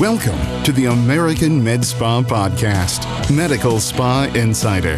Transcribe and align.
Welcome 0.00 0.62
to 0.64 0.72
the 0.72 0.86
American 0.86 1.62
Med 1.62 1.84
Spa 1.84 2.22
Podcast, 2.22 3.30
Medical 3.30 3.78
Spa 3.80 4.32
Insider. 4.34 4.96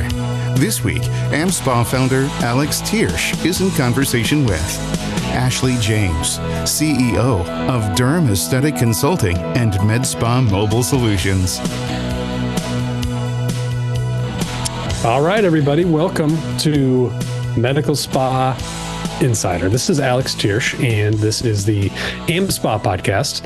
This 0.55 0.85
week, 0.85 1.03
AmSpa 1.33 1.85
founder 1.85 2.29
Alex 2.41 2.81
Thiersch 2.83 3.45
is 3.45 3.61
in 3.61 3.73
conversation 3.73 4.45
with 4.45 4.79
Ashley 5.35 5.77
James, 5.81 6.39
CEO 6.63 7.41
of 7.69 7.83
DermAesthetic 7.97 8.79
Consulting 8.79 9.37
and 9.57 9.75
Med 9.85 10.07
Spa 10.07 10.41
Mobile 10.41 10.85
Solutions. 10.85 11.59
All 15.05 15.21
right, 15.21 15.45
everybody, 15.45 15.85
welcome 15.85 16.39
to 16.59 17.11
Medical 17.57 17.97
Spa 17.97 18.57
Insider. 19.21 19.69
This 19.69 19.91
is 19.91 20.01
Alex 20.01 20.35
Thiersch, 20.35 20.83
and 20.83 21.15
this 21.15 21.43
is 21.43 21.65
the 21.65 21.91
AmSpa 22.29 22.81
podcast, 22.81 23.45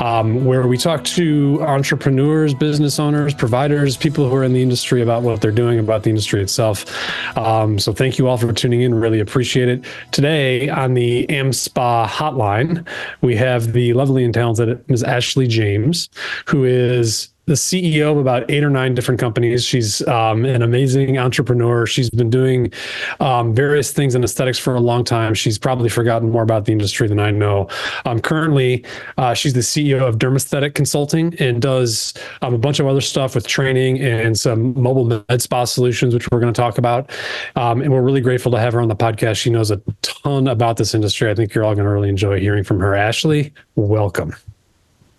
um, 0.00 0.44
where 0.44 0.66
we 0.66 0.76
talk 0.76 1.02
to 1.04 1.58
entrepreneurs, 1.62 2.54
business 2.54 2.98
owners, 2.98 3.34
providers, 3.34 3.96
people 3.96 4.28
who 4.28 4.36
are 4.36 4.44
in 4.44 4.52
the 4.52 4.62
industry 4.62 5.02
about 5.02 5.22
what 5.22 5.40
they're 5.40 5.50
doing 5.50 5.78
about 5.78 6.02
the 6.02 6.10
industry 6.10 6.42
itself. 6.42 6.86
Um, 7.36 7.78
so, 7.78 7.92
thank 7.92 8.18
you 8.18 8.28
all 8.28 8.36
for 8.36 8.52
tuning 8.52 8.82
in. 8.82 8.94
Really 8.94 9.20
appreciate 9.20 9.68
it. 9.68 9.84
Today 10.12 10.68
on 10.68 10.94
the 10.94 11.26
AmSpa 11.28 12.06
hotline, 12.06 12.86
we 13.20 13.36
have 13.36 13.72
the 13.72 13.92
lovely 13.94 14.24
and 14.24 14.34
talented 14.34 14.88
Ms. 14.88 15.02
Ashley 15.02 15.46
James, 15.46 16.08
who 16.46 16.64
is 16.64 17.28
the 17.46 17.54
CEO 17.54 18.10
of 18.10 18.18
about 18.18 18.50
eight 18.50 18.64
or 18.64 18.70
nine 18.70 18.92
different 18.94 19.20
companies. 19.20 19.64
She's 19.64 20.06
um, 20.08 20.44
an 20.44 20.62
amazing 20.62 21.16
entrepreneur. 21.16 21.86
She's 21.86 22.10
been 22.10 22.28
doing 22.28 22.72
um, 23.20 23.54
various 23.54 23.92
things 23.92 24.16
in 24.16 24.24
aesthetics 24.24 24.58
for 24.58 24.74
a 24.74 24.80
long 24.80 25.04
time. 25.04 25.32
She's 25.32 25.56
probably 25.56 25.88
forgotten 25.88 26.30
more 26.30 26.42
about 26.42 26.64
the 26.64 26.72
industry 26.72 27.06
than 27.06 27.20
I 27.20 27.30
know. 27.30 27.68
Um, 28.04 28.20
currently, 28.20 28.84
uh, 29.16 29.32
she's 29.34 29.52
the 29.52 29.60
CEO 29.60 30.02
of 30.02 30.18
DermAesthetic 30.18 30.74
Consulting 30.74 31.36
and 31.38 31.62
does 31.62 32.14
um, 32.42 32.52
a 32.52 32.58
bunch 32.58 32.80
of 32.80 32.88
other 32.88 33.00
stuff 33.00 33.36
with 33.36 33.46
training 33.46 34.00
and 34.00 34.36
some 34.36 34.80
mobile 34.80 35.24
med 35.28 35.40
spa 35.40 35.64
solutions, 35.64 36.14
which 36.14 36.28
we're 36.32 36.40
going 36.40 36.52
to 36.52 36.60
talk 36.60 36.78
about. 36.78 37.10
Um, 37.54 37.80
and 37.80 37.92
we're 37.92 38.02
really 38.02 38.20
grateful 38.20 38.50
to 38.52 38.58
have 38.58 38.72
her 38.72 38.80
on 38.80 38.88
the 38.88 38.96
podcast. 38.96 39.36
She 39.36 39.50
knows 39.50 39.70
a 39.70 39.80
ton 40.02 40.48
about 40.48 40.78
this 40.78 40.94
industry. 40.94 41.30
I 41.30 41.34
think 41.34 41.54
you're 41.54 41.62
all 41.62 41.76
going 41.76 41.86
to 41.86 41.92
really 41.92 42.08
enjoy 42.08 42.40
hearing 42.40 42.64
from 42.64 42.80
her. 42.80 42.96
Ashley, 42.96 43.52
welcome. 43.76 44.34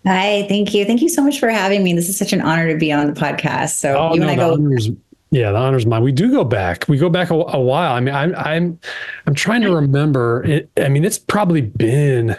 Hi, 0.08 0.46
thank 0.48 0.72
you. 0.72 0.86
Thank 0.86 1.02
you 1.02 1.10
so 1.10 1.22
much 1.22 1.38
for 1.38 1.50
having 1.50 1.84
me. 1.84 1.92
This 1.92 2.08
is 2.08 2.16
such 2.16 2.32
an 2.32 2.40
honor 2.40 2.72
to 2.72 2.78
be 2.78 2.90
on 2.90 3.12
the 3.12 3.12
podcast. 3.12 3.74
So 3.74 3.94
oh, 3.94 4.14
you 4.14 4.20
no, 4.20 4.28
and 4.28 4.40
I 4.40 4.42
go. 4.42 4.54
Honors, 4.54 4.88
yeah, 5.30 5.52
the 5.52 5.58
honor's 5.58 5.84
mine. 5.84 6.02
We 6.02 6.12
do 6.12 6.30
go 6.30 6.44
back. 6.44 6.86
We 6.88 6.96
go 6.96 7.10
back 7.10 7.28
a, 7.28 7.34
a 7.34 7.60
while. 7.60 7.92
I 7.92 8.00
mean, 8.00 8.14
I'm 8.14 8.34
I'm 8.36 8.80
I'm 9.26 9.34
trying 9.34 9.60
to 9.60 9.74
remember. 9.74 10.42
It, 10.44 10.70
I 10.78 10.88
mean, 10.88 11.04
it's 11.04 11.18
probably 11.18 11.60
been 11.60 12.34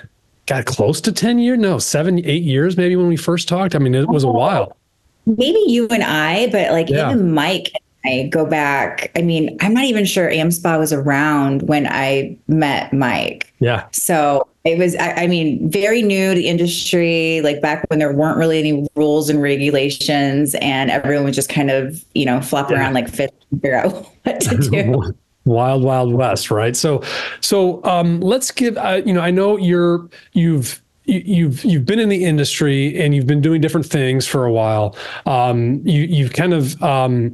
got 0.47 0.65
close 0.65 0.99
to 1.01 1.11
ten 1.11 1.37
years. 1.37 1.59
No, 1.59 1.77
seven, 1.77 2.25
eight 2.25 2.41
years 2.41 2.75
maybe 2.75 2.95
when 2.95 3.07
we 3.07 3.17
first 3.17 3.47
talked. 3.47 3.75
I 3.75 3.77
mean, 3.77 3.93
it 3.93 4.07
was 4.07 4.23
a 4.23 4.27
oh, 4.27 4.31
while. 4.31 4.75
Maybe 5.27 5.63
you 5.67 5.87
and 5.89 6.03
I, 6.03 6.49
but 6.49 6.71
like 6.71 6.89
yeah. 6.89 7.11
even 7.11 7.35
Mike 7.35 7.71
I 8.05 8.29
go 8.31 8.45
back. 8.45 9.11
I 9.15 9.21
mean, 9.21 9.57
I'm 9.61 9.73
not 9.73 9.83
even 9.85 10.05
sure 10.05 10.29
AmSpa 10.29 10.79
was 10.79 10.93
around 10.93 11.63
when 11.63 11.87
I 11.87 12.37
met 12.47 12.93
Mike. 12.93 13.51
Yeah. 13.59 13.87
So 13.91 14.47
it 14.63 14.77
was, 14.77 14.95
I, 14.95 15.11
I, 15.11 15.27
mean, 15.27 15.69
very 15.69 16.01
new 16.01 16.29
to 16.29 16.35
the 16.35 16.47
industry, 16.47 17.41
like 17.41 17.61
back 17.61 17.85
when 17.89 17.99
there 17.99 18.13
weren't 18.13 18.37
really 18.37 18.59
any 18.59 18.87
rules 18.95 19.29
and 19.29 19.41
regulations, 19.41 20.55
and 20.55 20.89
everyone 20.89 21.25
was 21.25 21.35
just 21.35 21.49
kind 21.49 21.69
of, 21.69 22.03
you 22.13 22.25
know, 22.25 22.41
flopping 22.41 22.77
yeah. 22.77 22.83
around 22.83 22.93
like 22.93 23.09
fish 23.09 23.29
and 23.51 23.61
figure 23.61 23.77
out 23.77 23.91
what 24.23 24.39
to 24.41 24.57
do. 24.57 25.13
wild 25.45 25.81
wild 25.81 26.13
west 26.13 26.51
right 26.51 26.75
so 26.75 27.01
so 27.39 27.83
um 27.83 28.19
let's 28.19 28.51
give 28.51 28.77
uh, 28.77 29.01
you 29.03 29.13
know 29.13 29.21
i 29.21 29.31
know 29.31 29.57
you're 29.57 30.07
you've 30.33 30.79
you've 31.09 31.63
you've 31.65 31.85
been 31.85 31.99
in 31.99 32.09
the 32.09 32.23
industry 32.23 32.99
and 32.99 33.15
you've 33.15 33.27
been 33.27 33.41
doing 33.41 33.61
different 33.61 33.85
things 33.85 34.25
for 34.25 34.45
a 34.45 34.51
while. 34.51 34.95
Um, 35.25 35.81
you 35.85 36.03
you've 36.03 36.33
kind 36.33 36.53
of 36.53 36.81
um, 36.83 37.33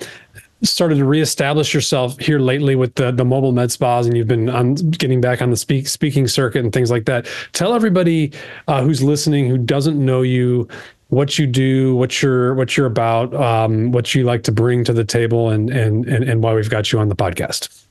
started 0.65 0.95
to 0.95 1.05
reestablish 1.05 1.73
yourself 1.73 2.17
here 2.19 2.39
lately 2.39 2.75
with 2.75 2.95
the 2.95 3.11
the 3.11 3.25
mobile 3.25 3.51
med 3.51 3.71
spas, 3.71 4.05
and 4.05 4.17
you've 4.17 4.27
been 4.27 4.49
on 4.49 4.75
getting 4.75 5.21
back 5.21 5.41
on 5.41 5.49
the 5.49 5.57
speak 5.57 5.87
speaking 5.87 6.27
circuit 6.27 6.63
and 6.63 6.73
things 6.73 6.91
like 6.91 7.05
that. 7.05 7.27
Tell 7.53 7.73
everybody 7.73 8.33
uh, 8.67 8.81
who's 8.81 9.01
listening 9.01 9.49
who 9.49 9.57
doesn't 9.57 10.03
know 10.03 10.21
you 10.21 10.67
what 11.09 11.37
you 11.37 11.47
do, 11.47 11.95
what 11.95 12.21
you're 12.21 12.55
what 12.55 12.75
you're 12.75 12.87
about, 12.87 13.33
um, 13.35 13.91
what 13.91 14.15
you 14.15 14.23
like 14.23 14.43
to 14.43 14.51
bring 14.51 14.83
to 14.83 14.93
the 14.93 15.03
table, 15.03 15.49
and 15.49 15.69
and 15.69 16.05
and 16.07 16.23
and 16.23 16.43
why 16.43 16.53
we've 16.53 16.69
got 16.69 16.91
you 16.91 16.99
on 16.99 17.09
the 17.09 17.15
podcast. 17.15 17.84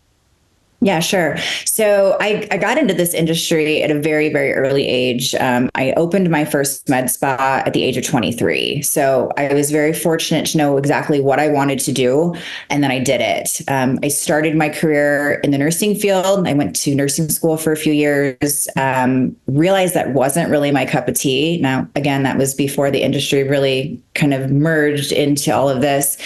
Yeah, 0.84 1.00
sure. 1.00 1.38
So 1.64 2.18
I, 2.20 2.46
I 2.50 2.58
got 2.58 2.76
into 2.76 2.92
this 2.92 3.14
industry 3.14 3.82
at 3.82 3.90
a 3.90 3.98
very, 3.98 4.28
very 4.28 4.52
early 4.52 4.86
age. 4.86 5.34
Um, 5.36 5.70
I 5.74 5.92
opened 5.92 6.28
my 6.28 6.44
first 6.44 6.90
med 6.90 7.10
spa 7.10 7.62
at 7.64 7.72
the 7.72 7.82
age 7.82 7.96
of 7.96 8.04
23. 8.04 8.82
So 8.82 9.30
I 9.38 9.54
was 9.54 9.70
very 9.70 9.94
fortunate 9.94 10.44
to 10.48 10.58
know 10.58 10.76
exactly 10.76 11.22
what 11.22 11.40
I 11.40 11.48
wanted 11.48 11.78
to 11.78 11.92
do. 11.92 12.34
And 12.68 12.84
then 12.84 12.90
I 12.90 12.98
did 12.98 13.22
it. 13.22 13.62
Um, 13.66 13.98
I 14.02 14.08
started 14.08 14.56
my 14.56 14.68
career 14.68 15.40
in 15.42 15.52
the 15.52 15.58
nursing 15.58 15.94
field. 15.94 16.46
I 16.46 16.52
went 16.52 16.76
to 16.76 16.94
nursing 16.94 17.30
school 17.30 17.56
for 17.56 17.72
a 17.72 17.78
few 17.78 17.94
years, 17.94 18.68
um, 18.76 19.34
realized 19.46 19.94
that 19.94 20.12
wasn't 20.12 20.50
really 20.50 20.70
my 20.70 20.84
cup 20.84 21.08
of 21.08 21.14
tea. 21.14 21.62
Now, 21.62 21.88
again, 21.96 22.24
that 22.24 22.36
was 22.36 22.52
before 22.52 22.90
the 22.90 23.00
industry 23.00 23.42
really 23.42 24.02
kind 24.12 24.34
of 24.34 24.50
merged 24.50 25.12
into 25.12 25.50
all 25.54 25.70
of 25.70 25.80
this. 25.80 26.18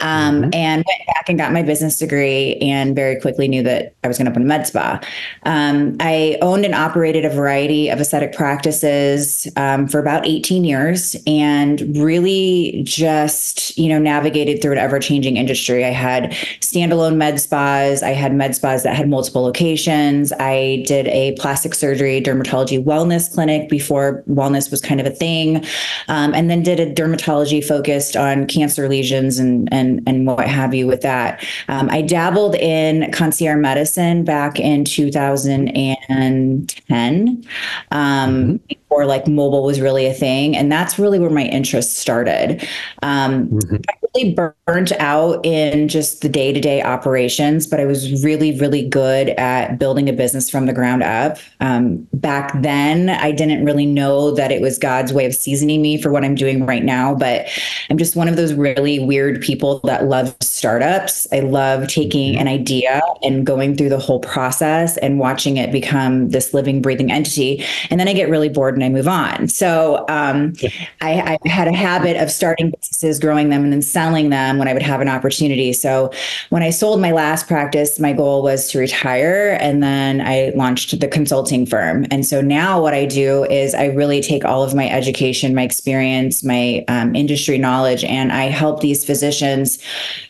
Um, 0.00 0.36
mm-hmm. 0.36 0.50
And 0.54 0.84
went 0.86 1.06
back 1.06 1.28
and 1.28 1.38
got 1.38 1.52
my 1.52 1.62
business 1.62 1.98
degree 1.98 2.56
and 2.56 2.96
very 2.96 3.20
quickly 3.20 3.46
knew 3.46 3.62
that 3.62 3.94
I 4.06 4.08
was 4.08 4.18
going 4.18 4.26
to 4.26 4.30
open 4.30 4.42
a 4.42 4.46
med 4.46 4.66
spa. 4.66 5.00
Um, 5.42 5.96
I 6.00 6.38
owned 6.40 6.64
and 6.64 6.74
operated 6.74 7.24
a 7.24 7.30
variety 7.30 7.88
of 7.88 8.00
aesthetic 8.00 8.32
practices 8.32 9.46
um, 9.56 9.88
for 9.88 9.98
about 9.98 10.26
18 10.26 10.64
years 10.64 11.16
and 11.26 11.80
really 11.96 12.82
just, 12.84 13.76
you 13.76 13.88
know, 13.88 13.98
navigated 13.98 14.62
through 14.62 14.72
an 14.72 14.78
ever 14.78 14.98
changing 14.98 15.36
industry. 15.36 15.84
I 15.84 15.90
had 15.90 16.30
standalone 16.60 17.16
med 17.16 17.40
spas, 17.40 18.02
I 18.02 18.10
had 18.10 18.32
med 18.32 18.54
spas 18.54 18.84
that 18.84 18.94
had 18.94 19.08
multiple 19.08 19.42
locations. 19.42 20.32
I 20.38 20.84
did 20.86 21.08
a 21.08 21.32
plastic 21.32 21.74
surgery 21.74 22.20
dermatology 22.22 22.82
wellness 22.82 23.32
clinic 23.32 23.68
before 23.68 24.22
wellness 24.28 24.70
was 24.70 24.80
kind 24.80 25.00
of 25.00 25.06
a 25.06 25.10
thing, 25.10 25.64
um, 26.08 26.32
and 26.32 26.48
then 26.48 26.62
did 26.62 26.78
a 26.78 26.92
dermatology 26.92 27.64
focused 27.64 28.16
on 28.16 28.46
cancer 28.46 28.88
lesions 28.88 29.38
and, 29.38 29.68
and, 29.72 30.02
and 30.06 30.26
what 30.26 30.46
have 30.46 30.74
you 30.74 30.86
with 30.86 31.02
that. 31.02 31.44
Um, 31.68 31.88
I 31.90 32.02
dabbled 32.02 32.54
in 32.54 33.10
concierge 33.10 33.56
medicine 33.60 33.95
medicine 33.96 34.24
back 34.24 34.60
in 34.60 34.84
2010 34.84 37.44
um, 37.90 37.90
mm-hmm. 37.90 38.56
Before 38.88 39.04
like 39.04 39.26
mobile 39.26 39.64
was 39.64 39.80
really 39.80 40.06
a 40.06 40.14
thing. 40.14 40.56
And 40.56 40.70
that's 40.70 40.98
really 40.98 41.18
where 41.18 41.30
my 41.30 41.44
interest 41.44 41.98
started. 41.98 42.66
Um, 43.02 43.48
mm-hmm. 43.48 43.76
I 43.88 43.94
really 44.14 44.34
burnt 44.34 44.92
out 44.92 45.44
in 45.44 45.88
just 45.88 46.22
the 46.22 46.28
day 46.28 46.52
to 46.52 46.60
day 46.60 46.82
operations, 46.82 47.66
but 47.66 47.80
I 47.80 47.84
was 47.84 48.22
really, 48.22 48.56
really 48.58 48.88
good 48.88 49.30
at 49.30 49.78
building 49.78 50.08
a 50.08 50.12
business 50.12 50.48
from 50.48 50.66
the 50.66 50.72
ground 50.72 51.02
up. 51.02 51.38
Um, 51.60 52.06
back 52.12 52.52
then, 52.62 53.10
I 53.10 53.32
didn't 53.32 53.64
really 53.64 53.86
know 53.86 54.30
that 54.32 54.52
it 54.52 54.60
was 54.60 54.78
God's 54.78 55.12
way 55.12 55.26
of 55.26 55.34
seasoning 55.34 55.82
me 55.82 56.00
for 56.00 56.12
what 56.12 56.24
I'm 56.24 56.36
doing 56.36 56.64
right 56.64 56.84
now, 56.84 57.14
but 57.14 57.48
I'm 57.90 57.98
just 57.98 58.14
one 58.14 58.28
of 58.28 58.36
those 58.36 58.54
really 58.54 59.00
weird 59.00 59.40
people 59.40 59.80
that 59.80 60.04
love 60.04 60.36
startups. 60.40 61.26
I 61.32 61.40
love 61.40 61.88
taking 61.88 62.34
mm-hmm. 62.34 62.42
an 62.42 62.48
idea 62.48 63.02
and 63.22 63.44
going 63.44 63.76
through 63.76 63.88
the 63.88 63.98
whole 63.98 64.20
process 64.20 64.96
and 64.98 65.18
watching 65.18 65.56
it 65.56 65.72
become 65.72 66.28
this 66.28 66.54
living, 66.54 66.80
breathing 66.80 67.10
entity. 67.10 67.64
And 67.90 67.98
then 67.98 68.06
I 68.06 68.12
get 68.12 68.30
really 68.30 68.48
bored 68.48 68.75
and 68.76 68.84
I 68.84 68.88
move 68.88 69.08
on. 69.08 69.48
So 69.48 70.04
um, 70.08 70.52
I, 71.00 71.38
I 71.44 71.48
had 71.48 71.66
a 71.66 71.74
habit 71.74 72.16
of 72.16 72.30
starting 72.30 72.70
businesses, 72.70 73.18
growing 73.18 73.48
them, 73.48 73.64
and 73.64 73.72
then 73.72 73.82
selling 73.82 74.30
them 74.30 74.58
when 74.58 74.68
I 74.68 74.72
would 74.72 74.82
have 74.82 75.00
an 75.00 75.08
opportunity. 75.08 75.72
So 75.72 76.12
when 76.50 76.62
I 76.62 76.70
sold 76.70 77.00
my 77.00 77.10
last 77.10 77.48
practice, 77.48 77.98
my 77.98 78.12
goal 78.12 78.42
was 78.42 78.70
to 78.70 78.78
retire. 78.78 79.58
And 79.60 79.82
then 79.82 80.20
I 80.20 80.52
launched 80.54 81.00
the 81.00 81.08
consulting 81.08 81.66
firm. 81.66 82.06
And 82.10 82.24
so 82.24 82.40
now 82.40 82.80
what 82.80 82.94
I 82.94 83.06
do 83.06 83.44
is 83.44 83.74
I 83.74 83.86
really 83.86 84.20
take 84.20 84.44
all 84.44 84.62
of 84.62 84.74
my 84.74 84.88
education, 84.88 85.54
my 85.54 85.62
experience, 85.62 86.44
my 86.44 86.84
um, 86.88 87.14
industry 87.16 87.58
knowledge, 87.58 88.04
and 88.04 88.30
I 88.32 88.44
help 88.44 88.80
these 88.80 89.04
physicians 89.04 89.78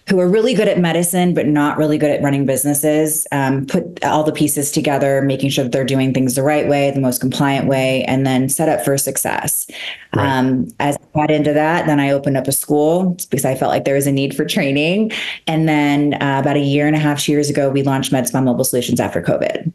who 0.09 0.21
are 0.21 0.29
really 0.29 0.55
good 0.55 0.69
at 0.69 0.79
medicine, 0.79 1.35
but 1.35 1.47
not 1.49 1.77
really 1.77 1.99
good 1.99 2.13
at 2.13 2.23
running 2.23 2.47
businesses, 2.47 3.27
um, 3.33 3.67
put 3.67 4.05
all 4.05 4.23
the 4.23 4.33
pieces 4.33 4.71
together, 4.71 5.21
making 5.23 5.51
sure 5.51 5.65
that 5.65 5.73
they're 5.73 5.85
doing 5.85 6.15
things 6.15 6.37
the 6.37 6.45
right 6.45 6.69
way, 6.69 6.93
the 6.93 7.01
most 7.01 7.21
compliant 7.21 7.67
way, 7.67 8.05
and 8.05 8.25
then 8.25 8.36
set 8.49 8.69
up 8.69 8.85
for 8.85 8.97
success. 8.99 9.67
Right. 10.15 10.39
Um, 10.39 10.69
as 10.81 10.97
I 10.97 11.19
got 11.19 11.31
into 11.31 11.53
that, 11.53 11.87
then 11.87 12.01
I 12.01 12.11
opened 12.11 12.37
up 12.37 12.47
a 12.47 12.53
school 12.53 13.17
because 13.31 13.45
I 13.45 13.55
felt 13.55 13.71
like 13.71 13.85
there 13.85 13.95
was 13.95 14.07
a 14.07 14.13
need 14.13 14.35
for 14.35 14.45
training. 14.45 15.13
And 15.47 15.69
then 15.69 16.15
uh, 16.15 16.41
about 16.41 16.57
a 16.57 16.61
year 16.61 16.87
and 16.87 16.97
a 16.97 16.99
half, 16.99 17.23
two 17.23 17.33
years 17.33 17.51
ago, 17.51 17.71
we 17.71 17.83
launched 17.83 18.13
MedSpa 18.13 18.43
Mobile 18.43 18.65
Solutions 18.65 19.01
after 19.01 19.23
COVID. 19.23 19.73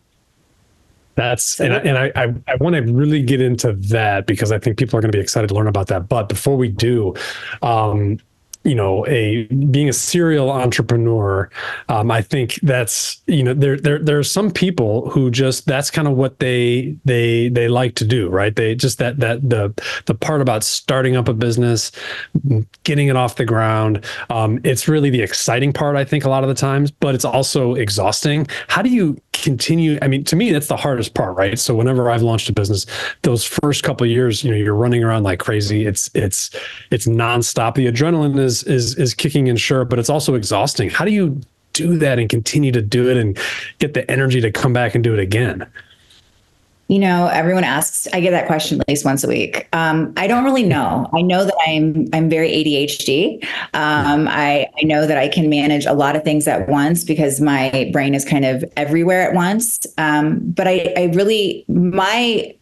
That's 1.16 1.44
so, 1.44 1.66
and, 1.66 1.74
I, 1.74 1.78
and 1.80 1.98
I, 1.98 2.12
I, 2.16 2.54
I 2.54 2.56
want 2.56 2.76
to 2.76 2.82
really 2.82 3.22
get 3.22 3.42
into 3.42 3.74
that 3.74 4.26
because 4.26 4.52
I 4.52 4.60
think 4.60 4.78
people 4.78 4.98
are 4.98 5.02
going 5.02 5.12
to 5.12 5.18
be 5.18 5.22
excited 5.22 5.48
to 5.48 5.54
learn 5.54 5.68
about 5.68 5.88
that. 5.88 6.08
But 6.08 6.30
before 6.30 6.56
we 6.56 6.70
do, 6.70 7.14
um, 7.62 8.18
you 8.64 8.76
know 8.76 9.06
a 9.08 9.44
being 9.46 9.90
a 9.90 9.94
serial 9.94 10.52
entrepreneur 10.52 11.50
um, 11.90 12.12
i 12.12 12.22
think 12.22 12.60
that's 12.64 13.22
you 13.28 13.44
know 13.44 13.54
there 13.54 13.78
there 13.78 14.00
there 14.00 14.18
are 14.18 14.24
some 14.24 14.52
people 14.52 15.10
who 15.10 15.32
just 15.32 15.66
that's 15.66 15.90
kind 15.92 16.08
of 16.08 16.16
what 16.16 16.40
they 16.40 16.96
they 17.06 17.50
they 17.50 17.68
like 17.68 17.96
to 17.96 18.06
do 18.06 18.30
right? 18.30 18.56
They 18.56 18.76
just 18.76 18.98
that 19.00 19.20
that 19.20 19.48
the 19.48 19.74
the 20.06 20.16
part 20.16 20.42
about 20.42 20.64
starting 20.64 21.16
up 21.16 21.28
a 21.28 21.34
business 21.34 21.92
getting 22.84 23.08
it 23.08 23.16
off 23.16 23.36
the 23.36 23.46
ground 23.46 24.06
um, 24.30 24.60
it's 24.64 24.88
really 24.88 25.10
the 25.10 25.22
exciting 25.22 25.74
part 25.74 25.96
i 25.96 26.04
think 26.04 26.24
a 26.26 26.30
lot 26.30 26.44
of 26.44 26.50
the 26.50 26.56
times 26.56 26.92
but 26.92 27.16
it's 27.16 27.26
also 27.26 27.76
exhausting. 27.76 28.48
How 28.68 28.82
do 28.82 28.90
you 28.90 29.20
continue 29.34 29.98
i 30.02 30.08
mean 30.08 30.24
to 30.26 30.36
me 30.36 30.52
that's 30.52 30.68
the 30.68 30.78
hardest 30.78 31.14
part 31.14 31.36
right? 31.36 31.58
So 31.58 31.76
whenever 31.76 32.10
i've 32.10 32.22
launched 32.22 32.50
a 32.50 32.54
business 32.54 32.86
those 33.24 33.44
first 33.44 33.84
couple 33.84 34.06
years 34.08 34.44
you 34.44 34.52
know 34.52 34.58
you're 34.58 34.76
running 34.76 35.04
around 35.04 35.24
like 35.24 35.40
crazy. 35.40 35.86
It's 35.86 36.10
it's 36.14 36.52
it's 36.92 37.08
nonstop. 37.08 37.76
The 37.76 37.88
adrenaline 37.88 38.40
is 38.40 38.51
is 38.52 38.64
is 38.64 38.96
is 38.96 39.14
kicking 39.14 39.48
in 39.48 39.58
sure, 39.58 39.86
but 39.86 40.00
it's 40.00 40.10
also 40.10 40.36
exhausting. 40.36 40.90
How 40.90 41.06
do 41.06 41.12
you 41.12 41.42
do 41.74 41.98
that 41.98 42.20
and 42.20 42.30
continue 42.30 42.72
to 42.74 42.82
do 42.82 43.10
it 43.10 43.18
and 43.18 43.38
get 43.80 43.94
the 43.94 44.10
energy 44.12 44.42
to 44.42 44.52
come 44.52 44.74
back 44.74 44.94
and 44.94 45.04
do 45.04 45.14
it 45.14 45.20
again? 45.20 45.66
You 46.90 47.00
know, 47.00 47.28
everyone 47.28 47.64
asks. 47.64 48.06
I 48.12 48.20
get 48.20 48.32
that 48.32 48.48
question 48.48 48.82
at 48.82 48.88
least 48.90 49.06
once 49.06 49.24
a 49.24 49.28
week. 49.30 49.70
Um, 49.72 50.14
I 50.18 50.28
don't 50.28 50.44
really 50.44 50.66
know. 50.66 51.10
I 51.14 51.22
know 51.22 51.46
that 51.46 51.56
I'm 51.66 52.08
I'm 52.12 52.30
very 52.30 52.50
ADHD. 52.50 53.42
Um, 53.74 54.28
I 54.28 54.68
I 54.78 54.84
know 54.84 55.08
that 55.08 55.18
I 55.18 55.30
can 55.30 55.50
manage 55.50 55.86
a 55.86 55.94
lot 55.94 56.18
of 56.18 56.24
things 56.26 56.50
at 56.50 56.68
once 56.68 57.06
because 57.06 57.40
my 57.40 57.90
brain 57.94 58.14
is 58.14 58.26
kind 58.26 58.44
of 58.44 58.66
everywhere 58.76 59.22
at 59.22 59.34
once. 59.34 59.80
Um, 59.98 60.40
but 60.42 60.68
I 60.68 60.94
I 60.98 61.04
really 61.14 61.64
my 61.70 62.54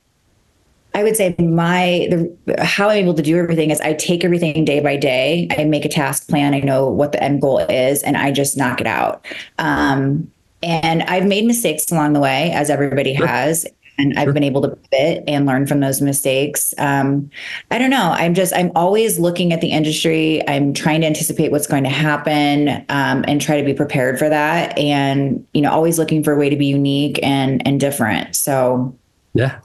I 0.94 1.04
would 1.04 1.16
say 1.16 1.36
my 1.38 2.08
the 2.10 2.64
how 2.64 2.90
I'm 2.90 3.04
able 3.04 3.14
to 3.14 3.22
do 3.22 3.38
everything 3.38 3.70
is 3.72 3.80
I 3.82 3.94
take 3.94 4.24
everything 4.24 4.66
day 4.66 4.80
by 4.80 4.98
day. 4.98 5.48
I 5.58 5.64
make 5.66 5.86
a 5.86 5.90
task 5.90 6.28
plan. 6.28 6.54
I 6.54 6.60
know 6.60 6.90
what 6.90 7.12
the 7.12 7.24
end 7.24 7.42
goal 7.42 7.60
is, 7.60 8.04
and 8.04 8.18
I 8.18 8.32
just 8.32 8.58
knock 8.58 8.82
it 8.82 8.88
out. 8.88 9.26
Um, 9.60 10.32
and 10.62 11.04
I've 11.04 11.26
made 11.26 11.46
mistakes 11.46 11.90
along 11.92 12.14
the 12.14 12.20
way, 12.20 12.52
as 12.52 12.70
everybody 12.70 13.14
has, 13.14 13.66
and 14.00 14.18
I've 14.18 14.34
been 14.34 14.44
able 14.44 14.62
to 14.62 14.70
pivot 14.70 15.24
and 15.28 15.46
learn 15.46 15.68
from 15.68 15.82
those 15.82 16.02
mistakes. 16.02 16.74
Um, 16.78 17.30
I 17.70 17.78
don't 17.78 17.90
know. 17.90 18.12
I'm 18.16 18.34
just 18.34 18.54
I'm 18.56 18.72
always 18.76 19.20
looking 19.20 19.54
at 19.54 19.62
the 19.62 19.72
industry. 19.72 20.42
I'm 20.48 20.74
trying 20.74 21.02
to 21.02 21.08
anticipate 21.08 21.52
what's 21.52 21.68
going 21.68 21.84
to 21.84 21.90
happen 21.90 22.70
um, 22.90 23.26
and 23.28 23.42
try 23.42 23.60
to 23.60 23.66
be 23.66 23.74
prepared 23.74 24.18
for 24.18 24.30
that. 24.30 24.78
And 24.78 25.46
you 25.54 25.62
know, 25.62 25.72
always 25.72 26.00
looking 26.00 26.24
for 26.24 26.34
a 26.34 26.38
way 26.38 26.50
to 26.50 26.56
be 26.56 26.66
unique 26.66 27.20
and 27.22 27.66
and 27.68 27.80
different. 27.80 28.36
So 28.36 28.96
yeah. 29.34 29.60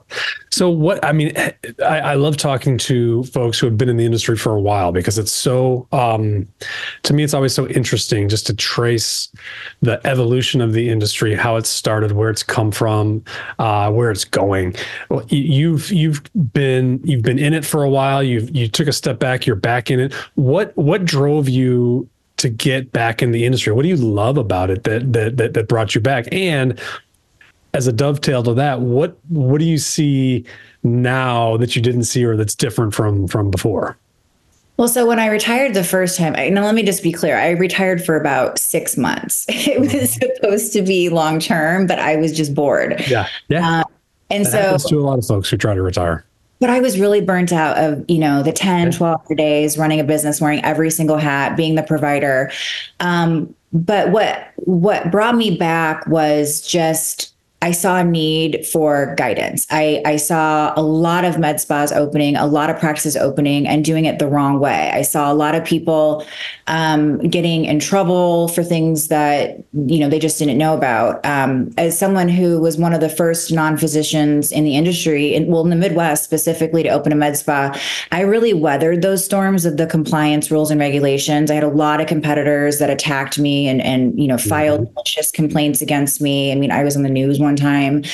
So 0.50 0.68
what 0.68 1.02
I 1.04 1.12
mean, 1.12 1.32
I, 1.84 2.00
I, 2.00 2.14
love 2.14 2.36
talking 2.36 2.76
to 2.78 3.24
folks 3.24 3.58
who 3.58 3.66
have 3.66 3.78
been 3.78 3.88
in 3.88 3.96
the 3.96 4.04
industry 4.04 4.36
for 4.36 4.54
a 4.54 4.60
while 4.60 4.92
because 4.92 5.18
it's 5.18 5.32
so 5.32 5.88
um, 5.90 6.46
to 7.02 7.14
me 7.14 7.24
it's 7.24 7.34
always 7.34 7.54
so 7.54 7.66
interesting 7.68 8.28
just 8.28 8.46
to 8.46 8.54
trace 8.54 9.30
the 9.80 10.00
evolution 10.06 10.60
of 10.60 10.74
the 10.74 10.90
industry, 10.90 11.34
how 11.34 11.56
it 11.56 11.66
started, 11.66 12.12
where 12.12 12.28
it's 12.30 12.42
come 12.42 12.70
from, 12.70 13.24
uh, 13.58 13.90
where 13.90 14.10
it's 14.10 14.24
going. 14.24 14.74
Well, 15.08 15.24
you've 15.28 15.90
you've 15.90 16.22
been 16.52 17.00
you've 17.04 17.22
been 17.22 17.38
in 17.38 17.54
it 17.54 17.64
for 17.64 17.82
a 17.82 17.90
while. 17.90 18.22
You've 18.22 18.54
you 18.54 18.68
took 18.68 18.86
a 18.86 18.92
step 18.92 19.18
back. 19.18 19.46
You're 19.46 19.56
back 19.56 19.90
in 19.90 19.98
it. 19.98 20.12
What 20.34 20.76
what 20.76 21.04
drove 21.04 21.48
you 21.48 22.08
to 22.36 22.50
get 22.50 22.92
back 22.92 23.22
in 23.22 23.30
the 23.30 23.46
industry? 23.46 23.72
What 23.72 23.82
do 23.82 23.88
you 23.88 23.96
love 23.96 24.36
about 24.36 24.70
it 24.70 24.84
that 24.84 25.12
that 25.14 25.36
that, 25.38 25.54
that 25.54 25.68
brought 25.68 25.94
you 25.94 26.00
back? 26.02 26.26
And 26.30 26.78
as 27.74 27.88
a 27.88 27.92
dovetail 27.92 28.42
to 28.44 28.54
that, 28.54 28.80
what 28.80 29.18
what 29.28 29.58
do 29.58 29.64
you 29.64 29.78
see 29.78 30.44
now 30.82 31.56
that 31.58 31.76
you 31.76 31.82
didn't 31.82 32.04
see 32.04 32.24
or 32.24 32.36
that's 32.36 32.54
different 32.54 32.94
from 32.94 33.26
from 33.28 33.50
before? 33.50 33.98
Well, 34.76 34.88
so 34.88 35.06
when 35.06 35.20
I 35.20 35.26
retired 35.26 35.74
the 35.74 35.84
first 35.84 36.18
time, 36.18 36.34
I, 36.36 36.48
now 36.48 36.64
let 36.64 36.74
me 36.74 36.82
just 36.82 37.02
be 37.02 37.12
clear. 37.12 37.38
I 37.38 37.50
retired 37.50 38.04
for 38.04 38.16
about 38.16 38.58
six 38.58 38.96
months. 38.96 39.46
It 39.64 39.80
was 39.80 39.92
mm-hmm. 39.92 40.34
supposed 40.36 40.72
to 40.72 40.82
be 40.82 41.08
long 41.08 41.38
term, 41.38 41.86
but 41.86 41.98
I 41.98 42.16
was 42.16 42.32
just 42.32 42.54
bored. 42.54 43.02
Yeah, 43.08 43.28
yeah. 43.48 43.80
Um, 43.80 43.84
and 44.30 44.44
that 44.44 44.50
so 44.50 44.58
happens 44.58 44.84
to 44.86 44.98
a 44.98 45.00
lot 45.00 45.18
of 45.18 45.26
folks 45.26 45.48
who 45.48 45.56
try 45.56 45.74
to 45.74 45.82
retire. 45.82 46.24
But 46.60 46.70
I 46.70 46.80
was 46.80 46.98
really 46.98 47.20
burnt 47.20 47.52
out 47.52 47.76
of, 47.78 48.04
you 48.08 48.18
know, 48.18 48.42
the 48.42 48.52
10, 48.52 48.92
12 48.92 49.36
days 49.36 49.76
running 49.76 50.00
a 50.00 50.04
business, 50.04 50.40
wearing 50.40 50.64
every 50.64 50.90
single 50.90 51.18
hat, 51.18 51.56
being 51.56 51.74
the 51.74 51.82
provider. 51.82 52.50
Um, 53.00 53.54
but 53.72 54.10
what 54.10 54.52
what 54.56 55.10
brought 55.10 55.34
me 55.34 55.56
back 55.56 56.06
was 56.06 56.60
just 56.60 57.33
I 57.64 57.70
saw 57.70 57.96
a 57.96 58.04
need 58.04 58.66
for 58.66 59.14
guidance. 59.16 59.66
I, 59.70 60.02
I 60.04 60.16
saw 60.16 60.74
a 60.76 60.82
lot 60.82 61.24
of 61.24 61.38
med 61.38 61.58
spas 61.62 61.92
opening, 61.92 62.36
a 62.36 62.46
lot 62.46 62.68
of 62.68 62.78
practices 62.78 63.16
opening 63.16 63.66
and 63.66 63.82
doing 63.82 64.04
it 64.04 64.18
the 64.18 64.26
wrong 64.26 64.60
way. 64.60 64.90
I 64.92 65.00
saw 65.00 65.32
a 65.32 65.34
lot 65.34 65.54
of 65.54 65.64
people 65.64 66.26
um, 66.66 67.16
getting 67.20 67.64
in 67.64 67.80
trouble 67.80 68.48
for 68.48 68.62
things 68.62 69.08
that, 69.08 69.64
you 69.72 69.98
know, 69.98 70.10
they 70.10 70.18
just 70.18 70.38
didn't 70.38 70.58
know 70.58 70.74
about. 70.74 71.24
Um, 71.24 71.72
as 71.78 71.98
someone 71.98 72.28
who 72.28 72.60
was 72.60 72.76
one 72.76 72.92
of 72.92 73.00
the 73.00 73.08
first 73.08 73.50
non-physicians 73.50 74.52
in 74.52 74.64
the 74.64 74.76
industry, 74.76 75.34
in, 75.34 75.46
well, 75.46 75.62
in 75.62 75.70
the 75.70 75.76
Midwest 75.76 76.22
specifically 76.22 76.82
to 76.82 76.90
open 76.90 77.12
a 77.12 77.16
med 77.16 77.34
spa, 77.34 77.74
I 78.12 78.20
really 78.20 78.52
weathered 78.52 79.00
those 79.00 79.24
storms 79.24 79.64
of 79.64 79.78
the 79.78 79.86
compliance 79.86 80.50
rules 80.50 80.70
and 80.70 80.78
regulations. 80.78 81.50
I 81.50 81.54
had 81.54 81.64
a 81.64 81.68
lot 81.68 82.02
of 82.02 82.08
competitors 82.08 82.78
that 82.78 82.90
attacked 82.90 83.38
me 83.38 83.68
and, 83.68 83.80
and 83.80 84.20
you 84.20 84.28
know, 84.28 84.36
filed 84.36 84.82
mm-hmm. 84.82 84.94
malicious 84.96 85.30
complaints 85.30 85.80
against 85.80 86.20
me. 86.20 86.52
I 86.52 86.56
mean, 86.56 86.70
I 86.70 86.84
was 86.84 86.94
on 86.94 87.04
the 87.04 87.08
news 87.08 87.40
one 87.40 87.53
time, 87.56 88.04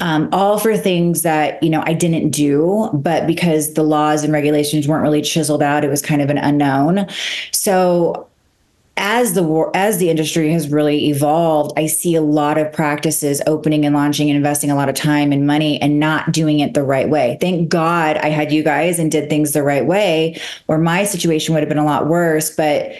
um, 0.00 0.28
all 0.32 0.58
for 0.58 0.76
things 0.76 1.22
that, 1.22 1.62
you 1.62 1.70
know, 1.70 1.82
I 1.86 1.92
didn't 1.92 2.30
do, 2.30 2.90
but 2.92 3.26
because 3.26 3.74
the 3.74 3.82
laws 3.82 4.24
and 4.24 4.32
regulations 4.32 4.88
weren't 4.88 5.02
really 5.02 5.22
chiseled 5.22 5.62
out, 5.62 5.84
it 5.84 5.88
was 5.88 6.02
kind 6.02 6.22
of 6.22 6.30
an 6.30 6.38
unknown. 6.38 7.06
So 7.52 8.28
as 9.00 9.32
the 9.32 9.42
war 9.42 9.70
as 9.74 9.96
the 9.96 10.10
industry 10.10 10.52
has 10.52 10.68
really 10.68 11.08
evolved 11.08 11.72
i 11.78 11.86
see 11.86 12.14
a 12.14 12.20
lot 12.20 12.58
of 12.58 12.70
practices 12.70 13.40
opening 13.46 13.86
and 13.86 13.94
launching 13.94 14.28
and 14.28 14.36
investing 14.36 14.70
a 14.70 14.74
lot 14.74 14.90
of 14.90 14.94
time 14.94 15.32
and 15.32 15.46
money 15.46 15.80
and 15.80 15.98
not 15.98 16.30
doing 16.32 16.60
it 16.60 16.74
the 16.74 16.82
right 16.82 17.08
way 17.08 17.38
thank 17.40 17.68
god 17.68 18.18
i 18.18 18.28
had 18.28 18.52
you 18.52 18.62
guys 18.62 18.98
and 18.98 19.10
did 19.10 19.30
things 19.30 19.52
the 19.52 19.62
right 19.62 19.86
way 19.86 20.38
or 20.68 20.76
my 20.76 21.02
situation 21.02 21.54
would 21.54 21.62
have 21.62 21.68
been 21.68 21.78
a 21.78 21.84
lot 21.84 22.08
worse 22.08 22.54
but 22.54 22.92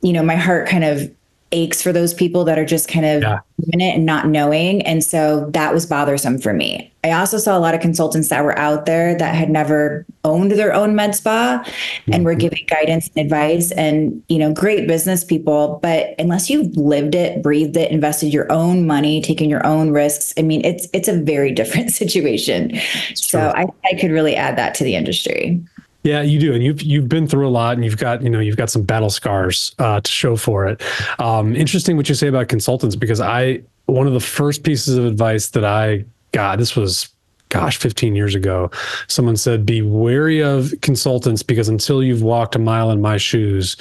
you 0.00 0.12
know 0.12 0.22
my 0.22 0.36
heart 0.36 0.68
kind 0.68 0.84
of 0.84 1.12
aches 1.52 1.82
for 1.82 1.92
those 1.92 2.12
people 2.12 2.44
that 2.44 2.58
are 2.58 2.64
just 2.64 2.88
kind 2.88 3.06
of 3.06 3.22
yeah. 3.22 3.40
in 3.72 3.80
it 3.80 3.94
and 3.94 4.04
not 4.04 4.26
knowing. 4.26 4.82
And 4.82 5.02
so 5.02 5.48
that 5.50 5.72
was 5.72 5.86
bothersome 5.86 6.38
for 6.38 6.52
me. 6.52 6.92
I 7.04 7.12
also 7.12 7.38
saw 7.38 7.56
a 7.56 7.60
lot 7.60 7.74
of 7.74 7.80
consultants 7.80 8.28
that 8.28 8.44
were 8.44 8.58
out 8.58 8.84
there 8.84 9.16
that 9.16 9.34
had 9.34 9.48
never 9.48 10.04
owned 10.24 10.50
their 10.52 10.74
own 10.74 10.94
med 10.94 11.14
spa 11.14 11.62
mm-hmm. 11.64 12.12
and 12.12 12.24
were 12.24 12.32
mm-hmm. 12.32 12.40
giving 12.40 12.66
guidance 12.66 13.08
and 13.14 13.24
advice 13.24 13.70
and, 13.72 14.22
you 14.28 14.38
know, 14.38 14.52
great 14.52 14.86
business 14.86 15.24
people. 15.24 15.78
But 15.82 16.14
unless 16.18 16.50
you've 16.50 16.76
lived 16.76 17.14
it, 17.14 17.42
breathed 17.42 17.76
it, 17.76 17.90
invested 17.90 18.32
your 18.32 18.50
own 18.52 18.86
money, 18.86 19.22
taken 19.22 19.48
your 19.48 19.64
own 19.66 19.90
risks, 19.90 20.34
I 20.36 20.42
mean, 20.42 20.64
it's 20.64 20.88
it's 20.92 21.08
a 21.08 21.16
very 21.16 21.52
different 21.58 21.92
situation. 21.92 22.78
so 23.14 23.52
I, 23.54 23.66
I 23.84 23.94
could 23.98 24.10
really 24.10 24.36
add 24.36 24.56
that 24.58 24.74
to 24.76 24.84
the 24.84 24.94
industry. 24.94 25.62
Yeah, 26.08 26.22
you 26.22 26.40
do, 26.40 26.54
and 26.54 26.64
you've 26.64 26.80
you've 26.80 27.06
been 27.06 27.28
through 27.28 27.46
a 27.46 27.50
lot, 27.50 27.74
and 27.74 27.84
you've 27.84 27.98
got 27.98 28.22
you 28.22 28.30
know 28.30 28.40
you've 28.40 28.56
got 28.56 28.70
some 28.70 28.82
battle 28.82 29.10
scars 29.10 29.74
uh, 29.78 30.00
to 30.00 30.10
show 30.10 30.36
for 30.36 30.66
it. 30.66 30.82
Um, 31.18 31.54
interesting 31.54 31.98
what 31.98 32.08
you 32.08 32.14
say 32.14 32.28
about 32.28 32.48
consultants 32.48 32.96
because 32.96 33.20
I 33.20 33.60
one 33.84 34.06
of 34.06 34.14
the 34.14 34.20
first 34.20 34.62
pieces 34.62 34.96
of 34.96 35.04
advice 35.04 35.50
that 35.50 35.66
I 35.66 36.06
got 36.32 36.58
this 36.58 36.74
was 36.74 37.10
gosh 37.50 37.78
15 37.78 38.14
years 38.14 38.34
ago 38.34 38.70
someone 39.06 39.34
said 39.34 39.64
be 39.64 39.80
wary 39.80 40.42
of 40.42 40.74
consultants 40.82 41.42
because 41.42 41.66
until 41.66 42.02
you've 42.02 42.20
walked 42.20 42.54
a 42.54 42.58
mile 42.58 42.90
in 42.90 43.00
my 43.00 43.16
shoes 43.16 43.74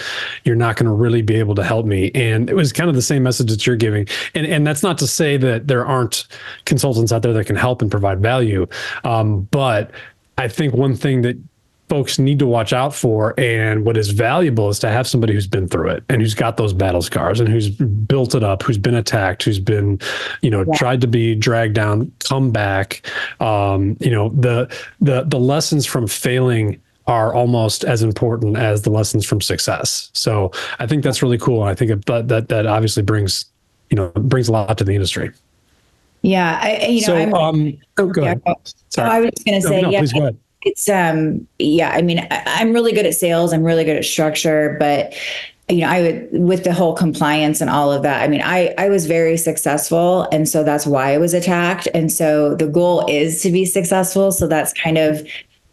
you're 0.45 0.55
not 0.55 0.77
going 0.77 0.85
to 0.85 0.93
really 0.93 1.21
be 1.21 1.35
able 1.35 1.53
to 1.53 1.65
help 1.65 1.85
me 1.85 2.09
and 2.15 2.49
it 2.49 2.53
was 2.55 2.71
kind 2.71 2.89
of 2.89 2.95
the 2.95 3.01
same 3.01 3.23
message 3.23 3.49
that 3.49 3.67
you're 3.67 3.75
giving 3.75 4.07
and 4.35 4.45
and 4.47 4.65
that's 4.65 4.83
not 4.83 4.97
to 4.97 5.05
say 5.05 5.35
that 5.35 5.67
there 5.67 5.85
aren't 5.85 6.27
consultants 6.63 7.11
out 7.11 7.23
there 7.23 7.33
that 7.33 7.45
can 7.45 7.57
help 7.57 7.81
and 7.81 7.91
provide 7.91 8.21
value 8.21 8.65
um, 9.03 9.41
but 9.51 9.91
I 10.37 10.47
think 10.47 10.73
one 10.73 10.95
thing 10.95 11.23
that 11.23 11.37
folks 11.89 12.19
need 12.19 12.39
to 12.39 12.47
watch 12.47 12.73
out 12.73 12.93
for. 12.93 13.33
And 13.39 13.85
what 13.85 13.97
is 13.97 14.09
valuable 14.09 14.69
is 14.69 14.79
to 14.79 14.89
have 14.89 15.07
somebody 15.07 15.33
who's 15.33 15.47
been 15.47 15.67
through 15.67 15.89
it 15.89 16.03
and 16.09 16.21
who's 16.21 16.33
got 16.33 16.57
those 16.57 16.73
battle 16.73 17.01
scars 17.01 17.39
and 17.39 17.47
who's 17.49 17.69
built 17.69 18.35
it 18.35 18.43
up, 18.43 18.61
who's 18.63 18.77
been 18.77 18.95
attacked, 18.95 19.43
who's 19.43 19.59
been, 19.59 19.99
you 20.41 20.49
know, 20.49 20.65
yeah. 20.67 20.75
tried 20.75 21.01
to 21.01 21.07
be 21.07 21.35
dragged 21.35 21.75
down, 21.75 22.11
come 22.19 22.51
back. 22.51 23.05
Um, 23.39 23.97
you 23.99 24.11
know, 24.11 24.29
the 24.29 24.73
the 24.99 25.23
the 25.23 25.39
lessons 25.39 25.85
from 25.85 26.07
failing 26.07 26.81
are 27.07 27.33
almost 27.33 27.85
as 27.85 28.03
important 28.03 28.57
as 28.57 28.81
the 28.81 28.89
lessons 28.89 29.25
from 29.25 29.39
success. 29.39 30.09
So 30.13 30.51
I 30.79 30.87
think 30.87 31.03
that's 31.03 31.23
really 31.23 31.37
cool. 31.37 31.61
And 31.61 31.69
I 31.69 31.75
think 31.75 32.05
that 32.05 32.27
that 32.27 32.49
that 32.49 32.65
obviously 32.65 33.03
brings, 33.03 33.45
you 33.89 33.95
know, 33.95 34.09
brings 34.09 34.49
a 34.49 34.51
lot 34.51 34.77
to 34.77 34.83
the 34.83 34.93
industry. 34.93 35.31
Yeah, 36.23 36.59
I, 36.61 36.85
you 36.87 37.01
know, 37.01 37.07
so, 37.07 37.15
I'm, 37.15 37.33
um, 37.33 37.77
oh, 37.97 38.07
go 38.07 38.23
yeah, 38.23 38.35
ahead. 38.43 38.57
Sorry. 38.89 39.09
Oh, 39.09 39.13
I 39.13 39.19
was 39.21 39.31
going 39.45 39.61
to 39.61 39.67
say, 39.67 39.81
no, 39.81 39.89
no, 39.89 39.91
yeah, 39.91 40.31
it's 40.61 40.89
um 40.89 41.47
yeah, 41.59 41.91
I 41.91 42.01
mean 42.01 42.19
I, 42.19 42.43
I'm 42.45 42.73
really 42.73 42.91
good 42.91 43.05
at 43.05 43.15
sales, 43.15 43.53
I'm 43.53 43.63
really 43.63 43.83
good 43.83 43.97
at 43.97 44.05
structure, 44.05 44.75
but 44.79 45.13
you 45.69 45.81
know, 45.81 45.87
I 45.89 46.01
would 46.01 46.29
with 46.31 46.63
the 46.63 46.73
whole 46.73 46.93
compliance 46.93 47.59
and 47.59 47.69
all 47.69 47.91
of 47.91 48.01
that. 48.03 48.23
I 48.23 48.27
mean, 48.27 48.41
I 48.41 48.73
I 48.77 48.87
was 48.89 49.05
very 49.05 49.35
successful, 49.35 50.27
and 50.31 50.47
so 50.47 50.63
that's 50.63 50.87
why 50.87 51.13
I 51.13 51.17
was 51.17 51.33
attacked. 51.33 51.89
And 51.93 52.11
so 52.11 52.55
the 52.55 52.67
goal 52.67 53.05
is 53.09 53.41
to 53.41 53.51
be 53.51 53.65
successful. 53.65 54.31
So 54.31 54.47
that's 54.47 54.71
kind 54.73 54.97
of 54.97 55.27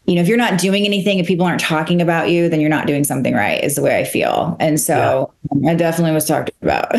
you 0.06 0.14
know, 0.14 0.20
if 0.20 0.28
you're 0.28 0.36
not 0.36 0.58
doing 0.58 0.84
anything, 0.84 1.18
if 1.18 1.26
people 1.26 1.46
aren't 1.46 1.60
talking 1.60 2.02
about 2.02 2.28
you, 2.28 2.48
then 2.50 2.60
you're 2.60 2.70
not 2.70 2.86
doing 2.86 3.04
something 3.04 3.32
right, 3.32 3.62
is 3.64 3.74
the 3.74 3.82
way 3.82 3.98
I 3.98 4.04
feel. 4.04 4.54
And 4.60 4.78
so 4.78 5.32
yeah. 5.62 5.70
I 5.70 5.74
definitely 5.74 6.12
was 6.12 6.26
talked 6.26 6.50
about. 6.60 6.94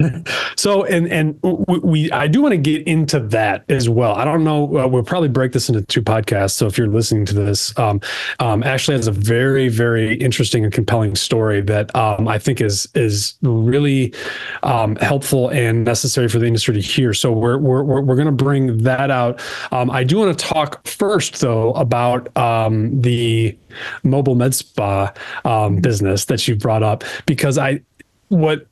so, 0.56 0.84
and, 0.84 1.06
and 1.08 1.38
we, 1.82 2.10
I 2.12 2.26
do 2.26 2.40
want 2.40 2.52
to 2.52 2.58
get 2.58 2.86
into 2.88 3.20
that 3.20 3.64
as 3.68 3.90
well. 3.90 4.14
I 4.14 4.24
don't 4.24 4.42
know, 4.42 4.78
uh, 4.78 4.86
we'll 4.86 5.02
probably 5.02 5.28
break 5.28 5.52
this 5.52 5.68
into 5.68 5.82
two 5.82 6.00
podcasts. 6.00 6.52
So 6.52 6.66
if 6.66 6.78
you're 6.78 6.88
listening 6.88 7.26
to 7.26 7.34
this, 7.34 7.78
um, 7.78 8.00
um, 8.38 8.62
Ashley 8.62 8.94
has 8.94 9.06
a 9.06 9.12
very, 9.12 9.68
very 9.68 10.14
interesting 10.14 10.64
and 10.64 10.72
compelling 10.72 11.14
story 11.14 11.60
that 11.60 11.94
um, 11.94 12.26
I 12.26 12.38
think 12.38 12.62
is, 12.62 12.88
is 12.94 13.34
really 13.42 14.14
um, 14.62 14.96
helpful 14.96 15.50
and 15.50 15.84
necessary 15.84 16.28
for 16.28 16.38
the 16.38 16.46
industry 16.46 16.74
to 16.74 16.80
hear. 16.80 17.12
So 17.12 17.32
we're, 17.32 17.58
we're, 17.58 17.82
we're, 17.82 18.00
we're 18.00 18.16
going 18.16 18.26
to 18.26 18.32
bring 18.32 18.78
that 18.78 19.10
out. 19.10 19.42
Um, 19.72 19.90
I 19.90 20.04
do 20.04 20.16
want 20.16 20.38
to 20.38 20.44
talk 20.44 20.86
first, 20.86 21.40
though, 21.40 21.72
about 21.72 22.30
um, 22.46 23.00
the 23.00 23.56
mobile 24.02 24.34
med 24.34 24.54
spa 24.54 25.12
um, 25.44 25.76
business 25.76 26.26
that 26.26 26.46
you 26.46 26.56
brought 26.56 26.82
up 26.82 27.04
because 27.26 27.58
I 27.58 27.80
what 28.28 28.66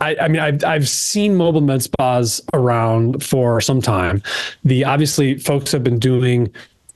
I, 0.00 0.16
I, 0.20 0.28
mean, 0.28 0.40
I've, 0.40 0.64
I've 0.64 0.88
seen 0.88 1.34
mobile 1.34 1.60
med 1.60 1.82
spas 1.82 2.40
around 2.54 3.24
for 3.24 3.60
some 3.60 3.82
time. 3.82 4.22
The 4.64 4.84
obviously 4.84 5.38
folks 5.38 5.72
have 5.72 5.82
been 5.82 5.98
doing 5.98 6.52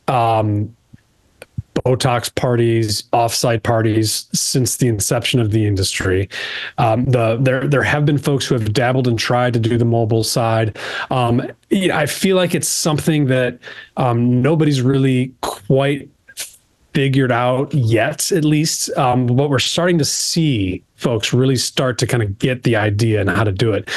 um, 0.06 0.74
Botox 1.84 2.34
parties, 2.34 3.02
offsite 3.12 3.62
parties 3.62 4.26
since 4.32 4.76
the 4.76 4.88
inception 4.88 5.40
of 5.40 5.50
the 5.50 5.66
industry. 5.66 6.28
Um, 6.78 7.04
the 7.06 7.36
there 7.40 7.66
there 7.66 7.82
have 7.82 8.04
been 8.04 8.18
folks 8.18 8.46
who 8.46 8.54
have 8.54 8.72
dabbled 8.72 9.08
and 9.08 9.18
tried 9.18 9.52
to 9.54 9.60
do 9.60 9.76
the 9.76 9.84
mobile 9.84 10.24
side. 10.24 10.76
Um, 11.10 11.42
I 11.72 12.06
feel 12.06 12.36
like 12.36 12.54
it's 12.54 12.68
something 12.68 13.26
that 13.26 13.58
um, 13.96 14.42
nobody's 14.42 14.82
really 14.82 15.32
quite 15.40 16.08
figured 16.94 17.32
out 17.32 17.72
yet, 17.72 18.30
at 18.32 18.44
least. 18.44 18.90
Um, 18.96 19.26
but 19.26 19.48
we're 19.48 19.58
starting 19.58 19.98
to 19.98 20.04
see 20.04 20.82
folks 20.96 21.32
really 21.32 21.56
start 21.56 21.98
to 21.98 22.06
kind 22.06 22.22
of 22.22 22.38
get 22.38 22.62
the 22.62 22.76
idea 22.76 23.20
and 23.20 23.30
how 23.30 23.44
to 23.44 23.52
do 23.52 23.72
it. 23.72 23.90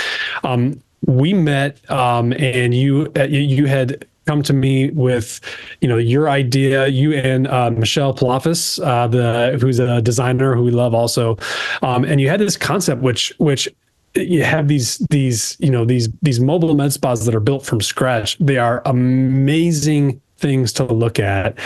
Um, 0.44 0.82
we 1.06 1.34
met, 1.34 1.90
um, 1.92 2.34
and 2.34 2.74
you 2.74 3.12
uh, 3.16 3.24
you 3.24 3.68
had 3.68 4.06
come 4.26 4.44
to 4.44 4.54
me 4.54 4.90
with, 4.92 5.40
you 5.82 5.88
know, 5.88 5.98
your 5.98 6.30
idea. 6.30 6.88
You 6.88 7.14
and 7.14 7.48
uh, 7.48 7.72
Michelle 7.72 8.14
Pelafas, 8.14 8.84
uh, 8.86 9.08
the 9.08 9.58
who's 9.60 9.80
a 9.80 10.02
designer 10.02 10.56
who 10.56 10.64
we 10.64 10.72
love 10.72 10.94
also, 10.94 11.38
um, 11.82 12.04
and 12.04 12.20
you 12.20 12.30
had 12.30 12.40
this 12.40 12.58
concept 12.58 13.02
which 13.02 13.34
which 13.38 13.68
you 14.16 14.44
have 14.44 14.68
these 14.68 15.00
these 15.10 15.58
you 15.60 15.70
know 15.70 15.86
these 15.86 16.10
these 16.22 16.40
mobile 16.40 16.74
med 16.74 16.94
spas 16.94 17.26
that 17.26 17.36
are 17.36 17.40
built 17.40 17.66
from 17.66 17.82
scratch. 17.82 18.38
They 18.38 18.58
are 18.58 18.82
amazing 18.86 20.22
things 20.38 20.74
to 20.74 20.84
look 20.84 21.20
at, 21.20 21.58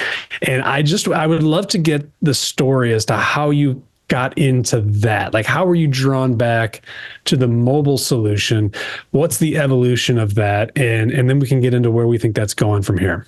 and 0.41 0.61
I 0.63 0.81
just 0.81 1.07
I 1.07 1.27
would 1.27 1.43
love 1.43 1.67
to 1.67 1.77
get 1.77 2.09
the 2.21 2.33
story 2.33 2.93
as 2.93 3.05
to 3.05 3.15
how 3.15 3.49
you 3.51 3.83
got 4.09 4.37
into 4.37 4.81
that? 4.81 5.33
Like, 5.33 5.45
how 5.45 5.65
were 5.65 5.75
you 5.75 5.87
drawn 5.87 6.35
back 6.35 6.81
to 7.25 7.37
the 7.37 7.47
mobile 7.47 7.97
solution? 7.97 8.73
What's 9.11 9.37
the 9.37 9.57
evolution 9.57 10.19
of 10.19 10.35
that? 10.35 10.77
And 10.77 11.11
and 11.11 11.29
then 11.29 11.39
we 11.39 11.47
can 11.47 11.61
get 11.61 11.73
into 11.73 11.89
where 11.89 12.07
we 12.07 12.17
think 12.17 12.35
that's 12.35 12.53
going 12.53 12.81
from 12.81 12.97
here. 12.97 13.25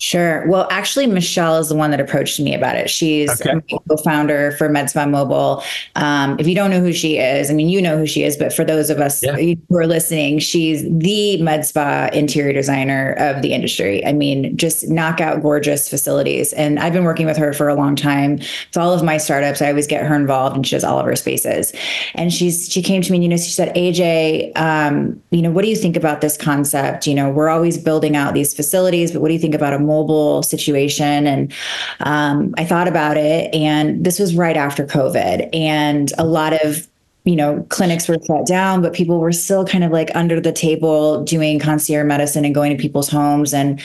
Sure. 0.00 0.48
Well, 0.48 0.66
actually, 0.70 1.06
Michelle 1.06 1.58
is 1.58 1.68
the 1.68 1.74
one 1.74 1.90
that 1.90 2.00
approached 2.00 2.40
me 2.40 2.54
about 2.54 2.74
it. 2.74 2.88
She's 2.88 3.30
okay. 3.38 3.50
a 3.50 3.78
co-founder 3.80 4.52
for 4.52 4.70
MedSpa 4.70 5.08
Mobile. 5.08 5.62
Um, 5.94 6.40
if 6.40 6.48
you 6.48 6.54
don't 6.54 6.70
know 6.70 6.80
who 6.80 6.94
she 6.94 7.18
is, 7.18 7.50
I 7.50 7.52
mean, 7.54 7.68
you 7.68 7.82
know 7.82 7.98
who 7.98 8.06
she 8.06 8.22
is, 8.22 8.34
but 8.38 8.50
for 8.50 8.64
those 8.64 8.88
of 8.88 8.98
us 8.98 9.22
yeah. 9.22 9.36
who 9.36 9.76
are 9.76 9.86
listening, 9.86 10.38
she's 10.38 10.84
the 10.84 11.36
MedSpa 11.42 12.10
interior 12.14 12.54
designer 12.54 13.12
of 13.18 13.42
the 13.42 13.52
industry. 13.52 14.02
I 14.06 14.14
mean, 14.14 14.56
just 14.56 14.88
knockout 14.88 15.42
gorgeous 15.42 15.86
facilities. 15.86 16.54
And 16.54 16.78
I've 16.78 16.94
been 16.94 17.04
working 17.04 17.26
with 17.26 17.36
her 17.36 17.52
for 17.52 17.68
a 17.68 17.74
long 17.74 17.94
time. 17.94 18.38
It's 18.68 18.78
all 18.78 18.94
of 18.94 19.02
my 19.02 19.18
startups. 19.18 19.60
I 19.60 19.68
always 19.68 19.86
get 19.86 20.06
her 20.06 20.16
involved, 20.16 20.56
and 20.56 20.66
she 20.66 20.76
does 20.76 20.82
all 20.82 20.98
of 20.98 21.04
her 21.04 21.14
spaces. 21.14 21.74
And 22.14 22.32
she's 22.32 22.72
she 22.72 22.80
came 22.80 23.02
to 23.02 23.12
me, 23.12 23.18
and 23.18 23.24
you 23.24 23.28
know, 23.28 23.36
she 23.36 23.50
said, 23.50 23.74
AJ, 23.76 24.56
um, 24.56 25.22
you 25.30 25.42
know, 25.42 25.50
what 25.50 25.60
do 25.60 25.68
you 25.68 25.76
think 25.76 25.94
about 25.94 26.22
this 26.22 26.38
concept? 26.38 27.06
You 27.06 27.14
know, 27.14 27.28
we're 27.28 27.50
always 27.50 27.76
building 27.76 28.16
out 28.16 28.32
these 28.32 28.54
facilities, 28.54 29.12
but 29.12 29.20
what 29.20 29.28
do 29.28 29.34
you 29.34 29.40
think 29.40 29.54
about 29.54 29.74
a 29.74 29.89
mobile 29.94 30.42
situation. 30.42 31.26
And 31.26 31.52
um, 32.00 32.54
I 32.56 32.64
thought 32.64 32.88
about 32.88 33.16
it, 33.16 33.54
and 33.54 34.04
this 34.04 34.18
was 34.18 34.34
right 34.34 34.56
after 34.56 34.86
COVID, 34.86 35.48
and 35.52 36.12
a 36.18 36.24
lot 36.24 36.52
of 36.64 36.86
you 37.24 37.36
know, 37.36 37.64
clinics 37.68 38.08
were 38.08 38.16
shut 38.26 38.46
down, 38.46 38.80
but 38.80 38.94
people 38.94 39.20
were 39.20 39.32
still 39.32 39.64
kind 39.64 39.84
of 39.84 39.92
like 39.92 40.10
under 40.14 40.40
the 40.40 40.52
table 40.52 41.22
doing 41.22 41.58
concierge 41.58 42.06
medicine 42.06 42.46
and 42.46 42.54
going 42.54 42.74
to 42.74 42.80
people's 42.80 43.10
homes. 43.10 43.52
And 43.52 43.80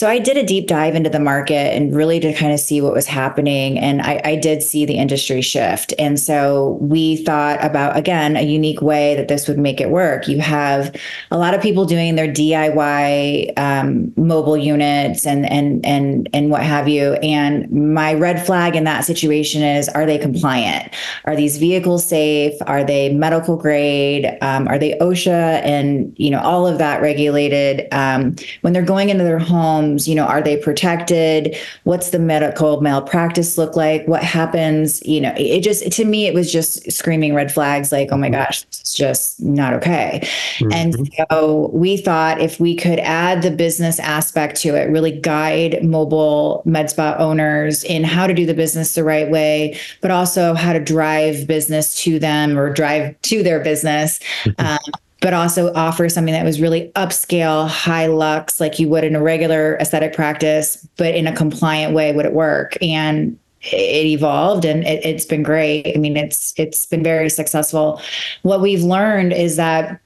so 0.00 0.08
I 0.08 0.18
did 0.18 0.38
a 0.38 0.42
deep 0.42 0.66
dive 0.66 0.94
into 0.94 1.10
the 1.10 1.20
market 1.20 1.76
and 1.76 1.94
really 1.94 2.18
to 2.20 2.32
kind 2.32 2.54
of 2.54 2.58
see 2.58 2.80
what 2.80 2.94
was 2.94 3.06
happening. 3.06 3.78
And 3.78 4.00
I, 4.00 4.18
I, 4.24 4.36
did 4.36 4.62
see 4.62 4.86
the 4.86 4.94
industry 4.94 5.42
shift. 5.42 5.92
And 5.98 6.18
so 6.18 6.78
we 6.80 7.16
thought 7.16 7.62
about, 7.62 7.98
again, 7.98 8.34
a 8.34 8.40
unique 8.40 8.80
way 8.80 9.14
that 9.16 9.28
this 9.28 9.46
would 9.46 9.58
make 9.58 9.78
it 9.78 9.90
work. 9.90 10.26
You 10.26 10.40
have 10.40 10.96
a 11.30 11.36
lot 11.36 11.52
of 11.52 11.60
people 11.60 11.84
doing 11.84 12.14
their 12.14 12.26
DIY 12.26 13.58
um, 13.58 14.10
mobile 14.16 14.56
units 14.56 15.26
and, 15.26 15.44
and, 15.44 15.84
and, 15.84 16.30
and 16.32 16.50
what 16.50 16.62
have 16.62 16.88
you. 16.88 17.12
And 17.16 17.70
my 17.70 18.14
red 18.14 18.46
flag 18.46 18.76
in 18.76 18.84
that 18.84 19.04
situation 19.04 19.62
is, 19.62 19.90
are 19.90 20.06
they 20.06 20.16
compliant? 20.16 20.94
Are 21.26 21.36
these 21.36 21.58
vehicles 21.58 22.06
safe? 22.06 22.54
Are 22.66 22.84
they 22.84 23.12
medical 23.12 23.58
grade? 23.58 24.38
Um, 24.40 24.66
are 24.66 24.78
they 24.78 24.96
OSHA 24.98 25.60
and, 25.62 26.14
you 26.16 26.30
know, 26.30 26.40
all 26.40 26.66
of 26.66 26.78
that 26.78 27.02
regulated? 27.02 27.86
Um, 27.92 28.34
when 28.62 28.72
they're 28.72 28.80
going 28.80 29.10
into 29.10 29.24
their 29.24 29.38
home, 29.38 29.89
you 29.98 30.14
know 30.14 30.24
are 30.24 30.42
they 30.42 30.56
protected 30.56 31.56
what's 31.84 32.10
the 32.10 32.18
medical 32.18 32.80
malpractice 32.80 33.58
look 33.58 33.76
like 33.76 34.06
what 34.06 34.22
happens 34.22 35.04
you 35.06 35.20
know 35.20 35.32
it 35.36 35.60
just 35.60 35.90
to 35.92 36.04
me 36.04 36.26
it 36.26 36.34
was 36.34 36.52
just 36.52 36.90
screaming 36.90 37.34
red 37.34 37.52
flags 37.52 37.92
like 37.92 38.08
oh 38.12 38.16
my 38.16 38.28
mm-hmm. 38.28 38.42
gosh 38.42 38.62
it's 38.64 38.94
just 38.94 39.40
not 39.40 39.72
okay 39.72 40.20
mm-hmm. 40.22 40.72
and 40.72 41.10
so 41.30 41.70
we 41.72 41.96
thought 41.96 42.40
if 42.40 42.60
we 42.60 42.74
could 42.74 42.98
add 43.00 43.42
the 43.42 43.50
business 43.50 43.98
aspect 44.00 44.56
to 44.56 44.74
it 44.74 44.90
really 44.90 45.12
guide 45.12 45.82
mobile 45.82 46.62
med 46.64 46.90
spa 46.90 47.14
owners 47.18 47.84
in 47.84 48.04
how 48.04 48.26
to 48.26 48.34
do 48.34 48.46
the 48.46 48.54
business 48.54 48.94
the 48.94 49.04
right 49.04 49.30
way 49.30 49.78
but 50.00 50.10
also 50.10 50.54
how 50.54 50.72
to 50.72 50.80
drive 50.80 51.46
business 51.46 52.00
to 52.00 52.18
them 52.18 52.58
or 52.58 52.72
drive 52.72 53.20
to 53.22 53.42
their 53.42 53.60
business 53.60 54.20
mm-hmm. 54.44 54.66
um, 54.66 54.78
but 55.20 55.34
also 55.34 55.72
offer 55.74 56.08
something 56.08 56.32
that 56.32 56.44
was 56.44 56.60
really 56.60 56.90
upscale, 56.96 57.68
high 57.68 58.06
lux, 58.06 58.58
like 58.60 58.78
you 58.78 58.88
would 58.88 59.04
in 59.04 59.14
a 59.14 59.22
regular 59.22 59.76
aesthetic 59.78 60.14
practice, 60.14 60.86
but 60.96 61.14
in 61.14 61.26
a 61.26 61.36
compliant 61.36 61.94
way 61.94 62.12
would 62.12 62.24
it 62.24 62.32
work? 62.32 62.76
And 62.80 63.38
it 63.62 64.06
evolved 64.06 64.64
and 64.64 64.84
it, 64.84 65.04
it's 65.04 65.26
been 65.26 65.42
great. 65.42 65.92
I 65.94 65.98
mean, 65.98 66.16
it's 66.16 66.54
it's 66.56 66.86
been 66.86 67.02
very 67.02 67.28
successful. 67.28 68.00
What 68.42 68.60
we've 68.60 68.82
learned 68.82 69.32
is 69.32 69.56
that 69.56 70.00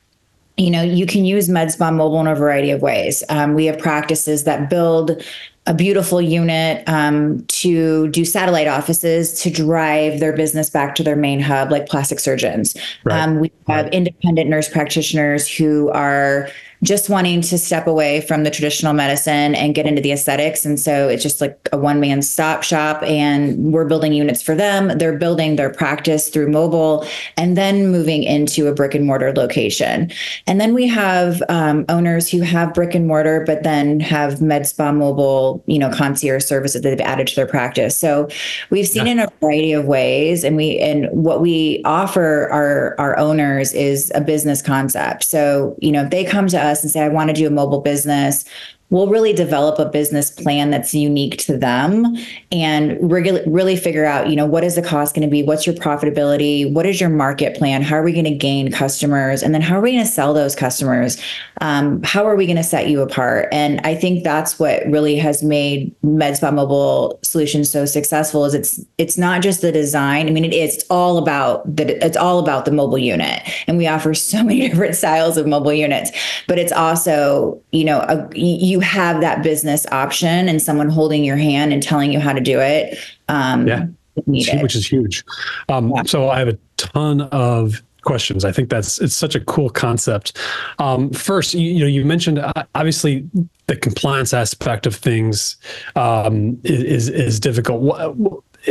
you 0.57 0.71
know 0.71 0.83
you 0.83 1.07
can 1.07 1.25
use 1.25 1.49
MedSpa 1.49 1.95
mobile 1.95 2.21
in 2.21 2.27
a 2.27 2.35
variety 2.35 2.71
of 2.71 2.83
ways. 2.83 3.23
Um, 3.29 3.55
we 3.55 3.67
have 3.67 3.79
practices 3.79 4.45
that 4.45 4.69
build 4.69 5.23
a 5.67 5.73
beautiful 5.73 6.21
unit 6.21 6.87
um, 6.87 7.43
to 7.47 8.09
do 8.09 8.25
satellite 8.25 8.67
offices 8.67 9.41
to 9.41 9.51
drive 9.51 10.21
their 10.21 10.35
business 10.35 10.69
back 10.69 10.95
to 10.95 11.03
their 11.03 11.17
main 11.17 11.41
hub, 11.41 11.71
like 11.71 11.89
plastic 11.89 12.21
surgeons. 12.21 12.77
Right. 13.03 13.19
Um, 13.19 13.41
we 13.41 13.51
have 13.67 13.87
right. 13.87 13.95
independent 13.95 14.51
nurse 14.51 14.69
practitioners 14.69 15.49
who 15.49 15.89
are 15.91 16.51
just 16.85 17.09
wanting 17.09 17.41
to 17.41 17.59
step 17.59 17.87
away 17.87 18.21
from 18.21 18.45
the 18.45 18.51
traditional 18.51 18.93
medicine 18.93 19.55
and 19.55 19.75
get 19.75 19.87
into 19.87 20.03
the 20.03 20.13
aesthetics. 20.13 20.65
And 20.65 20.79
so 20.79 21.09
it's 21.09 21.23
just 21.23 21.41
like 21.41 21.69
a 21.73 21.79
one 21.79 22.01
man 22.01 22.21
stop 22.23 22.63
shop, 22.63 23.03
and 23.03 23.73
we're 23.73 23.87
building 23.87 24.13
units 24.13 24.43
for 24.43 24.55
them. 24.55 24.99
They're 24.99 25.17
building 25.17 25.57
their 25.57 25.71
practice 25.71 26.29
through 26.29 26.51
mobile 26.51 27.07
and 27.37 27.57
then 27.57 27.89
moving 27.89 28.23
into 28.23 28.67
a 28.67 28.75
brick 28.75 28.95
and 28.95 29.07
mortar 29.07 29.33
location. 29.33 30.11
And 30.47 30.61
then 30.61 30.75
we 30.75 30.87
have 30.89 31.43
um, 31.49 31.85
owners 31.89 32.29
who 32.29 32.41
have 32.41 32.75
brick 32.75 32.95
and 32.95 33.07
mortar, 33.07 33.45
but 33.47 33.63
then 33.63 34.01
have 34.01 34.43
med 34.43 34.67
spa 34.67 34.93
mobile, 34.93 35.63
you 35.67 35.79
know, 35.79 35.91
concierge 35.91 36.45
services 36.45 36.83
that 36.83 36.91
they've 36.91 37.01
added 37.01 37.29
to 37.29 37.37
their 37.37 37.47
practice. 37.47 37.97
So 37.97 38.29
we've 38.71 38.89
seen 38.89 39.07
yeah. 39.07 39.13
in 39.13 39.19
a 39.21 39.33
variety 39.41 39.73
of 39.73 39.85
ways. 39.87 40.45
And 40.45 40.57
we, 40.57 40.79
and 40.81 41.09
what 41.13 41.41
we 41.41 41.81
offer 41.85 42.49
our, 42.51 42.95
our 42.99 43.17
owners 43.19 43.73
is 43.73 44.11
a 44.15 44.21
business 44.21 44.61
concept. 44.61 45.23
So, 45.23 45.77
you 45.81 45.93
know, 45.93 46.05
if 46.05 46.11
they 46.11 46.25
come 46.25 46.49
to 46.49 46.61
us, 46.61 46.74
and 46.83 46.91
say, 46.91 47.01
I 47.03 47.09
want 47.09 47.29
to 47.29 47.35
do 47.35 47.47
a 47.47 47.51
mobile 47.51 47.81
business 47.81 48.45
we'll 48.91 49.09
really 49.09 49.33
develop 49.33 49.79
a 49.79 49.87
business 49.87 50.31
plan 50.31 50.71
that's 50.71 50.95
unique 50.95 51.39
to 51.39 51.57
them 51.57 52.17
and 52.53 53.11
really, 53.11 53.43
really 53.47 53.77
figure 53.77 54.05
out, 54.05 54.29
you 54.29 54.37
know, 54.37 54.47
what 54.47 54.63
is 54.63 54.77
the 54.77 54.83
cost 54.83 55.15
going 55.15 55.27
to 55.27 55.31
be? 55.31 55.43
What's 55.43 55.67
your 55.67 55.75
profitability? 55.75 56.71
What 56.73 56.87
is 56.87 57.01
your 57.01 57.11
market 57.11 57.57
plan? 57.57 57.83
How 57.83 57.97
are 57.97 58.03
we 58.03 58.13
going 58.13 58.25
to 58.25 58.35
gain 58.35 58.71
customers? 58.71 59.43
And 59.43 59.55
then 59.55 59.63
how 59.63 59.77
are 59.77 59.81
we 59.81 59.93
going 59.93 60.05
to 60.05 60.11
sell 60.11 60.35
those 60.35 60.55
customers? 60.55 61.21
Um, 61.61 62.03
how 62.03 62.27
are 62.27 62.37
we 62.37 62.47
going 62.47 62.57
to 62.57 62.63
set 62.63 62.89
you 62.89 63.01
apart? 63.01 63.49
And 63.51 63.81
I 63.85 63.95
think 63.95 64.23
that's 64.23 64.59
what 64.59 64.87
really 64.87 65.17
has 65.17 65.43
made 65.43 65.95
MedSpa 66.03 66.53
Mobile 66.53 67.19
Solutions 67.23 67.71
so 67.71 67.87
successful 67.87 68.45
is 68.45 68.55
it's 68.55 68.81
it's 68.99 69.19
not 69.19 69.43
just 69.43 69.61
the 69.61 69.73
design. 69.73 70.29
I 70.29 70.31
mean, 70.31 70.45
it's 70.45 70.85
all 70.91 71.19
about 71.19 71.65
the 71.77 72.05
it's 72.05 72.17
all 72.17 72.39
about 72.39 72.65
the 72.65 72.71
mobile 72.71 72.99
unit. 72.99 73.43
And 73.67 73.77
we 73.79 73.87
offer 73.87 74.15
so 74.15 74.43
many 74.43 74.61
different 74.69 74.95
styles 74.95 75.37
of 75.37 75.47
mobile 75.47 75.73
units, 75.73 76.13
but 76.47 76.59
it's 76.59 76.73
also, 76.73 77.61
you 77.73 77.85
know, 77.85 78.01
a, 78.01 78.29
you 78.35 78.74
you 78.75 78.81
have 78.81 79.21
that 79.21 79.45
business 79.45 79.87
option 79.93 80.49
and 80.49 80.61
someone 80.61 80.89
holding 80.89 81.23
your 81.25 81.37
hand 81.37 81.73
and 81.73 81.81
telling 81.81 82.13
you 82.13 82.19
how 82.19 82.33
to 82.33 82.41
do 82.41 82.59
it. 82.59 82.99
Um, 83.29 83.69
yeah, 83.69 83.87
which 84.27 84.75
is 84.75 84.85
huge. 84.85 85.23
Um, 85.69 85.93
yeah. 85.95 86.03
So 86.03 86.29
I 86.29 86.41
have 86.41 86.49
a 86.49 86.59
ton 86.77 87.21
of 87.21 87.81
questions. 88.03 88.45
I 88.45 88.51
think 88.51 88.69
that's 88.69 89.01
it's 89.01 89.15
such 89.15 89.37
a 89.37 89.41
cool 89.41 89.71
concept. 89.71 90.37
Um, 90.81 91.11
first, 91.13 91.55
you, 91.55 91.71
you, 91.71 91.81
know, 91.81 91.87
you 91.87 92.05
mentioned 92.05 92.41
uh, 92.41 92.53
obviously 92.75 93.29
the 93.69 93.77
compliance 93.77 94.35
aspect 94.35 94.87
of 94.87 94.97
things 94.97 95.57
um, 95.95 96.59
is 96.65 97.09
is 97.09 97.39
difficult. 97.39 97.97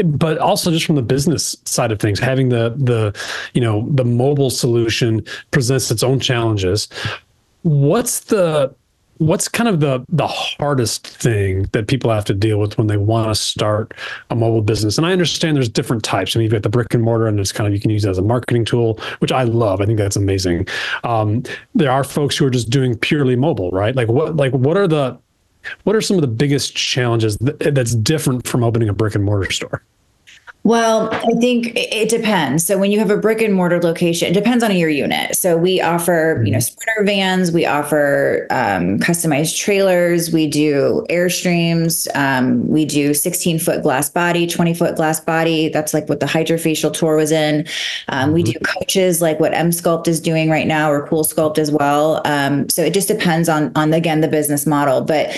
But 0.04 0.38
also 0.40 0.70
just 0.70 0.86
from 0.86 0.96
the 0.96 1.02
business 1.02 1.56
side 1.64 1.94
of 1.94 2.00
things, 2.00 2.20
having 2.20 2.50
the 2.50 2.74
the 2.76 3.18
you 3.54 3.62
know 3.62 3.88
the 3.90 4.04
mobile 4.04 4.50
solution 4.50 5.26
presents 5.52 5.90
its 5.92 6.04
own 6.04 6.20
challenges. 6.20 6.90
What's 7.62 8.20
the 8.26 8.76
what's 9.18 9.48
kind 9.48 9.68
of 9.68 9.80
the 9.80 10.04
the 10.10 10.28
hardest 10.28 11.08
thing 11.08 11.64
that 11.72 11.88
people 11.88 12.12
have 12.12 12.26
to 12.26 12.34
deal 12.34 12.60
with 12.60 12.78
when 12.78 12.88
they 12.88 12.98
want 12.98 13.30
to 13.30 13.36
start 13.36 13.94
a 14.30 14.36
mobile 14.36 14.62
business? 14.62 14.98
And 14.98 15.06
i 15.06 15.12
understand 15.12 15.56
there's 15.56 15.70
different 15.70 16.04
types. 16.04 16.36
I 16.36 16.40
mean 16.40 16.46
you've 16.46 16.54
got 16.54 16.64
the 16.64 16.70
brick 16.70 16.94
and 16.94 17.04
mortar 17.04 17.28
and 17.28 17.40
it's 17.40 17.52
kind 17.52 17.68
of 17.68 17.74
you 17.74 17.80
can 17.80 17.90
use 17.90 18.06
it 18.06 18.10
as 18.10 18.18
a 18.18 18.24
marketing 18.24 18.66
tool 18.66 19.00
which 19.20 19.32
i 19.32 19.44
love. 19.44 19.82
I 19.82 19.86
think 19.86 19.98
that's 19.98 20.16
amazing. 20.16 20.68
Um, 21.04 21.44
there 21.76 21.92
are 21.92 22.04
folks 22.04 22.38
who 22.38 22.46
are 22.46 22.52
just 22.52 22.70
doing 22.70 22.98
purely 22.98 23.36
mobile 23.36 23.72
right? 23.72 23.96
Like 23.96 24.08
what 24.08 24.36
like 24.36 24.54
what 24.54 24.78
are 24.78 24.88
the 24.88 25.18
what 25.84 25.96
are 25.96 26.02
some 26.02 26.18
of 26.18 26.22
the 26.22 26.28
biggest 26.28 26.76
challenges 26.76 27.38
that, 27.38 27.74
that's 27.74 27.96
different 27.96 28.48
from 28.48 28.64
opening 28.64 28.90
a 28.90 28.94
brick 28.94 29.16
and 29.16 29.24
mortar 29.24 29.52
store 29.52 29.84
well, 30.64 31.14
I 31.14 31.34
think 31.42 31.74
it 31.76 32.08
depends. 32.08 32.66
So 32.66 32.78
when 32.78 32.92
you 32.92 33.00
have 33.00 33.12
a 33.12 33.18
brick 33.18 33.42
and 33.42 33.54
mortar 33.54 33.82
location, 33.82 34.30
it 34.30 34.34
depends 34.34 34.64
on 34.64 34.74
your 34.74 34.90
unit. 34.90 35.36
So 35.36 35.58
we 35.58 35.82
offer, 35.82 36.42
you 36.46 36.52
know, 36.52 36.60
mm-hmm. 36.60 36.62
sprinter 36.62 37.04
vans, 37.04 37.52
we 37.52 37.66
offer 37.66 38.48
um, 38.50 38.98
customized 39.00 39.60
trailers, 39.60 40.32
we 40.32 40.48
do 40.48 41.06
airstreams, 41.10 42.08
um, 42.16 42.66
we 42.70 42.86
do 42.86 43.14
16 43.14 43.60
foot 43.60 43.84
glass 43.84 44.10
body, 44.10 44.48
20 44.48 44.74
foot 44.74 44.96
glass 44.96 45.20
body. 45.20 45.68
That's 45.68 45.94
like 45.94 46.08
what 46.08 46.22
the 46.22 46.28
HydraFacial 46.28 46.94
tour 46.94 47.18
was 47.18 47.34
in. 47.34 47.68
Um, 48.08 48.32
we 48.32 48.42
mm-hmm. 48.42 48.54
do 48.54 48.60
coaches 48.80 49.22
like 49.22 49.42
what 49.42 49.54
M 49.54 49.74
Emsculpt 49.74 50.08
is 50.08 50.22
doing 50.22 50.50
right 50.50 50.68
now, 50.68 50.92
or 50.92 51.08
Cool 51.08 51.24
Sculpt 51.24 51.58
as 51.58 51.72
well. 51.72 52.22
Um, 52.26 52.70
so 52.70 52.84
it 52.84 52.94
just 52.94 53.08
depends 53.08 53.50
on 53.50 53.72
on 53.76 53.94
again 53.94 54.22
the 54.22 54.28
business 54.28 54.66
model. 54.66 55.02
But 55.02 55.36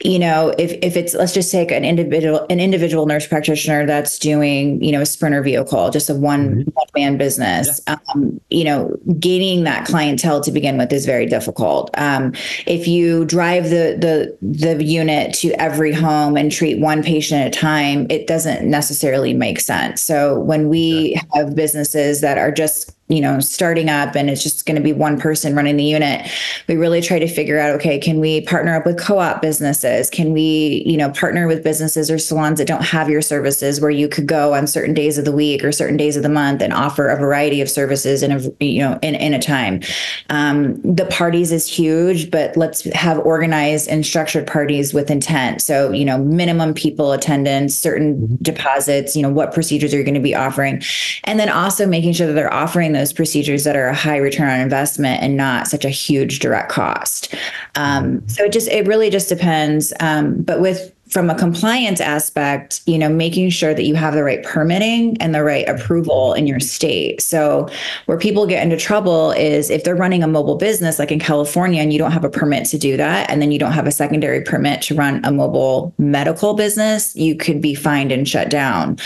you 0.00 0.18
know, 0.18 0.52
if 0.58 0.72
if 0.82 0.96
it's 0.96 1.14
let's 1.14 1.32
just 1.32 1.50
take 1.50 1.70
an 1.70 1.84
individual 1.84 2.46
an 2.50 2.60
individual 2.60 3.06
nurse 3.06 3.26
practitioner 3.26 3.86
that's 3.86 4.18
doing 4.18 4.82
you 4.82 4.92
know, 4.92 5.00
a 5.00 5.06
sprinter 5.06 5.42
vehicle, 5.42 5.90
just 5.90 6.10
a 6.10 6.14
one 6.14 6.64
mm-hmm. 6.64 6.70
man 6.96 7.16
business, 7.16 7.80
yeah. 7.86 7.96
um, 8.14 8.40
you 8.50 8.64
know, 8.64 8.94
gaining 9.18 9.64
that 9.64 9.86
clientele 9.86 10.40
to 10.40 10.50
begin 10.50 10.76
with 10.76 10.92
is 10.92 11.06
very 11.06 11.26
difficult. 11.26 11.90
Um, 11.94 12.34
if 12.66 12.88
you 12.88 13.24
drive 13.24 13.70
the 13.70 13.96
the 13.98 14.36
the 14.42 14.84
unit 14.84 15.34
to 15.34 15.52
every 15.60 15.92
home 15.92 16.36
and 16.36 16.50
treat 16.50 16.80
one 16.80 17.02
patient 17.02 17.40
at 17.40 17.46
a 17.48 17.58
time, 17.58 18.06
it 18.10 18.26
doesn't 18.26 18.68
necessarily 18.68 19.32
make 19.32 19.60
sense. 19.60 20.02
So 20.02 20.40
when 20.40 20.68
we 20.68 21.14
yeah. 21.14 21.22
have 21.34 21.54
businesses 21.54 22.20
that 22.20 22.36
are 22.36 22.50
just 22.50 22.94
you 23.08 23.20
know 23.20 23.38
starting 23.38 23.90
up 23.90 24.14
and 24.14 24.30
it's 24.30 24.42
just 24.42 24.64
going 24.64 24.76
to 24.76 24.82
be 24.82 24.92
one 24.92 25.20
person 25.20 25.54
running 25.54 25.76
the 25.76 25.84
unit. 25.84 26.26
We 26.68 26.76
really 26.76 27.02
try 27.02 27.18
to 27.18 27.28
figure 27.28 27.58
out 27.58 27.74
okay 27.74 27.98
can 27.98 28.18
we 28.18 28.40
partner 28.42 28.74
up 28.74 28.86
with 28.86 28.98
co-op 28.98 29.42
businesses? 29.42 30.08
Can 30.08 30.32
we 30.32 30.82
you 30.86 30.96
know 30.96 31.10
partner 31.10 31.46
with 31.46 31.62
businesses 31.62 32.10
or 32.10 32.18
salons 32.18 32.58
that 32.58 32.66
don't 32.66 32.84
have 32.84 33.10
your 33.10 33.20
services 33.20 33.80
where 33.80 33.90
you 33.90 34.08
could 34.08 34.26
go 34.26 34.54
on 34.54 34.66
certain 34.66 34.94
days 34.94 35.18
of 35.18 35.26
the 35.26 35.32
week 35.32 35.62
or 35.62 35.70
certain 35.70 35.98
days 35.98 36.16
of 36.16 36.22
the 36.22 36.30
month 36.30 36.62
and 36.62 36.72
offer 36.72 37.08
a 37.08 37.18
variety 37.18 37.60
of 37.60 37.68
services 37.68 38.22
in 38.22 38.32
a 38.32 38.64
you 38.64 38.80
know 38.80 38.98
in, 39.02 39.14
in 39.14 39.34
a 39.34 39.40
time? 39.40 39.82
Um, 40.30 40.80
the 40.80 41.06
parties 41.06 41.52
is 41.52 41.66
huge 41.66 42.30
but 42.30 42.56
let's 42.56 42.84
have 42.92 43.18
organized 43.18 43.86
and 43.88 44.06
structured 44.06 44.46
parties 44.46 44.94
with 44.94 45.10
intent. 45.10 45.60
So 45.60 45.92
you 45.92 46.06
know 46.06 46.18
minimum 46.18 46.72
people 46.72 47.12
attendance 47.12 47.76
certain 47.76 48.14
mm-hmm. 48.14 48.34
deposits 48.36 49.14
you 49.14 49.20
know 49.20 49.30
what 49.30 49.52
procedures 49.52 49.92
are 49.92 49.98
you 49.98 50.04
going 50.04 50.14
to 50.14 50.20
be 50.20 50.34
offering? 50.34 50.82
And 51.24 51.38
then 51.38 51.50
also 51.50 51.86
making 51.86 52.14
sure 52.14 52.26
that 52.26 52.32
they're 52.32 52.52
offering 52.52 52.93
those 52.94 53.12
procedures 53.12 53.64
that 53.64 53.76
are 53.76 53.88
a 53.88 53.94
high 53.94 54.16
return 54.16 54.48
on 54.48 54.60
investment 54.60 55.22
and 55.22 55.36
not 55.36 55.68
such 55.68 55.84
a 55.84 55.90
huge 55.90 56.38
direct 56.38 56.70
cost. 56.70 57.34
Um, 57.74 58.26
so 58.28 58.44
it 58.44 58.52
just 58.52 58.68
it 58.68 58.86
really 58.86 59.10
just 59.10 59.28
depends. 59.28 59.92
Um, 60.00 60.42
but 60.42 60.60
with 60.60 60.92
from 61.14 61.30
a 61.30 61.34
compliance 61.36 62.00
aspect, 62.00 62.80
you 62.86 62.98
know, 62.98 63.08
making 63.08 63.48
sure 63.48 63.72
that 63.72 63.84
you 63.84 63.94
have 63.94 64.14
the 64.14 64.24
right 64.24 64.42
permitting 64.42 65.16
and 65.22 65.32
the 65.32 65.44
right 65.44 65.66
approval 65.68 66.34
in 66.34 66.44
your 66.44 66.58
state. 66.58 67.22
So, 67.22 67.68
where 68.06 68.18
people 68.18 68.48
get 68.48 68.64
into 68.64 68.76
trouble 68.76 69.30
is 69.30 69.70
if 69.70 69.84
they're 69.84 69.94
running 69.94 70.24
a 70.24 70.26
mobile 70.26 70.56
business, 70.56 70.98
like 70.98 71.12
in 71.12 71.20
California, 71.20 71.80
and 71.80 71.92
you 71.92 72.00
don't 72.00 72.10
have 72.10 72.24
a 72.24 72.28
permit 72.28 72.66
to 72.66 72.78
do 72.78 72.96
that, 72.96 73.30
and 73.30 73.40
then 73.40 73.52
you 73.52 73.60
don't 73.60 73.70
have 73.70 73.86
a 73.86 73.92
secondary 73.92 74.40
permit 74.40 74.82
to 74.82 74.96
run 74.96 75.24
a 75.24 75.30
mobile 75.30 75.94
medical 75.98 76.54
business, 76.54 77.14
you 77.14 77.36
could 77.36 77.60
be 77.60 77.76
fined 77.76 78.10
and 78.10 78.28
shut 78.28 78.50
down. 78.50 78.98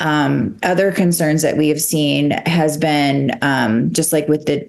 Um, 0.00 0.58
other 0.64 0.90
concerns 0.90 1.42
that 1.42 1.56
we 1.56 1.68
have 1.68 1.80
seen 1.80 2.32
has 2.44 2.76
been 2.76 3.38
um, 3.40 3.92
just 3.92 4.12
like 4.12 4.26
with 4.26 4.46
the 4.46 4.68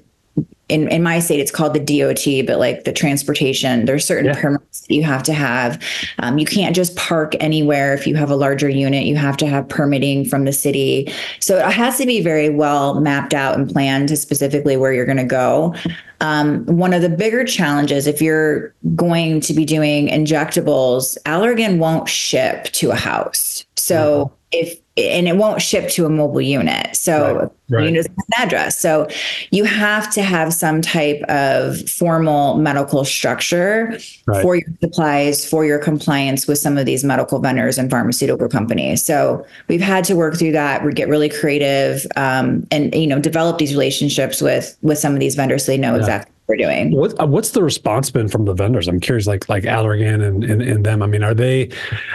in, 0.74 0.88
in 0.88 1.04
my 1.04 1.20
state, 1.20 1.40
it's 1.40 1.52
called 1.52 1.76
the 1.76 1.80
DOT, 1.80 2.48
but 2.48 2.58
like 2.58 2.84
the 2.84 2.92
transportation, 2.92 3.86
there's 3.86 4.06
certain 4.06 4.26
yeah. 4.26 4.42
permits 4.42 4.82
that 4.82 4.94
you 4.94 5.04
have 5.04 5.22
to 5.24 5.34
have. 5.34 5.82
Um, 6.18 6.40
you 6.40 6.46
can't 6.46 6.76
just 6.76 6.96
park 6.96 7.36
anywhere 7.40 7.94
if 7.94 8.08
you 8.08 8.16
have 8.16 8.32
a 8.32 8.36
larger 8.36 8.68
unit. 8.68 9.06
You 9.06 9.16
have 9.16 9.38
to 9.38 9.48
have 9.48 9.70
permitting 9.70 10.26
from 10.26 10.46
the 10.46 10.52
city. 10.52 11.14
So 11.40 11.60
it 11.60 11.72
has 11.72 12.00
to 12.00 12.08
be 12.08 12.22
very 12.22 12.50
well 12.50 13.00
mapped 13.00 13.36
out 13.36 13.56
and 13.56 13.70
planned 13.70 14.10
to 14.10 14.18
specifically 14.18 14.76
where 14.76 14.92
you're 14.92 15.06
going 15.06 15.18
to 15.18 15.24
go. 15.24 15.76
Um, 16.22 16.66
one 16.66 16.94
of 16.94 17.04
the 17.04 17.10
bigger 17.10 17.44
challenges, 17.44 18.08
if 18.08 18.20
you're 18.20 18.74
going 18.96 19.42
to 19.42 19.54
be 19.54 19.66
doing 19.66 20.08
injectables, 20.08 21.18
Allergan 21.24 21.78
won't 21.78 22.10
ship 22.10 22.66
to 22.66 22.90
a 22.90 22.96
house. 22.96 23.64
So 23.76 24.26
mm-hmm. 24.26 24.36
if 24.54 24.83
and 24.96 25.28
it 25.28 25.38
won't 25.38 25.62
ship 25.62 25.90
to 25.90 26.06
a 26.06 26.10
mobile 26.10 26.42
unit. 26.42 26.96
So 26.96 27.50
right, 27.70 27.82
right. 27.82 27.96
an 27.98 28.06
address. 28.38 28.80
So 28.80 29.08
you 29.50 29.64
have 29.64 30.12
to 30.14 30.22
have 30.22 30.54
some 30.54 30.84
type 30.84 31.22
of 31.24 31.90
formal 31.90 32.58
medical 32.58 33.04
structure 33.04 33.98
right. 34.28 34.42
for 34.44 34.56
your 34.56 34.68
supplies, 34.82 35.50
for 35.50 35.66
your 35.66 35.80
compliance 35.80 36.48
with 36.48 36.60
some 36.60 36.78
of 36.78 36.86
these 36.86 37.04
medical 37.04 37.40
vendors 37.40 37.80
and 37.80 37.90
pharmaceutical 37.90 38.48
companies. 38.48 39.02
So 39.04 39.44
we've 39.68 39.82
had 39.82 40.04
to 40.06 40.16
work 40.16 40.38
through 40.38 40.52
that. 40.52 40.86
We 40.86 40.94
get 40.94 41.10
really 41.10 41.30
creative 41.30 42.06
um, 42.16 42.68
and 42.70 42.94
you 42.94 43.08
know 43.08 43.20
develop 43.20 43.58
these 43.58 43.72
relationships 43.72 44.42
with 44.42 44.78
with 44.84 45.00
some 45.00 45.14
of 45.14 45.20
these 45.20 45.34
vendors 45.34 45.66
so 45.66 45.72
they 45.72 45.78
know 45.78 45.94
yeah. 45.94 46.00
exactly 46.00 46.33
we're 46.48 46.58
doing. 46.58 46.92
What 46.92 47.20
uh, 47.22 47.26
what's 47.26 47.52
the 47.52 47.64
response 47.64 48.12
been 48.12 48.28
from 48.28 48.44
the 48.44 48.54
vendors? 48.54 48.90
I'm 48.90 49.00
curious, 49.00 49.28
like 49.28 49.48
like 49.48 49.64
Allergan 49.64 50.22
and 50.26 50.44
and, 50.44 50.62
and 50.62 50.86
them. 50.86 51.02
I 51.02 51.08
mean, 51.08 51.24
are 51.24 51.34
they? 51.34 51.70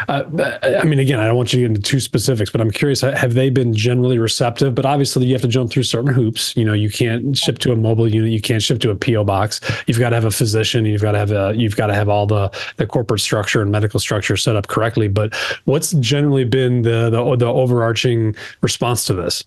Uh, 0.06 0.24
I 0.62 0.84
mean, 0.84 0.98
again, 0.98 1.18
I 1.18 1.26
don't 1.26 1.36
want 1.36 1.52
you 1.52 1.60
to 1.60 1.68
get 1.68 1.76
into 1.76 1.80
too 1.80 1.98
specifics, 1.98 2.50
but 2.50 2.60
I'm 2.60 2.70
curious. 2.70 3.00
Have 3.00 3.34
they 3.34 3.48
been 3.48 3.72
generally 3.72 4.18
receptive? 4.18 4.74
But 4.74 4.84
obviously, 4.84 5.24
you 5.26 5.32
have 5.32 5.42
to 5.42 5.48
jump 5.48 5.70
through 5.70 5.84
certain 5.84 6.12
hoops. 6.12 6.54
You 6.56 6.64
know, 6.64 6.74
you 6.74 6.90
can't 6.90 7.36
ship 7.36 7.58
to 7.60 7.72
a 7.72 7.76
mobile 7.76 8.06
unit. 8.06 8.30
You 8.30 8.42
can't 8.42 8.62
ship 8.62 8.80
to 8.80 8.90
a 8.90 8.96
PO 8.96 9.24
box. 9.24 9.60
You've 9.86 9.98
got 9.98 10.10
to 10.10 10.16
have 10.16 10.26
a 10.26 10.30
physician. 10.30 10.84
You've 10.84 11.02
got 11.02 11.12
to 11.12 11.18
have 11.18 11.30
a. 11.30 11.54
You've 11.56 11.76
got 11.76 11.86
to 11.86 11.94
have 11.94 12.10
all 12.10 12.26
the 12.26 12.50
the 12.76 12.86
corporate 12.86 13.20
structure 13.20 13.62
and 13.62 13.72
medical 13.72 13.98
structure 13.98 14.36
set 14.36 14.56
up 14.56 14.66
correctly. 14.66 15.08
But 15.08 15.34
what's 15.64 15.92
generally 15.92 16.44
been 16.44 16.82
the 16.82 17.08
the, 17.08 17.36
the 17.36 17.46
overarching 17.46 18.36
response 18.60 19.06
to 19.06 19.14
this? 19.14 19.44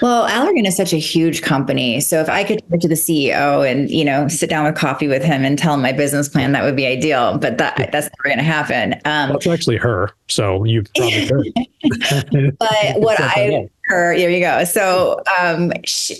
Well, 0.00 0.28
Allergan 0.28 0.66
is 0.66 0.76
such 0.76 0.92
a 0.92 0.98
huge 0.98 1.42
company. 1.42 2.00
So 2.00 2.20
if 2.20 2.28
I 2.28 2.44
could 2.44 2.62
talk 2.70 2.80
to 2.80 2.88
the 2.88 2.94
CEO 2.94 3.70
and, 3.70 3.90
you 3.90 4.04
know, 4.04 4.28
sit 4.28 4.50
down 4.50 4.64
with 4.64 4.74
coffee 4.74 5.08
with 5.08 5.22
him 5.22 5.44
and 5.44 5.58
tell 5.58 5.74
him 5.74 5.82
my 5.82 5.92
business 5.92 6.28
plan, 6.28 6.52
that 6.52 6.64
would 6.64 6.76
be 6.76 6.86
ideal. 6.86 7.38
But 7.38 7.58
that 7.58 7.76
that's 7.92 8.08
never 8.08 8.24
going 8.24 8.38
to 8.38 8.44
happen. 8.44 8.94
Um, 9.04 9.30
well, 9.30 9.36
it's 9.36 9.46
actually 9.46 9.76
her. 9.76 10.10
So 10.28 10.64
you 10.64 10.82
probably 10.96 11.52
could. 12.08 12.56
but 12.58 12.70
what 12.96 13.20
I 13.20 13.68
her, 13.84 14.16
there 14.16 14.30
you 14.30 14.40
go. 14.40 14.64
So 14.64 15.20
um, 15.38 15.72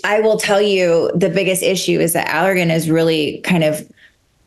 I 0.03 0.19
will 0.19 0.37
tell 0.37 0.61
you 0.61 1.11
the 1.15 1.29
biggest 1.29 1.63
issue 1.63 1.99
is 1.99 2.13
that 2.13 2.27
Allergan 2.27 2.73
is 2.73 2.89
really 2.89 3.39
kind 3.41 3.63
of 3.63 3.89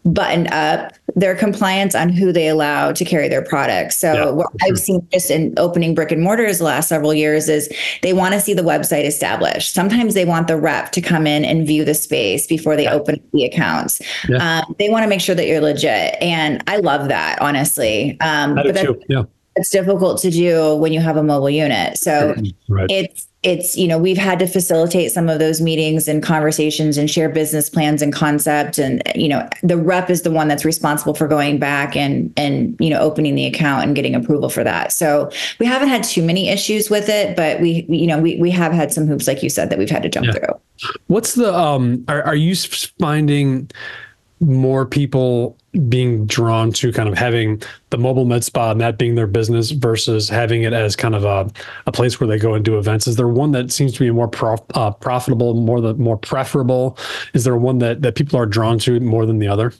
buttoned 0.07 0.53
up 0.53 0.93
their 1.15 1.35
compliance 1.35 1.95
on 1.95 2.09
who 2.09 2.31
they 2.33 2.49
allow 2.49 2.93
to 2.93 3.05
carry 3.05 3.29
their 3.29 3.43
products. 3.43 3.97
So 3.97 4.13
yeah, 4.13 4.31
what 4.31 4.49
I've 4.63 4.79
seen 4.79 5.07
just 5.13 5.31
in 5.31 5.55
opening 5.57 5.95
brick 5.95 6.13
and 6.13 6.23
mortars 6.23 6.59
the 6.59 6.65
last 6.65 6.89
several 6.89 7.15
years 7.15 7.49
is 7.49 7.73
they 8.03 8.13
want 8.13 8.35
to 8.35 8.41
see 8.41 8.53
the 8.55 8.63
website 8.63 9.05
established. 9.05 9.73
Sometimes 9.73 10.15
they 10.15 10.25
want 10.25 10.47
the 10.47 10.57
rep 10.57 10.93
to 10.93 11.01
come 11.01 11.27
in 11.27 11.45
and 11.45 11.67
view 11.67 11.85
the 11.85 11.95
space 11.95 12.47
before 12.47 12.77
they 12.77 12.85
yeah. 12.85 12.93
open 12.93 13.23
the 13.33 13.45
accounts. 13.45 14.01
Yeah. 14.29 14.63
Um, 14.67 14.75
they 14.79 14.89
want 14.91 15.05
to 15.05 15.09
make 15.09 15.21
sure 15.21 15.35
that 15.35 15.47
you're 15.47 15.61
legit, 15.61 16.21
and 16.23 16.63
I 16.67 16.77
love 16.79 17.09
that 17.09 17.41
honestly. 17.41 18.19
Um, 18.21 18.55
but 18.55 18.75
that's, 18.75 18.91
yeah. 19.09 19.23
it's 19.57 19.71
difficult 19.71 20.21
to 20.21 20.31
do 20.31 20.77
when 20.77 20.93
you 20.93 21.01
have 21.01 21.17
a 21.17 21.23
mobile 21.23 21.51
unit. 21.51 21.97
So 21.97 22.35
right. 22.69 22.87
it's 22.91 23.29
it's 23.47 23.77
you 23.77 23.87
know 23.87 23.97
we've 23.97 24.19
had 24.19 24.41
to 24.41 24.47
facilitate 24.47 25.13
some 25.13 25.29
of 25.29 25.39
those 25.39 25.61
meetings 25.61 26.09
and 26.09 26.21
conversations 26.21 26.99
and 26.99 27.09
share 27.09 27.29
business 27.29 27.71
plans 27.71 28.03
and 28.03 28.13
concept. 28.13 28.77
And 28.77 29.01
you 29.15 29.29
know 29.29 29.49
the 29.63 29.77
rep 29.77 30.11
is 30.11 30.23
the 30.23 30.33
one 30.33 30.49
that's 30.49 30.65
responsible 30.65 31.15
for 31.15 31.29
going 31.29 31.59
back 31.59 31.97
and 31.97 32.33
and 32.37 32.77
you 32.81 32.91
know 32.91 32.99
opening 32.99 33.37
the 33.37 33.47
account 33.47 33.85
and 33.85 33.95
getting 33.95 34.17
approval 34.17 34.49
for 34.49 34.65
that. 34.65 34.91
So 34.91 35.31
we 35.61 35.67
haven't 35.67 35.89
had 35.89 36.03
too 36.03 36.25
many 36.25 36.49
issues 36.49 36.91
with 36.91 37.09
it 37.09 37.37
but 37.37 37.61
we 37.61 37.87
you 37.89 38.09
know 38.09 38.19
we 38.19 38.37
we 38.41 38.51
have 38.51 38.73
had 38.73 38.93
some 38.93 39.07
hoops 39.07 39.29
like 39.29 39.45
you 39.45 39.49
said 39.49 39.71
that 39.71 39.79
we've 39.79 39.91
had 39.91 40.03
to 40.03 40.09
jump 40.09 40.27
yeah. 40.27 40.33
through. 40.33 40.61
What's 41.07 41.35
the 41.35 41.55
um 41.55 42.05
are, 42.09 42.25
are 42.25 42.35
you 42.35 42.57
finding 42.99 43.71
more 44.41 44.85
people 44.85 45.57
being 45.89 46.27
drawn 46.27 46.73
to 46.73 46.93
kind 46.93 47.09
of 47.09 47.17
having 47.17 47.63
the 47.91 47.99
mobile 47.99 48.25
med 48.25 48.45
spa 48.45 48.71
and 48.71 48.81
that 48.81 48.99
being 48.99 49.15
their 49.15 49.27
business 49.27 49.71
versus 49.71 50.29
having 50.29 50.63
it 50.63 50.73
as 50.73 50.97
kind 50.97 51.15
of 51.15 51.25
a, 51.25 51.51
a 51.87 51.93
place 51.93 52.21
where 52.21 52.27
they 52.29 52.39
go 52.39 52.55
and 52.55 52.65
do 52.65 52.79
events? 52.79 53.07
Is 53.07 53.17
there 53.17 53.29
one 53.29 53.53
that 53.53 53.73
seems 53.73 53.93
to 53.95 54.01
be 54.01 54.11
more 54.11 54.29
prof, 54.29 54.61
uh, 54.75 54.91
profitable, 54.91 55.55
more 55.55 55.81
the 55.81 55.95
more 55.95 56.17
preferable? 56.17 56.99
Is 57.35 57.45
there 57.45 57.57
one 57.57 57.79
that 57.79 58.03
that 58.03 58.15
people 58.15 58.39
are 58.39 58.47
drawn 58.47 58.79
to 58.81 59.01
more 59.01 59.27
than 59.27 59.39
the 59.39 59.49
other? 59.49 59.73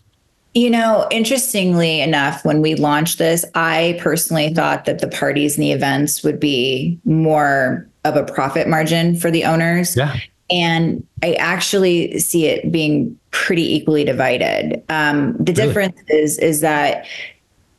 You 0.55 0.71
know, 0.71 1.07
interestingly 1.11 2.01
enough, 2.01 2.43
when 2.43 2.63
we 2.63 2.77
launched 2.77 3.19
this, 3.19 3.45
I 3.55 3.99
personally 4.01 4.55
thought 4.55 4.87
that 4.87 5.01
the 5.01 5.09
parties 5.09 5.57
and 5.57 5.63
the 5.63 5.73
events 5.73 6.23
would 6.23 6.41
be 6.41 6.99
more 7.05 7.87
of 8.05 8.17
a 8.17 8.25
profit 8.25 8.67
margin 8.67 9.17
for 9.17 9.31
the 9.31 9.45
owners. 9.45 9.95
Yeah. 9.95 10.17
And 10.49 11.07
I 11.23 11.35
actually 11.35 12.19
see 12.19 12.47
it 12.47 12.71
being 12.71 13.19
pretty 13.31 13.75
equally 13.75 14.05
divided. 14.05 14.83
Um, 14.89 15.33
the 15.39 15.53
really? 15.53 15.55
difference 15.55 16.01
is 16.09 16.39
is 16.39 16.61
that, 16.61 17.07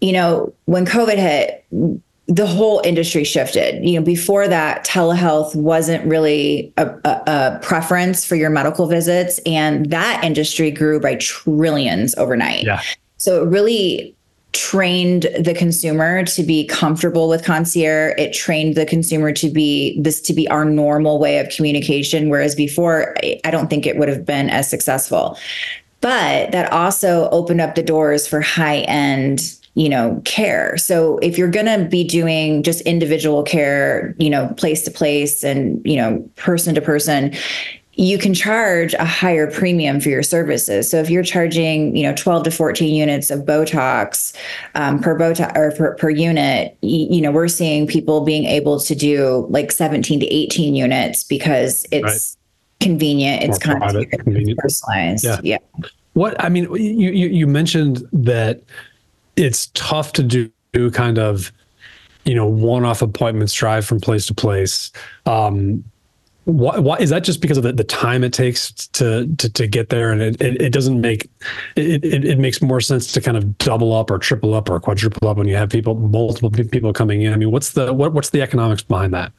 you 0.01 0.11
know, 0.11 0.53
when 0.65 0.85
COVID 0.85 1.17
hit, 1.17 1.65
the 2.27 2.45
whole 2.45 2.81
industry 2.83 3.23
shifted. 3.23 3.83
You 3.87 3.99
know, 3.99 4.05
before 4.05 4.47
that, 4.49 4.85
telehealth 4.85 5.55
wasn't 5.55 6.05
really 6.05 6.73
a, 6.77 6.87
a, 7.05 7.21
a, 7.27 7.59
preference 7.61 8.25
for 8.25 8.35
your 8.35 8.49
medical 8.49 8.85
visits, 8.85 9.39
and 9.45 9.89
that 9.91 10.23
industry 10.23 10.69
grew 10.69 10.99
by 10.99 11.15
trillions 11.15 12.15
overnight. 12.15 12.65
Yeah. 12.65 12.81
So 13.15 13.43
it 13.43 13.47
really 13.47 14.16
trained 14.53 15.27
the 15.39 15.53
consumer 15.53 16.23
to 16.25 16.43
be 16.43 16.65
comfortable 16.65 17.29
with 17.29 17.43
concierge. 17.43 18.13
It 18.17 18.33
trained 18.33 18.75
the 18.75 18.85
consumer 18.85 19.31
to 19.33 19.49
be 19.49 19.99
this 20.01 20.21
to 20.21 20.33
be 20.33 20.47
our 20.49 20.65
normal 20.65 21.19
way 21.19 21.39
of 21.39 21.49
communication, 21.49 22.29
whereas 22.29 22.55
before, 22.55 23.15
I 23.43 23.51
don't 23.51 23.69
think 23.69 23.85
it 23.85 23.97
would 23.97 24.09
have 24.09 24.25
been 24.25 24.49
as 24.49 24.69
successful. 24.69 25.37
But 26.01 26.51
that 26.51 26.71
also 26.71 27.29
opened 27.29 27.61
up 27.61 27.75
the 27.75 27.83
doors 27.83 28.27
for 28.27 28.41
high 28.41 28.79
end 28.81 29.53
you 29.77 29.87
know 29.87 30.19
care 30.25 30.75
so 30.77 31.19
if 31.19 31.37
you're 31.37 31.51
going 31.51 31.67
to 31.67 31.85
be 31.87 32.03
doing 32.03 32.63
just 32.63 32.81
individual 32.81 33.43
care 33.43 34.15
you 34.17 34.27
know 34.27 34.47
place 34.57 34.81
to 34.81 34.89
place 34.89 35.43
and 35.43 35.79
you 35.85 35.95
know 35.95 36.17
person 36.35 36.73
to 36.73 36.81
person 36.81 37.31
you 37.97 38.19
can 38.19 38.33
charge 38.33 38.93
a 38.93 39.05
higher 39.05 39.49
premium 39.49 39.99
for 39.99 40.09
your 40.09 40.21
services. 40.21 40.89
So 40.89 40.97
if 40.97 41.09
you're 41.09 41.23
charging, 41.23 41.95
you 41.95 42.03
know, 42.03 42.13
12 42.15 42.43
to 42.43 42.51
14 42.51 42.93
units 42.93 43.31
of 43.31 43.41
Botox 43.41 44.35
um, 44.75 44.99
per 44.99 45.17
Botox 45.17 45.57
or 45.57 45.71
per, 45.71 45.95
per 45.95 46.09
unit, 46.11 46.77
you, 46.81 47.07
you, 47.09 47.21
know, 47.21 47.31
we're 47.31 47.47
seeing 47.47 47.87
people 47.87 48.21
being 48.21 48.45
able 48.45 48.79
to 48.79 48.93
do 48.93 49.47
like 49.49 49.71
17 49.71 50.19
to 50.19 50.27
18 50.27 50.75
units 50.75 51.23
because 51.23 51.87
it's 51.91 52.03
right. 52.03 52.85
convenient. 52.85 53.43
It's 53.43 53.65
More 53.65 53.73
kind 53.73 53.79
private, 53.79 54.13
of 54.13 54.19
convenient. 54.23 54.59
personalized. 54.59 55.25
Yeah. 55.25 55.39
yeah. 55.43 55.57
What 56.13 56.41
I 56.43 56.49
mean, 56.49 56.63
you, 56.75 57.11
you 57.11 57.27
you 57.27 57.47
mentioned 57.47 58.07
that 58.11 58.63
it's 59.35 59.67
tough 59.75 60.13
to 60.13 60.23
do 60.23 60.51
kind 60.91 61.19
of 61.19 61.51
you 62.25 62.33
know 62.33 62.47
one-off 62.47 63.03
appointments 63.03 63.53
drive 63.53 63.85
from 63.85 63.99
place 63.99 64.25
to 64.25 64.33
place 64.33 64.91
um 65.27 65.83
why, 66.47 66.79
why 66.79 66.95
is 66.95 67.09
that 67.09 67.25
just 67.25 67.41
because 67.41 67.57
of 67.57 67.63
the, 67.63 67.73
the 67.73 67.83
time 67.83 68.23
it 68.23 68.31
takes 68.31 68.71
to, 68.71 69.27
to 69.35 69.49
to 69.49 69.67
get 69.67 69.89
there? 69.89 70.13
And 70.13 70.21
it, 70.21 70.41
it, 70.41 70.61
it 70.61 70.69
doesn't 70.71 71.01
make 71.01 71.29
it, 71.75 72.05
it, 72.05 72.23
it 72.23 72.39
makes 72.39 72.61
more 72.61 72.79
sense 72.79 73.11
to 73.11 73.21
kind 73.21 73.35
of 73.35 73.57
double 73.57 73.93
up 73.93 74.09
or 74.09 74.17
triple 74.17 74.53
up 74.53 74.69
or 74.69 74.79
quadruple 74.79 75.27
up 75.27 75.35
when 75.35 75.49
you 75.49 75.57
have 75.57 75.69
people 75.69 75.95
multiple 75.95 76.49
people 76.49 76.93
coming 76.93 77.21
in. 77.21 77.33
I 77.33 77.35
mean 77.35 77.51
what's 77.51 77.73
the 77.73 77.93
what, 77.93 78.13
what's 78.13 78.29
the 78.29 78.41
economics 78.41 78.81
behind 78.81 79.13
that? 79.13 79.33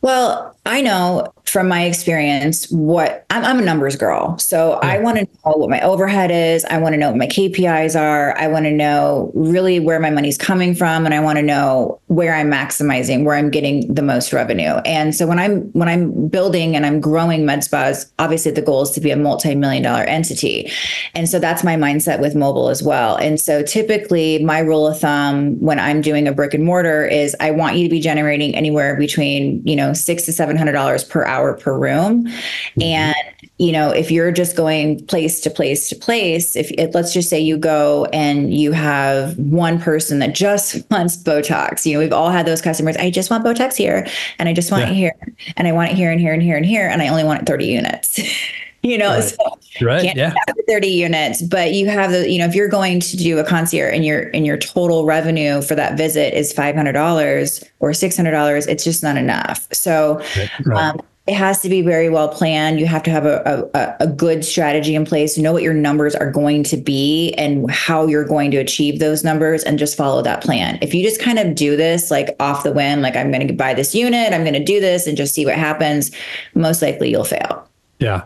Well, 0.00 0.56
I 0.66 0.80
know 0.80 1.32
from 1.44 1.68
my 1.68 1.84
experience 1.84 2.70
what 2.70 3.26
I'm, 3.30 3.44
I'm 3.44 3.58
a 3.58 3.62
numbers 3.62 3.96
girl. 3.96 4.38
So 4.38 4.78
yeah. 4.82 4.92
I 4.92 4.98
want 5.00 5.18
to 5.18 5.24
know 5.24 5.52
what 5.56 5.68
my 5.68 5.80
overhead 5.82 6.30
is. 6.30 6.64
I 6.66 6.78
want 6.78 6.94
to 6.94 6.96
know 6.96 7.08
what 7.08 7.18
my 7.18 7.26
KPIs 7.26 7.98
are. 8.00 8.36
I 8.38 8.46
want 8.46 8.64
to 8.64 8.70
know 8.70 9.30
really 9.34 9.80
where 9.80 10.00
my 10.00 10.10
money's 10.10 10.38
coming 10.38 10.74
from. 10.74 11.04
And 11.04 11.12
I 11.12 11.20
want 11.20 11.36
to 11.38 11.42
know 11.42 12.00
where 12.06 12.34
I'm 12.34 12.50
maximizing, 12.50 13.24
where 13.24 13.34
I'm 13.34 13.50
getting 13.50 13.92
the 13.92 14.02
most 14.02 14.32
revenue. 14.32 14.76
And 14.86 15.14
so 15.14 15.26
when 15.26 15.38
I'm 15.38 15.62
when 15.72 15.88
I'm 15.88 16.28
building 16.28 16.76
and 16.76 16.86
I'm 16.86 17.00
growing 17.00 17.44
med 17.44 17.64
spas, 17.64 18.10
obviously 18.18 18.52
the 18.52 18.62
goal 18.62 18.82
is 18.82 18.90
to 18.90 19.00
be 19.00 19.10
a 19.10 19.16
multi-million 19.16 19.82
dollar 19.82 20.04
entity. 20.04 20.70
And 21.14 21.28
so 21.28 21.38
that's 21.38 21.64
my 21.64 21.76
mindset 21.76 22.20
with 22.20 22.34
mobile 22.34 22.68
as 22.68 22.82
well. 22.82 23.16
And 23.16 23.40
so 23.40 23.62
typically 23.62 24.42
my 24.44 24.60
rule 24.60 24.86
of 24.86 24.98
thumb 25.00 25.60
when 25.60 25.78
I'm 25.78 26.00
doing 26.00 26.28
a 26.28 26.32
brick 26.32 26.54
and 26.54 26.64
mortar 26.64 27.04
is 27.04 27.36
I 27.40 27.50
want 27.50 27.76
you 27.76 27.84
to 27.84 27.90
be 27.90 28.00
generating 28.00 28.54
anywhere 28.54 28.96
between, 28.96 29.66
you 29.66 29.76
know, 29.76 29.92
six 29.92 30.24
to 30.24 30.32
seven 30.32 30.56
hundred 30.56 30.72
dollars 30.72 31.04
per 31.04 31.24
hour 31.32 31.54
per 31.54 31.76
room. 31.76 32.26
Mm-hmm. 32.26 32.82
And 32.82 33.14
you 33.58 33.70
know, 33.70 33.90
if 33.90 34.10
you're 34.10 34.32
just 34.32 34.56
going 34.56 35.04
place 35.06 35.40
to 35.40 35.50
place 35.50 35.88
to 35.88 35.94
place, 35.94 36.56
if 36.56 36.70
it, 36.72 36.94
let's 36.94 37.12
just 37.12 37.30
say 37.30 37.38
you 37.38 37.56
go 37.56 38.06
and 38.06 38.52
you 38.52 38.72
have 38.72 39.38
one 39.38 39.80
person 39.80 40.18
that 40.18 40.34
just 40.34 40.84
wants 40.90 41.16
Botox, 41.16 41.86
you 41.86 41.92
know, 41.92 42.00
we've 42.00 42.12
all 42.12 42.30
had 42.30 42.44
those 42.44 42.60
customers. 42.60 42.96
I 42.96 43.10
just 43.10 43.30
want 43.30 43.44
Botox 43.44 43.76
here, 43.76 44.06
and 44.38 44.48
I 44.48 44.52
just 44.52 44.72
want 44.72 44.84
yeah. 44.84 44.90
it 44.90 44.94
here, 44.94 45.12
and 45.56 45.68
I 45.68 45.72
want 45.72 45.92
it 45.92 45.96
here 45.96 46.10
and 46.10 46.20
here 46.20 46.32
and 46.32 46.42
here 46.42 46.56
and 46.56 46.66
here, 46.66 46.88
and 46.88 47.02
I 47.02 47.08
only 47.08 47.24
want 47.24 47.46
30 47.46 47.66
units. 47.66 48.20
you 48.82 48.98
know, 48.98 49.10
right. 49.10 49.22
so 49.22 49.58
right. 49.80 50.16
yeah. 50.16 50.34
30 50.68 50.88
units, 50.88 51.42
but 51.42 51.72
you 51.72 51.86
have 51.86 52.10
the, 52.10 52.28
you 52.28 52.38
know, 52.38 52.46
if 52.46 52.56
you're 52.56 52.68
going 52.68 52.98
to 52.98 53.16
do 53.16 53.38
a 53.38 53.44
concierge 53.44 53.94
and 53.94 54.04
your 54.04 54.30
and 54.34 54.44
your 54.44 54.56
total 54.56 55.04
revenue 55.04 55.62
for 55.62 55.76
that 55.76 55.96
visit 55.96 56.34
is 56.34 56.52
$500 56.52 57.64
or 57.78 57.90
$600, 57.90 58.68
it's 58.68 58.82
just 58.82 59.02
not 59.04 59.16
enough. 59.16 59.68
So 59.72 60.20
right. 60.66 60.76
um, 60.76 61.00
it 61.32 61.36
has 61.36 61.62
to 61.62 61.68
be 61.70 61.80
very 61.80 62.10
well 62.10 62.28
planned. 62.28 62.78
You 62.78 62.84
have 62.84 63.02
to 63.04 63.10
have 63.10 63.24
a, 63.24 63.66
a, 63.72 63.96
a 64.00 64.06
good 64.06 64.44
strategy 64.44 64.94
in 64.94 65.06
place, 65.06 65.38
know 65.38 65.54
what 65.54 65.62
your 65.62 65.72
numbers 65.72 66.14
are 66.14 66.30
going 66.30 66.62
to 66.64 66.76
be 66.76 67.32
and 67.38 67.70
how 67.70 68.06
you're 68.06 68.26
going 68.26 68.50
to 68.50 68.58
achieve 68.58 68.98
those 68.98 69.24
numbers 69.24 69.64
and 69.64 69.78
just 69.78 69.96
follow 69.96 70.20
that 70.20 70.42
plan. 70.42 70.78
If 70.82 70.92
you 70.92 71.02
just 71.02 71.22
kind 71.22 71.38
of 71.38 71.54
do 71.54 71.74
this 71.74 72.10
like 72.10 72.36
off 72.38 72.64
the 72.64 72.72
whim, 72.72 73.00
like 73.00 73.16
I'm 73.16 73.32
going 73.32 73.48
to 73.48 73.54
buy 73.54 73.72
this 73.72 73.94
unit, 73.94 74.34
I'm 74.34 74.42
going 74.42 74.52
to 74.52 74.62
do 74.62 74.78
this 74.78 75.06
and 75.06 75.16
just 75.16 75.32
see 75.32 75.46
what 75.46 75.54
happens, 75.54 76.10
most 76.54 76.82
likely 76.82 77.10
you'll 77.10 77.24
fail. 77.24 77.66
Yeah. 77.98 78.24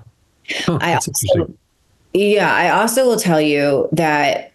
Huh, 0.51 0.79
I 0.81 0.95
also, 0.95 1.55
yeah, 2.13 2.53
I 2.53 2.71
also 2.71 3.07
will 3.07 3.21
tell 3.21 3.41
you 3.41 3.89
that 3.93 4.53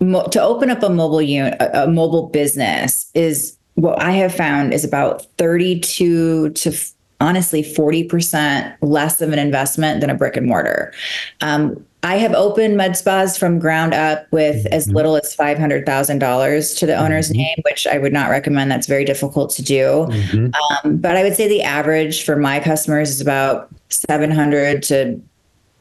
mo- 0.00 0.26
to 0.28 0.40
open 0.40 0.70
up 0.70 0.82
a 0.82 0.88
mobile 0.88 1.20
unit, 1.20 1.54
a, 1.60 1.84
a 1.84 1.86
mobile 1.86 2.28
business 2.28 3.10
is 3.12 3.58
what 3.74 4.00
I 4.00 4.12
have 4.12 4.34
found 4.34 4.72
is 4.72 4.84
about 4.84 5.26
32 5.36 6.50
to 6.50 6.72
honestly 7.20 7.62
40% 7.62 8.76
less 8.80 9.20
of 9.20 9.32
an 9.32 9.38
investment 9.38 10.00
than 10.00 10.10
a 10.10 10.14
brick 10.14 10.36
and 10.36 10.46
mortar. 10.46 10.92
Um, 11.40 11.84
I 12.02 12.16
have 12.16 12.32
opened 12.32 12.78
med 12.78 12.96
spas 12.96 13.36
from 13.36 13.58
ground 13.58 13.92
up 13.92 14.26
with 14.30 14.64
as 14.66 14.86
mm-hmm. 14.86 14.96
little 14.96 15.16
as 15.16 15.36
$500,000 15.36 16.78
to 16.78 16.86
the 16.86 16.96
owner's 16.96 17.28
mm-hmm. 17.28 17.38
name, 17.38 17.56
which 17.62 17.86
I 17.86 17.98
would 17.98 18.12
not 18.12 18.30
recommend. 18.30 18.70
That's 18.70 18.86
very 18.86 19.04
difficult 19.04 19.50
to 19.50 19.62
do. 19.62 20.06
Mm-hmm. 20.08 20.86
Um, 20.86 20.96
but 20.96 21.16
I 21.16 21.22
would 21.22 21.36
say 21.36 21.46
the 21.46 21.62
average 21.62 22.24
for 22.24 22.36
my 22.36 22.58
customers 22.58 23.10
is 23.10 23.20
about 23.20 23.68
700 23.90 24.82
to 24.84 25.20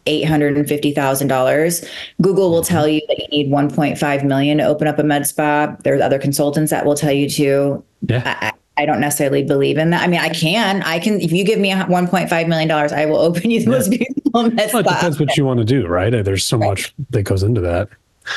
$850,000. 0.08 1.90
Google 2.22 2.52
will 2.52 2.64
tell 2.64 2.88
you 2.88 3.02
that 3.08 3.20
you 3.20 3.28
need 3.28 3.52
1.5 3.52 4.24
million 4.26 4.58
to 4.58 4.66
open 4.66 4.88
up 4.88 5.00
a 5.00 5.04
med 5.04 5.26
spa. 5.26 5.76
There's 5.84 6.02
other 6.02 6.20
consultants 6.20 6.72
that 6.72 6.86
will 6.86 6.96
tell 6.96 7.14
you 7.14 7.30
to. 7.30 7.84
Yeah. 8.08 8.38
I, 8.42 8.52
I 8.80 8.86
don't 8.86 9.02
necessarily 9.02 9.44
believe 9.44 9.78
in 9.78 9.90
that. 9.90 10.02
I 10.02 10.08
mean, 10.08 10.22
I 10.22 10.30
can, 10.30 10.82
I 10.84 11.00
can, 11.00 11.20
if 11.20 11.34
you 11.34 11.44
give 11.44 11.60
me 11.60 11.72
1.5 11.72 12.48
million 12.48 12.70
dollars, 12.70 12.94
I 12.94 13.06
will 13.06 13.18
open 13.18 13.52
you 13.52 13.60
the 13.60 13.66
yeah. 13.66 13.78
most 13.78 13.90
beautiful 13.90 14.44
med 14.44 14.72
well, 14.74 14.80
It 14.80 14.88
depends 14.88 15.20
what 15.20 15.36
you 15.36 15.44
want 15.44 15.60
to 15.60 15.66
do, 15.66 15.86
right? 15.86 16.12
There's 16.24 16.46
so 16.46 16.58
right. 16.58 16.70
much 16.70 16.94
that 17.10 17.24
goes 17.24 17.44
into 17.44 17.60
that. 17.60 17.90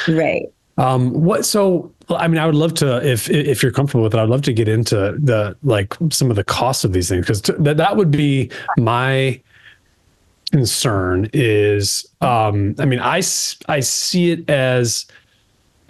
Right. 0.08 0.52
Um, 0.78 1.12
what, 1.12 1.44
so, 1.44 1.92
I 2.08 2.26
mean, 2.26 2.38
I 2.38 2.46
would 2.46 2.56
love 2.56 2.74
to, 2.74 3.06
if, 3.08 3.30
if 3.30 3.62
you're 3.62 3.70
comfortable 3.70 4.02
with 4.02 4.14
it, 4.14 4.18
I'd 4.18 4.28
love 4.28 4.42
to 4.42 4.52
get 4.52 4.66
into 4.66 5.16
the, 5.22 5.56
like 5.62 5.94
some 6.10 6.28
of 6.28 6.34
the 6.34 6.44
costs 6.44 6.82
of 6.82 6.92
these 6.92 7.08
things, 7.08 7.24
because 7.24 7.42
that, 7.42 7.76
that 7.76 7.96
would 7.96 8.10
be 8.10 8.50
my, 8.76 9.40
concern 10.50 11.30
is 11.32 12.06
um, 12.20 12.74
i 12.78 12.84
mean 12.84 13.00
I, 13.00 13.22
I 13.68 13.80
see 13.80 14.32
it 14.32 14.50
as 14.50 15.06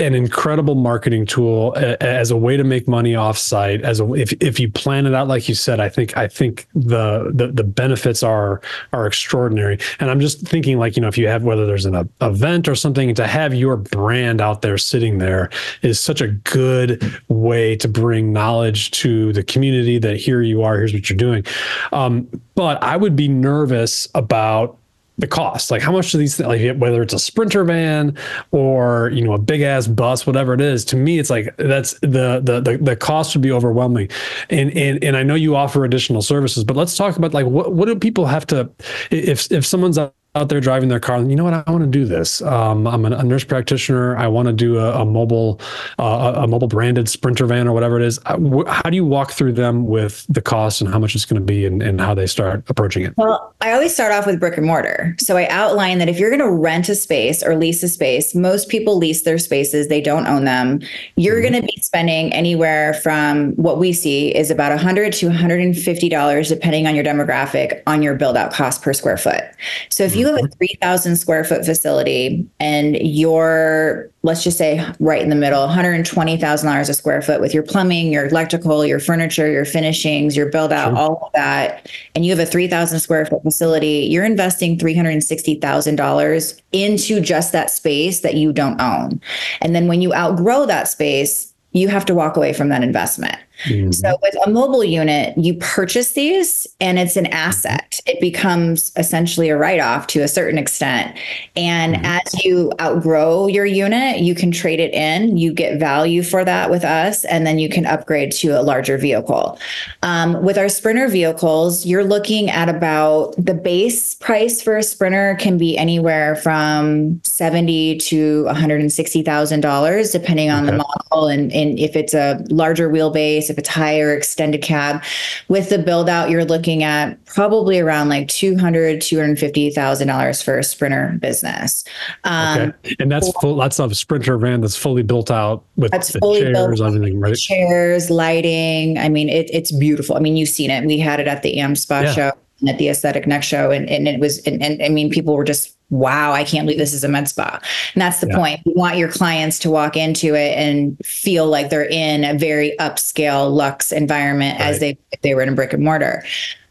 an 0.02 0.14
incredible 0.14 0.74
marketing 0.74 1.26
tool 1.26 1.74
as 1.76 2.30
a 2.30 2.36
way 2.36 2.56
to 2.56 2.64
make 2.64 2.88
money 2.88 3.12
offsite. 3.12 3.82
As 3.82 4.00
a, 4.00 4.12
if 4.14 4.32
if 4.40 4.58
you 4.58 4.70
plan 4.70 5.06
it 5.06 5.14
out 5.14 5.28
like 5.28 5.48
you 5.48 5.54
said, 5.54 5.80
I 5.80 5.88
think 5.88 6.16
I 6.16 6.28
think 6.28 6.66
the 6.74 7.30
the, 7.32 7.48
the 7.48 7.64
benefits 7.64 8.22
are 8.22 8.60
are 8.92 9.06
extraordinary. 9.06 9.78
And 10.00 10.10
I'm 10.10 10.20
just 10.20 10.46
thinking 10.46 10.78
like 10.78 10.96
you 10.96 11.02
know 11.02 11.08
if 11.08 11.16
you 11.16 11.28
have 11.28 11.44
whether 11.44 11.66
there's 11.66 11.86
an 11.86 12.08
event 12.20 12.68
or 12.68 12.74
something 12.74 13.14
to 13.14 13.26
have 13.26 13.54
your 13.54 13.76
brand 13.76 14.40
out 14.40 14.62
there 14.62 14.78
sitting 14.78 15.18
there 15.18 15.50
is 15.82 16.00
such 16.00 16.20
a 16.20 16.28
good 16.28 17.02
way 17.28 17.76
to 17.76 17.88
bring 17.88 18.32
knowledge 18.32 18.90
to 18.92 19.32
the 19.32 19.42
community 19.42 19.98
that 19.98 20.16
here 20.16 20.42
you 20.42 20.62
are, 20.62 20.76
here's 20.76 20.92
what 20.92 21.08
you're 21.08 21.16
doing. 21.16 21.44
Um, 21.92 22.28
but 22.54 22.82
I 22.82 22.96
would 22.96 23.16
be 23.16 23.28
nervous 23.28 24.08
about 24.14 24.78
the 25.22 25.26
cost? 25.28 25.70
Like 25.70 25.80
how 25.80 25.92
much 25.92 26.12
do 26.12 26.18
these 26.18 26.38
like 26.40 26.76
whether 26.76 27.00
it's 27.00 27.14
a 27.14 27.18
sprinter 27.18 27.64
van 27.64 28.18
or 28.50 29.10
you 29.14 29.22
know 29.22 29.32
a 29.32 29.38
big 29.38 29.62
ass 29.62 29.86
bus 29.86 30.26
whatever 30.26 30.52
it 30.52 30.60
is 30.60 30.84
to 30.86 30.96
me 30.96 31.18
it's 31.18 31.30
like 31.30 31.56
that's 31.56 31.94
the 32.00 32.40
the 32.42 32.60
the, 32.60 32.78
the 32.82 32.96
cost 32.96 33.34
would 33.34 33.42
be 33.42 33.52
overwhelming. 33.52 34.10
And 34.50 34.76
and 34.76 35.02
and 35.02 35.16
i 35.16 35.22
know 35.22 35.34
you 35.34 35.56
offer 35.56 35.84
additional 35.84 36.22
services 36.22 36.64
but 36.64 36.76
let's 36.76 36.96
talk 36.96 37.16
about 37.16 37.32
like 37.32 37.46
what 37.46 37.72
what 37.72 37.86
do 37.86 37.96
people 37.96 38.26
have 38.26 38.46
to 38.48 38.68
if 39.10 39.50
if 39.50 39.64
someone's 39.64 39.98
out 40.34 40.48
there 40.48 40.60
driving 40.60 40.88
their 40.88 41.00
car 41.00 41.16
and 41.16 41.30
you 41.30 41.36
know 41.36 41.44
what? 41.44 41.52
I 41.52 41.70
want 41.70 41.84
to 41.84 41.90
do 41.90 42.06
this. 42.06 42.40
Um, 42.40 42.86
i'm 42.86 43.04
a 43.04 43.22
nurse 43.22 43.44
practitioner. 43.44 44.16
I 44.16 44.28
want 44.28 44.46
to 44.46 44.52
do 44.52 44.78
a, 44.78 45.02
a 45.02 45.04
mobile 45.04 45.60
uh, 45.98 46.32
a 46.36 46.46
mobile 46.46 46.68
branded 46.68 47.06
sprinter 47.06 47.44
van 47.44 47.68
or 47.68 47.74
whatever 47.74 48.00
it 48.00 48.02
is. 48.02 48.18
How 48.24 48.88
do 48.88 48.96
you 48.96 49.04
walk 49.04 49.32
through 49.32 49.52
them 49.52 49.86
with 49.86 50.24
the 50.30 50.40
cost 50.40 50.80
and 50.80 50.90
how 50.90 50.98
much 50.98 51.14
it's 51.14 51.26
going 51.26 51.40
to 51.40 51.44
be 51.44 51.66
and, 51.66 51.82
and 51.82 52.00
how 52.00 52.14
they 52.14 52.26
start 52.26 52.64
approaching 52.68 53.04
it? 53.04 53.14
Well 53.16 53.54
i 53.60 53.72
always 53.72 53.94
start 53.94 54.12
off 54.12 54.26
with 54.26 54.40
brick 54.40 54.56
and 54.56 54.66
mortar. 54.66 55.14
So 55.18 55.36
i 55.36 55.46
outline 55.48 55.98
that 55.98 56.08
if 56.08 56.18
you're 56.18 56.30
going 56.30 56.40
to 56.40 56.50
rent 56.50 56.88
a 56.88 56.94
space 56.94 57.42
or 57.42 57.54
lease 57.54 57.82
a 57.82 57.88
space 57.88 58.34
most 58.34 58.70
people 58.70 58.96
lease 58.96 59.22
their 59.22 59.38
spaces. 59.38 59.88
They 59.88 60.00
don't 60.00 60.26
own 60.26 60.44
them. 60.44 60.80
You're 61.16 61.42
mm-hmm. 61.42 61.52
going 61.52 61.60
to 61.60 61.66
be 61.66 61.78
spending 61.82 62.32
anywhere 62.32 62.94
from 62.94 63.52
what 63.56 63.78
we 63.78 63.92
see 63.92 64.34
is 64.34 64.50
about 64.50 64.70
100 64.70 65.12
to 65.12 65.26
150 65.26 66.08
dollars 66.08 66.48
depending 66.48 66.86
on 66.86 66.94
your 66.94 67.04
demographic 67.04 67.82
on 67.86 68.02
your 68.02 68.14
build 68.14 68.38
out 68.38 68.50
cost 68.50 68.80
per 68.80 68.94
square 68.94 69.18
foot. 69.18 69.42
So 69.90 70.04
if 70.04 70.16
you 70.16 70.21
you 70.22 70.28
have 70.28 70.36
a 70.36 70.46
mm-hmm. 70.46 70.58
3,000 70.58 71.16
square 71.16 71.44
foot 71.44 71.64
facility 71.64 72.46
and 72.60 72.96
you're, 72.96 74.10
let's 74.22 74.44
just 74.44 74.56
say 74.56 74.86
right 75.00 75.20
in 75.20 75.28
the 75.28 75.36
middle, 75.36 75.66
$120,000 75.66 76.88
a 76.88 76.94
square 76.94 77.22
foot 77.22 77.40
with 77.40 77.52
your 77.52 77.62
plumbing, 77.62 78.12
your 78.12 78.26
electrical, 78.26 78.84
your 78.84 79.00
furniture, 79.00 79.50
your 79.50 79.64
finishings, 79.64 80.36
your 80.36 80.48
build 80.48 80.72
out, 80.72 80.90
sure. 80.90 80.98
all 80.98 81.24
of 81.26 81.32
that, 81.32 81.90
and 82.14 82.24
you 82.24 82.30
have 82.30 82.38
a 82.38 82.50
3,000 82.50 83.00
square 83.00 83.26
foot 83.26 83.42
facility, 83.42 84.06
you're 84.10 84.24
investing 84.24 84.78
$360,000 84.78 86.62
into 86.72 87.20
just 87.20 87.52
that 87.52 87.70
space 87.70 88.20
that 88.20 88.34
you 88.34 88.52
don't 88.52 88.80
own. 88.80 89.20
And 89.60 89.74
then 89.74 89.88
when 89.88 90.00
you 90.00 90.14
outgrow 90.14 90.66
that 90.66 90.88
space, 90.88 91.52
you 91.72 91.88
have 91.88 92.04
to 92.06 92.14
walk 92.14 92.36
away 92.36 92.52
from 92.52 92.68
that 92.68 92.82
investment. 92.82 93.36
Mm-hmm. 93.64 93.92
So 93.92 94.18
with 94.22 94.34
a 94.46 94.50
mobile 94.50 94.84
unit, 94.84 95.36
you 95.36 95.54
purchase 95.54 96.12
these 96.12 96.66
and 96.80 96.98
it's 96.98 97.16
an 97.16 97.26
asset. 97.26 98.00
It 98.06 98.20
becomes 98.20 98.92
essentially 98.96 99.48
a 99.50 99.56
write-off 99.56 100.06
to 100.08 100.20
a 100.20 100.28
certain 100.28 100.58
extent. 100.58 101.16
And 101.56 101.94
mm-hmm. 101.94 102.04
as 102.04 102.44
you 102.44 102.72
outgrow 102.80 103.46
your 103.46 103.66
unit, 103.66 104.20
you 104.20 104.34
can 104.34 104.50
trade 104.50 104.80
it 104.80 104.92
in, 104.92 105.36
you 105.36 105.52
get 105.52 105.78
value 105.78 106.22
for 106.22 106.44
that 106.44 106.70
with 106.70 106.84
us, 106.84 107.24
and 107.26 107.46
then 107.46 107.58
you 107.58 107.68
can 107.68 107.86
upgrade 107.86 108.32
to 108.32 108.48
a 108.48 108.62
larger 108.62 108.98
vehicle. 108.98 109.58
Um, 110.02 110.42
with 110.42 110.58
our 110.58 110.68
Sprinter 110.68 111.08
vehicles, 111.08 111.86
you're 111.86 112.04
looking 112.04 112.50
at 112.50 112.68
about 112.68 113.34
the 113.36 113.54
base 113.54 114.14
price 114.16 114.60
for 114.60 114.76
a 114.76 114.82
Sprinter 114.82 115.36
can 115.38 115.58
be 115.58 115.76
anywhere 115.78 116.36
from 116.36 117.20
seventy 117.22 117.98
to 117.98 118.44
one 118.44 118.56
hundred 118.56 118.80
and 118.80 118.92
sixty 118.92 119.22
thousand 119.22 119.60
dollars, 119.60 120.10
depending 120.10 120.50
on 120.50 120.64
okay. 120.64 120.72
the 120.72 120.78
model 120.78 121.28
and, 121.28 121.52
and 121.52 121.78
if 121.78 121.94
it's 121.94 122.14
a 122.14 122.42
larger 122.50 122.88
wheelbase 122.88 123.50
if 123.52 123.58
it's 123.58 123.68
higher 123.68 124.14
extended 124.14 124.62
cab. 124.62 125.02
With 125.48 125.68
the 125.68 125.78
build 125.78 126.08
out, 126.08 126.30
you're 126.30 126.44
looking 126.44 126.82
at 126.82 127.24
probably 127.26 127.78
around 127.78 128.08
like 128.08 128.28
$200, 128.28 128.58
$250,000 128.98 130.42
for 130.42 130.58
a 130.58 130.64
Sprinter 130.64 131.16
business. 131.20 131.84
Um, 132.24 132.60
okay. 132.60 132.96
And 132.98 133.12
that's 133.12 133.30
full, 133.40 133.56
that's 133.56 133.78
a 133.78 133.94
Sprinter 133.94 134.38
van 134.38 134.60
that's 134.60 134.76
fully 134.76 135.02
built 135.02 135.30
out 135.30 135.64
with 135.76 135.92
that's 135.92 136.12
the 136.12 136.20
chairs, 136.20 136.80
everything, 136.80 137.20
right? 137.20 137.36
Chairs, 137.36 138.10
lighting. 138.10 138.98
I 138.98 139.08
mean, 139.08 139.28
it, 139.28 139.48
it's 139.52 139.70
beautiful. 139.70 140.16
I 140.16 140.20
mean, 140.20 140.36
you've 140.36 140.48
seen 140.48 140.70
it. 140.70 140.84
We 140.84 140.98
had 140.98 141.20
it 141.20 141.28
at 141.28 141.42
the 141.42 141.56
AmSpa 141.58 142.02
yeah. 142.02 142.12
show 142.12 142.32
at 142.68 142.78
the 142.78 142.88
Aesthetic 142.88 143.26
Next 143.26 143.46
show, 143.46 143.70
and, 143.70 143.88
and 143.88 144.06
it 144.06 144.20
was, 144.20 144.38
and, 144.46 144.62
and 144.62 144.82
I 144.82 144.88
mean, 144.88 145.10
people 145.10 145.36
were 145.36 145.44
just 145.44 145.76
wow, 145.92 146.32
I 146.32 146.42
can't 146.42 146.66
believe 146.66 146.78
this 146.78 146.94
is 146.94 147.04
a 147.04 147.08
med 147.08 147.28
spa. 147.28 147.60
And 147.94 148.00
that's 148.00 148.20
the 148.20 148.26
yeah. 148.28 148.36
point. 148.36 148.60
You 148.64 148.72
want 148.74 148.96
your 148.96 149.12
clients 149.12 149.58
to 149.60 149.70
walk 149.70 149.94
into 149.96 150.34
it 150.34 150.56
and 150.56 150.98
feel 151.04 151.46
like 151.46 151.68
they're 151.68 151.84
in 151.84 152.24
a 152.24 152.36
very 152.36 152.74
upscale 152.80 153.52
luxe 153.52 153.92
environment 153.92 154.58
right. 154.58 154.68
as 154.68 154.80
they 154.80 154.98
if 155.12 155.20
they 155.20 155.34
were 155.34 155.42
in 155.42 155.50
a 155.50 155.54
brick 155.54 155.74
and 155.74 155.84
mortar. 155.84 156.24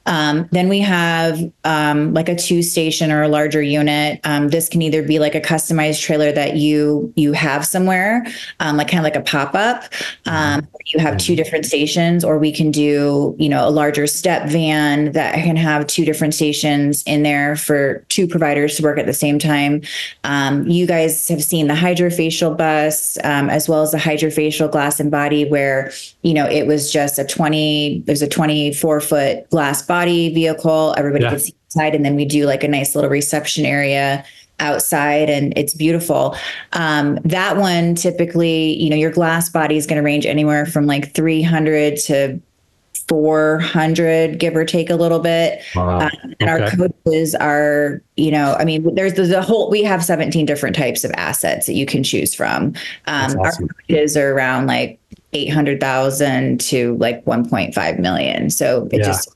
Um, 0.06 0.50
then 0.52 0.68
we 0.70 0.80
have 0.80 1.40
um, 1.64 2.14
like 2.14 2.28
a 2.28 2.36
two 2.36 2.64
station 2.64 3.12
or 3.12 3.22
a 3.22 3.28
larger 3.28 3.62
unit. 3.62 4.20
Um, 4.24 4.50
this 4.50 4.68
can 4.68 4.82
either 4.82 5.04
be 5.04 5.20
like 5.20 5.36
a 5.36 5.42
customized 5.42 6.02
trailer 6.02 6.32
that 6.32 6.56
you 6.56 7.14
you 7.16 7.34
have 7.34 7.66
somewhere, 7.66 8.26
um, 8.60 8.78
like 8.78 8.88
kind 8.88 9.00
of 9.00 9.04
like 9.04 9.16
a 9.16 9.22
pop 9.22 9.54
up. 9.54 9.84
Um, 10.26 10.62
mm-hmm. 10.62 10.76
you 10.86 11.00
have 11.00 11.18
two 11.18 11.36
different 11.36 11.66
stations, 11.66 12.24
or 12.24 12.40
we 12.40 12.52
can 12.52 12.72
do 12.72 13.36
you 13.38 13.50
know 13.50 13.68
a 13.68 13.70
larger 13.70 14.08
step 14.08 14.50
van 14.50 15.12
that 15.12 15.36
can 15.36 15.56
have 15.56 15.86
two 15.88 16.06
different 16.06 16.34
stations 16.34 17.04
in 17.04 17.24
there 17.24 17.56
for 17.56 18.04
two 18.10 18.28
providers 18.28 18.78
to 18.78 18.84
work 18.84 18.98
at 18.98 19.06
the 19.06 19.14
same 19.14 19.38
time. 19.38 19.82
Um, 20.24 20.68
you 20.68 20.88
guys 20.88 21.28
have 21.28 21.44
seen 21.44 21.68
the 21.68 21.76
HydraFacial 21.76 22.58
bus 22.58 23.18
as 23.18 23.70
well 23.70 23.84
as 23.84 23.92
the 23.92 23.98
HydraFacial 23.98 24.72
glass 24.72 25.00
and 25.00 25.12
body, 25.12 25.46
where 25.46 25.92
you 26.24 26.34
know 26.34 26.48
it 26.48 26.66
was 26.66 26.92
just 26.92 27.20
a 27.20 27.24
twenty. 27.24 28.02
There's 28.06 28.24
a 28.24 28.28
twenty 28.28 28.74
four 28.74 29.00
foot 29.00 29.48
glass 29.52 29.91
body 29.92 30.34
vehicle. 30.34 30.96
Everybody 30.98 31.26
yeah. 31.26 31.32
can 31.32 31.40
see 31.40 31.56
inside, 31.66 31.96
and 31.96 32.06
then 32.06 32.16
we 32.16 32.24
do 32.24 32.46
like 32.46 32.64
a 32.64 32.68
nice 32.70 32.96
little 32.96 33.10
reception 33.10 33.66
area 33.66 34.24
outside 34.62 35.30
and 35.30 35.52
it's 35.58 35.74
beautiful. 35.74 36.36
Um, 36.74 37.20
that 37.26 37.58
one 37.58 37.96
typically, 37.96 38.80
you 38.82 38.90
know, 38.90 38.96
your 38.96 39.12
glass 39.12 39.50
body 39.50 39.76
is 39.76 39.88
going 39.88 39.98
to 39.98 40.04
range 40.04 40.26
anywhere 40.26 40.66
from 40.66 40.86
like 40.86 41.14
300 41.14 41.98
to 42.06 42.40
400, 43.08 44.40
give 44.40 44.56
or 44.56 44.64
take 44.64 44.90
a 44.90 44.96
little 44.96 45.20
bit. 45.20 45.62
Wow. 45.76 46.02
Um, 46.02 46.10
and 46.40 46.50
okay. 46.50 46.64
our 46.64 46.70
coaches 46.70 47.36
are, 47.36 48.02
you 48.16 48.32
know, 48.32 48.56
I 48.58 48.64
mean, 48.64 48.96
there's, 48.96 49.16
there's 49.16 49.32
a 49.32 49.42
whole, 49.42 49.70
we 49.70 49.84
have 49.84 50.06
17 50.06 50.46
different 50.46 50.76
types 50.76 51.04
of 51.04 51.12
assets 51.16 51.66
that 51.66 51.74
you 51.74 51.86
can 51.86 52.04
choose 52.04 52.34
from. 52.34 52.74
Um, 53.08 53.38
awesome. 53.40 53.42
Our 53.42 53.52
coaches 53.90 54.16
are 54.16 54.32
around 54.32 54.68
like 54.68 55.00
800,000 55.34 56.62
to 56.62 56.96
like 56.98 57.26
1.5 57.26 58.00
million. 58.00 58.50
So 58.50 58.88
it 58.92 59.00
yeah. 59.00 59.06
just, 59.08 59.36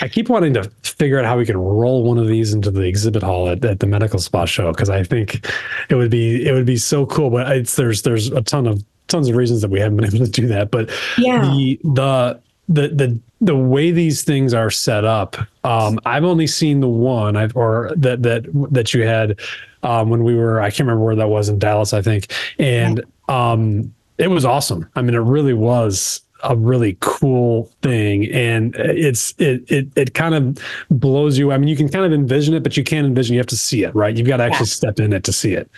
I 0.00 0.08
keep 0.08 0.28
wanting 0.28 0.54
to 0.54 0.70
figure 0.82 1.18
out 1.18 1.24
how 1.24 1.36
we 1.36 1.46
can 1.46 1.56
roll 1.56 2.04
one 2.04 2.18
of 2.18 2.26
these 2.26 2.52
into 2.52 2.70
the 2.70 2.82
exhibit 2.82 3.22
hall 3.22 3.48
at, 3.48 3.64
at 3.64 3.80
the 3.80 3.86
medical 3.86 4.18
spa 4.18 4.44
show 4.44 4.72
because 4.72 4.90
I 4.90 5.02
think 5.02 5.46
it 5.88 5.94
would 5.94 6.10
be 6.10 6.46
it 6.46 6.52
would 6.52 6.66
be 6.66 6.76
so 6.76 7.06
cool. 7.06 7.30
But 7.30 7.54
it's 7.56 7.76
there's 7.76 8.02
there's 8.02 8.28
a 8.28 8.42
ton 8.42 8.66
of 8.66 8.82
tons 9.08 9.28
of 9.28 9.36
reasons 9.36 9.60
that 9.62 9.70
we 9.70 9.80
haven't 9.80 9.96
been 9.96 10.06
able 10.14 10.24
to 10.24 10.30
do 10.30 10.46
that. 10.48 10.70
But 10.70 10.90
yeah. 11.18 11.40
the 11.42 11.78
the 11.84 12.40
the 12.68 12.88
the 12.88 13.20
the 13.40 13.56
way 13.56 13.90
these 13.90 14.22
things 14.22 14.54
are 14.54 14.70
set 14.70 15.04
up, 15.04 15.36
um, 15.64 15.98
I've 16.06 16.24
only 16.24 16.46
seen 16.46 16.80
the 16.80 16.88
one 16.88 17.36
I've, 17.36 17.54
or 17.56 17.92
that 17.96 18.22
that 18.22 18.46
that 18.72 18.94
you 18.94 19.06
had 19.06 19.38
um, 19.82 20.08
when 20.08 20.24
we 20.24 20.34
were 20.34 20.60
I 20.60 20.70
can't 20.70 20.80
remember 20.80 21.04
where 21.04 21.16
that 21.16 21.28
was 21.28 21.48
in 21.48 21.58
Dallas 21.58 21.92
I 21.92 22.00
think, 22.00 22.32
and 22.58 23.04
um, 23.28 23.94
it 24.18 24.28
was 24.28 24.44
awesome. 24.44 24.88
I 24.96 25.02
mean, 25.02 25.14
it 25.14 25.18
really 25.18 25.54
was 25.54 26.20
a 26.44 26.56
really 26.56 26.96
cool 27.00 27.70
thing. 27.82 28.30
And 28.32 28.74
it's 28.76 29.34
it 29.38 29.64
it 29.70 29.88
it 29.96 30.14
kind 30.14 30.34
of 30.34 30.58
blows 30.90 31.38
you. 31.38 31.52
I 31.52 31.58
mean 31.58 31.68
you 31.68 31.76
can 31.76 31.88
kind 31.88 32.04
of 32.04 32.12
envision 32.12 32.54
it 32.54 32.62
but 32.62 32.76
you 32.76 32.84
can't 32.84 33.06
envision 33.06 33.34
you 33.34 33.40
have 33.40 33.46
to 33.48 33.56
see 33.56 33.84
it 33.84 33.94
right? 33.94 34.16
You've 34.16 34.28
got 34.28 34.38
to 34.38 34.44
actually 34.44 34.66
yeah. 34.66 34.72
step 34.72 35.00
in 35.00 35.12
it 35.12 35.24
to 35.24 35.32
see 35.32 35.54
it. 35.54 35.70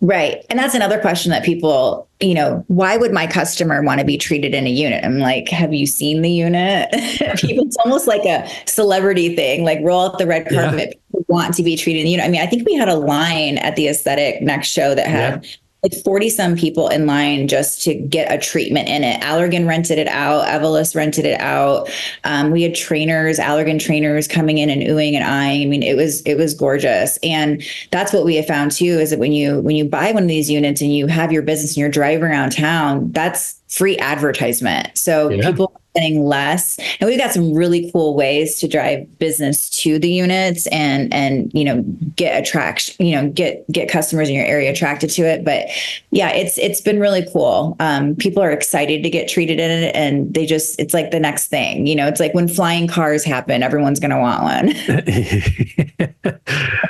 Right. 0.00 0.44
And 0.50 0.58
that's 0.58 0.74
another 0.74 0.98
question 0.98 1.30
that 1.30 1.44
people 1.44 2.08
you 2.20 2.34
know 2.34 2.64
why 2.68 2.96
would 2.96 3.12
my 3.12 3.26
customer 3.26 3.82
want 3.82 4.00
to 4.00 4.04
be 4.04 4.18
treated 4.18 4.54
in 4.54 4.66
a 4.66 4.70
unit? 4.70 5.04
I'm 5.04 5.18
like 5.18 5.48
have 5.48 5.72
you 5.72 5.86
seen 5.86 6.22
the 6.22 6.30
unit? 6.30 6.90
People 7.36 7.66
it's 7.66 7.76
almost 7.84 8.06
like 8.06 8.24
a 8.24 8.48
celebrity 8.66 9.36
thing 9.36 9.64
like 9.64 9.78
roll 9.82 10.06
out 10.06 10.18
the 10.18 10.26
red 10.26 10.48
carpet 10.48 11.00
yeah. 11.14 11.20
want 11.28 11.54
to 11.54 11.62
be 11.62 11.76
treated 11.76 12.00
in 12.00 12.04
the 12.06 12.10
unit. 12.12 12.26
I 12.26 12.28
mean 12.28 12.40
i 12.40 12.46
think 12.46 12.66
we 12.66 12.74
had 12.74 12.88
a 12.88 12.96
line 12.96 13.58
at 13.58 13.76
the 13.76 13.88
aesthetic 13.88 14.42
next 14.42 14.68
show 14.68 14.94
that 14.94 15.06
had 15.06 15.44
yeah 15.44 15.50
like 15.82 15.94
40 16.04 16.30
some 16.30 16.54
people 16.54 16.88
in 16.88 17.06
line 17.06 17.48
just 17.48 17.82
to 17.82 17.94
get 17.94 18.30
a 18.32 18.38
treatment 18.38 18.88
in 18.88 19.02
it. 19.02 19.20
Allergan 19.20 19.66
rented 19.66 19.98
it 19.98 20.06
out. 20.06 20.46
Evolus 20.46 20.94
rented 20.94 21.24
it 21.24 21.40
out. 21.40 21.90
Um, 22.22 22.52
we 22.52 22.62
had 22.62 22.76
trainers, 22.76 23.38
Allergan 23.38 23.80
trainers 23.80 24.28
coming 24.28 24.58
in 24.58 24.70
and 24.70 24.80
oohing 24.82 25.14
and 25.14 25.24
eyeing. 25.24 25.62
I 25.62 25.64
mean, 25.66 25.82
it 25.82 25.96
was, 25.96 26.22
it 26.22 26.36
was 26.36 26.54
gorgeous. 26.54 27.18
And 27.24 27.64
that's 27.90 28.12
what 28.12 28.24
we 28.24 28.36
have 28.36 28.46
found 28.46 28.70
too, 28.70 28.84
is 28.84 29.10
that 29.10 29.18
when 29.18 29.32
you, 29.32 29.60
when 29.60 29.74
you 29.74 29.84
buy 29.84 30.12
one 30.12 30.22
of 30.22 30.28
these 30.28 30.48
units 30.48 30.80
and 30.80 30.94
you 30.94 31.08
have 31.08 31.32
your 31.32 31.42
business 31.42 31.72
and 31.72 31.78
you're 31.78 31.88
driving 31.88 32.30
around 32.30 32.52
town, 32.52 33.10
that's 33.10 33.60
free 33.66 33.98
advertisement. 33.98 34.96
So 34.96 35.30
yeah. 35.30 35.50
people 35.50 35.81
spending 35.92 36.24
less. 36.24 36.78
And 37.00 37.08
we've 37.08 37.18
got 37.18 37.32
some 37.32 37.52
really 37.52 37.90
cool 37.92 38.14
ways 38.14 38.58
to 38.60 38.68
drive 38.68 39.18
business 39.18 39.68
to 39.82 39.98
the 39.98 40.10
units 40.10 40.66
and 40.68 41.12
and 41.12 41.50
you 41.52 41.64
know 41.64 41.82
get 42.16 42.40
attraction 42.40 43.04
you 43.04 43.14
know 43.14 43.28
get 43.28 43.70
get 43.70 43.90
customers 43.90 44.30
in 44.30 44.34
your 44.34 44.46
area 44.46 44.70
attracted 44.70 45.10
to 45.10 45.22
it. 45.22 45.44
But 45.44 45.66
yeah 46.10 46.30
it's 46.30 46.56
it's 46.56 46.80
been 46.80 46.98
really 46.98 47.26
cool. 47.30 47.76
Um, 47.78 48.16
people 48.16 48.42
are 48.42 48.50
excited 48.50 49.02
to 49.02 49.10
get 49.10 49.28
treated 49.28 49.60
in 49.60 49.70
it 49.70 49.94
and 49.94 50.32
they 50.32 50.46
just 50.46 50.80
it's 50.80 50.94
like 50.94 51.10
the 51.10 51.20
next 51.20 51.48
thing 51.48 51.86
you 51.86 51.94
know 51.94 52.06
it's 52.06 52.20
like 52.20 52.32
when 52.32 52.48
flying 52.48 52.86
cars 52.88 53.22
happen 53.22 53.62
everyone's 53.62 54.00
going 54.00 54.10
to 54.10 54.18
want 54.18 54.42
one. 54.42 54.74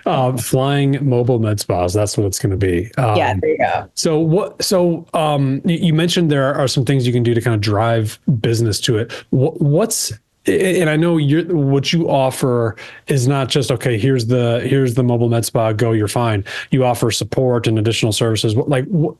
Uh, 0.06 0.36
flying 0.36 1.04
mobile 1.08 1.40
med 1.40 1.58
spas 1.58 1.92
that's 1.92 2.16
what 2.16 2.24
it's 2.24 2.38
going 2.38 2.50
to 2.50 2.56
be. 2.56 2.88
Um, 2.98 3.16
yeah 3.16 3.34
there 3.40 3.50
you 3.50 3.58
go. 3.58 3.90
so 3.94 4.20
what 4.20 4.62
so 4.62 5.04
um, 5.12 5.60
you 5.64 5.92
mentioned 5.92 6.30
there 6.30 6.54
are 6.54 6.68
some 6.68 6.84
things 6.84 7.04
you 7.04 7.12
can 7.12 7.24
do 7.24 7.34
to 7.34 7.40
kind 7.40 7.54
of 7.54 7.60
drive 7.60 8.20
business 8.40 8.80
to 8.82 8.91
it. 8.96 9.12
What's 9.30 10.12
and 10.44 10.90
I 10.90 10.96
know 10.96 11.18
what 11.20 11.92
you 11.92 12.10
offer 12.10 12.76
is 13.06 13.28
not 13.28 13.48
just 13.48 13.70
okay. 13.70 13.96
Here's 13.96 14.26
the 14.26 14.60
here's 14.64 14.94
the 14.94 15.04
mobile 15.04 15.28
med 15.28 15.44
spa. 15.44 15.72
Go, 15.72 15.92
you're 15.92 16.08
fine. 16.08 16.44
You 16.70 16.84
offer 16.84 17.12
support 17.12 17.68
and 17.68 17.78
additional 17.78 18.12
services. 18.12 18.56
Like 18.56 18.84
what, 18.86 19.14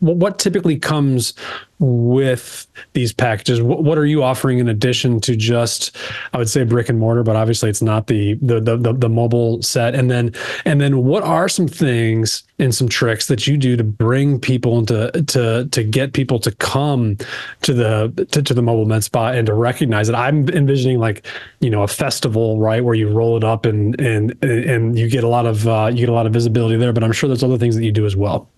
what 0.00 0.38
typically 0.38 0.78
comes 0.78 1.32
with 1.78 2.66
these 2.92 3.12
packages? 3.12 3.62
What, 3.62 3.98
are 3.98 4.06
you 4.06 4.22
offering 4.22 4.58
in 4.58 4.68
addition 4.68 5.20
to 5.20 5.36
just, 5.36 5.96
I 6.32 6.38
would 6.38 6.48
say 6.48 6.64
brick 6.64 6.88
and 6.88 6.98
mortar, 6.98 7.22
but 7.22 7.36
obviously 7.36 7.70
it's 7.70 7.82
not 7.82 8.06
the, 8.06 8.34
the 8.34 8.60
the 8.60 8.92
the, 8.92 9.08
mobile 9.08 9.62
set. 9.62 9.94
And 9.94 10.10
then 10.10 10.32
and 10.64 10.80
then 10.80 11.04
what 11.04 11.22
are 11.22 11.48
some 11.48 11.66
things 11.66 12.44
and 12.58 12.74
some 12.74 12.88
tricks 12.88 13.26
that 13.26 13.46
you 13.46 13.56
do 13.56 13.76
to 13.76 13.84
bring 13.84 14.38
people 14.38 14.78
into 14.78 15.10
to 15.10 15.66
to 15.66 15.84
get 15.84 16.12
people 16.12 16.38
to 16.40 16.52
come 16.52 17.16
to 17.62 17.74
the 17.74 18.26
to, 18.30 18.42
to 18.42 18.54
the 18.54 18.62
mobile 18.62 18.84
med 18.84 19.04
spa 19.04 19.30
and 19.30 19.46
to 19.46 19.54
recognize 19.54 20.08
it? 20.08 20.14
I'm 20.14 20.48
envisioning 20.50 20.98
like 20.98 21.26
you 21.60 21.70
know 21.70 21.82
a 21.82 21.88
festival, 21.88 22.58
right, 22.58 22.84
where 22.84 22.94
you 22.94 23.08
roll 23.08 23.36
it 23.36 23.44
up 23.44 23.66
and 23.66 23.98
and 24.00 24.36
and 24.42 24.98
you 24.98 25.08
get 25.08 25.24
a 25.24 25.28
lot 25.28 25.46
of 25.46 25.66
uh, 25.66 25.90
you 25.92 26.00
get 26.00 26.08
a 26.08 26.12
lot 26.12 26.26
of 26.26 26.32
visibility 26.32 26.76
there. 26.76 26.92
But 26.92 27.04
I'm 27.04 27.12
sure 27.12 27.28
there's 27.28 27.44
other 27.44 27.58
things 27.58 27.74
that 27.76 27.84
you 27.84 27.92
do 27.92 28.06
as 28.06 28.16
well. 28.16 28.48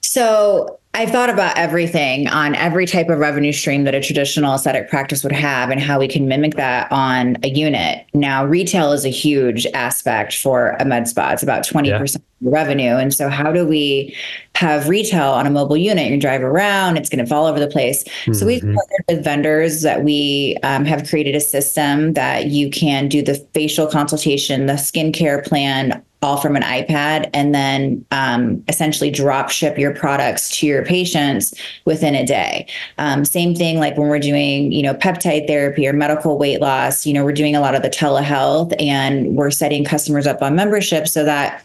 So 0.00 0.78
I've 0.96 1.10
thought 1.10 1.28
about 1.28 1.58
everything 1.58 2.28
on 2.28 2.54
every 2.54 2.86
type 2.86 3.08
of 3.08 3.18
revenue 3.18 3.50
stream 3.50 3.82
that 3.82 3.96
a 3.96 4.00
traditional 4.00 4.54
aesthetic 4.54 4.88
practice 4.88 5.24
would 5.24 5.32
have 5.32 5.70
and 5.70 5.80
how 5.80 5.98
we 5.98 6.06
can 6.06 6.28
mimic 6.28 6.54
that 6.54 6.90
on 6.92 7.36
a 7.42 7.48
unit. 7.48 8.06
Now, 8.14 8.44
retail 8.44 8.92
is 8.92 9.04
a 9.04 9.08
huge 9.08 9.66
aspect 9.74 10.36
for 10.36 10.76
a 10.78 10.84
med 10.84 11.08
spa. 11.08 11.32
It's 11.32 11.42
about 11.42 11.64
20% 11.64 12.16
yeah. 12.16 12.48
revenue. 12.48 12.94
And 12.94 13.12
so, 13.12 13.28
how 13.28 13.50
do 13.50 13.66
we 13.66 14.16
have 14.54 14.88
retail 14.88 15.30
on 15.30 15.48
a 15.48 15.50
mobile 15.50 15.76
unit? 15.76 16.04
You 16.04 16.12
can 16.12 16.20
drive 16.20 16.42
around, 16.42 16.96
it's 16.96 17.08
going 17.08 17.24
to 17.24 17.28
fall 17.28 17.46
over 17.46 17.58
the 17.58 17.66
place. 17.66 18.04
Mm-hmm. 18.04 18.34
So, 18.34 18.46
we've 18.46 18.62
mm-hmm. 18.62 18.74
partnered 18.74 19.04
with 19.08 19.24
vendors 19.24 19.82
that 19.82 20.04
we 20.04 20.58
um, 20.62 20.84
have 20.84 21.08
created 21.08 21.34
a 21.34 21.40
system 21.40 22.12
that 22.12 22.46
you 22.46 22.70
can 22.70 23.08
do 23.08 23.20
the 23.20 23.34
facial 23.52 23.88
consultation, 23.88 24.66
the 24.66 24.74
skincare 24.74 25.44
plan 25.44 26.04
all 26.24 26.38
from 26.38 26.56
an 26.56 26.62
iPad 26.62 27.28
and 27.34 27.54
then 27.54 28.04
um, 28.10 28.64
essentially 28.68 29.10
drop 29.10 29.50
ship 29.50 29.78
your 29.78 29.94
products 29.94 30.48
to 30.58 30.66
your 30.66 30.83
patients 30.84 31.54
within 31.84 32.14
a 32.14 32.24
day. 32.24 32.66
Um, 32.98 33.24
same 33.24 33.54
thing 33.54 33.78
like 33.78 33.96
when 33.96 34.08
we're 34.08 34.18
doing, 34.18 34.72
you 34.72 34.82
know, 34.82 34.94
peptide 34.94 35.46
therapy 35.46 35.86
or 35.86 35.92
medical 35.92 36.38
weight 36.38 36.60
loss, 36.60 37.06
you 37.06 37.12
know, 37.12 37.24
we're 37.24 37.32
doing 37.32 37.56
a 37.56 37.60
lot 37.60 37.74
of 37.74 37.82
the 37.82 37.90
telehealth 37.90 38.74
and 38.80 39.36
we're 39.36 39.50
setting 39.50 39.84
customers 39.84 40.26
up 40.26 40.42
on 40.42 40.54
membership 40.54 41.08
so 41.08 41.24
that 41.24 41.64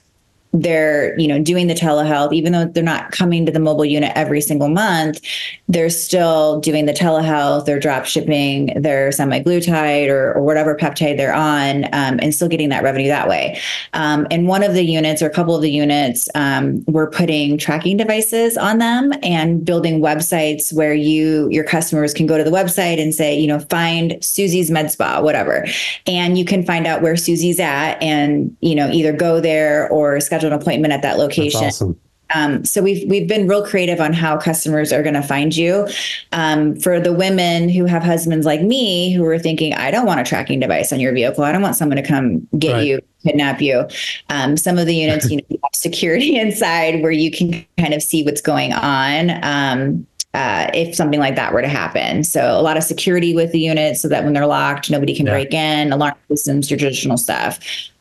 they're 0.53 1.17
you 1.19 1.27
know 1.27 1.41
doing 1.41 1.67
the 1.67 1.75
telehealth 1.75 2.33
even 2.33 2.51
though 2.51 2.65
they're 2.65 2.83
not 2.83 3.12
coming 3.12 3.45
to 3.45 3.51
the 3.51 3.59
mobile 3.59 3.85
unit 3.85 4.12
every 4.15 4.41
single 4.41 4.69
month 4.69 5.21
they're 5.67 5.89
still 5.89 6.59
doing 6.59 6.85
the 6.85 6.93
telehealth 6.93 7.65
they're 7.65 7.79
drop 7.79 8.05
shipping 8.05 8.73
their 8.81 9.09
semaglutide 9.09 10.09
or, 10.09 10.33
or 10.33 10.43
whatever 10.43 10.75
peptide 10.75 11.17
they're 11.17 11.33
on 11.33 11.85
um, 11.93 12.19
and 12.21 12.33
still 12.33 12.47
getting 12.47 12.69
that 12.69 12.83
revenue 12.83 13.07
that 13.07 13.27
way. 13.27 13.59
Um, 13.93 14.27
and 14.31 14.47
one 14.47 14.63
of 14.63 14.73
the 14.73 14.83
units 14.83 15.21
or 15.21 15.27
a 15.27 15.33
couple 15.33 15.55
of 15.55 15.62
the 15.62 15.71
units 15.71 16.27
um, 16.35 16.83
we're 16.88 17.09
putting 17.09 17.57
tracking 17.57 17.97
devices 17.97 18.57
on 18.57 18.79
them 18.79 19.12
and 19.23 19.63
building 19.63 20.01
websites 20.01 20.73
where 20.73 20.93
you 20.93 21.47
your 21.49 21.63
customers 21.63 22.13
can 22.13 22.25
go 22.25 22.38
to 22.38 22.43
the 22.43 22.51
website 22.51 23.01
and 23.01 23.13
say 23.13 23.38
you 23.38 23.47
know 23.47 23.59
find 23.59 24.23
susie's 24.23 24.71
med 24.71 24.91
spa 24.91 25.21
whatever. 25.21 25.65
And 26.07 26.38
you 26.38 26.45
can 26.45 26.65
find 26.65 26.88
out 26.88 27.01
where 27.01 27.15
susie's 27.15 27.59
at 27.59 28.01
and 28.01 28.55
you 28.62 28.75
know 28.75 28.89
either 28.89 29.13
go 29.13 29.39
there 29.39 29.89
or 29.89 30.19
schedule 30.19 30.38
schedule 30.39 30.56
an 30.56 30.62
appointment 30.62 30.93
at 30.93 31.02
that 31.02 31.17
location. 31.17 31.65
Awesome. 31.65 31.99
Um, 32.36 32.63
so 32.63 32.84
we've 32.84 33.10
we've 33.10 33.28
been 33.28 33.47
real 33.47 33.65
creative 33.65 33.99
on 33.99 34.13
how 34.13 34.38
customers 34.38 34.93
are 34.93 35.02
going 35.02 35.15
to 35.15 35.23
find 35.23 35.56
you. 35.56 35.88
Um, 36.32 36.75
for 36.75 36.99
the 36.99 37.12
women 37.12 37.69
who 37.69 37.86
have 37.86 38.04
husbands 38.04 38.45
like 38.45 38.62
me 38.62 39.12
who 39.12 39.25
are 39.25 39.39
thinking, 39.39 39.73
I 39.73 39.89
don't 39.89 40.06
want 40.06 40.19
a 40.19 40.23
tracking 40.23 40.60
device 40.60 40.93
on 40.93 40.99
your 40.99 41.12
vehicle. 41.12 41.43
I 41.43 41.52
don't 41.52 41.63
want 41.63 41.75
someone 41.75 41.97
to 41.97 42.04
come 42.04 42.47
get 42.60 42.73
right. 42.73 42.86
you, 42.86 42.99
kidnap 43.23 43.62
you. 43.62 43.88
Um, 44.30 44.58
some 44.58 44.78
of 44.78 44.86
the 44.86 44.95
units, 44.95 45.30
you 45.30 45.38
know, 45.38 45.43
have 45.49 45.73
security 45.73 46.36
inside 46.39 47.02
where 47.02 47.12
you 47.12 47.32
can 47.32 47.65
kind 47.80 47.95
of 47.95 48.04
see 48.04 48.23
what's 48.23 48.41
going 48.41 48.73
on. 48.73 49.43
Um, 49.43 50.06
uh, 50.36 50.69
if 50.75 50.93
something 50.93 51.19
like 51.19 51.36
that 51.36 51.54
were 51.54 51.62
to 51.63 51.67
happen. 51.67 52.23
So 52.23 52.52
a 52.52 52.62
lot 52.62 52.78
of 52.78 52.84
security 52.84 53.34
with 53.34 53.52
the 53.52 53.60
units 53.60 53.99
so 54.02 54.08
that 54.10 54.23
when 54.23 54.34
they're 54.34 54.45
locked, 54.45 54.91
nobody 54.91 55.15
can 55.15 55.25
yeah. 55.25 55.32
break 55.32 55.54
in, 55.56 55.91
alarm 55.91 56.13
systems, 56.30 56.69
your 56.69 56.78
traditional 56.78 57.17
stuff. 57.17 57.60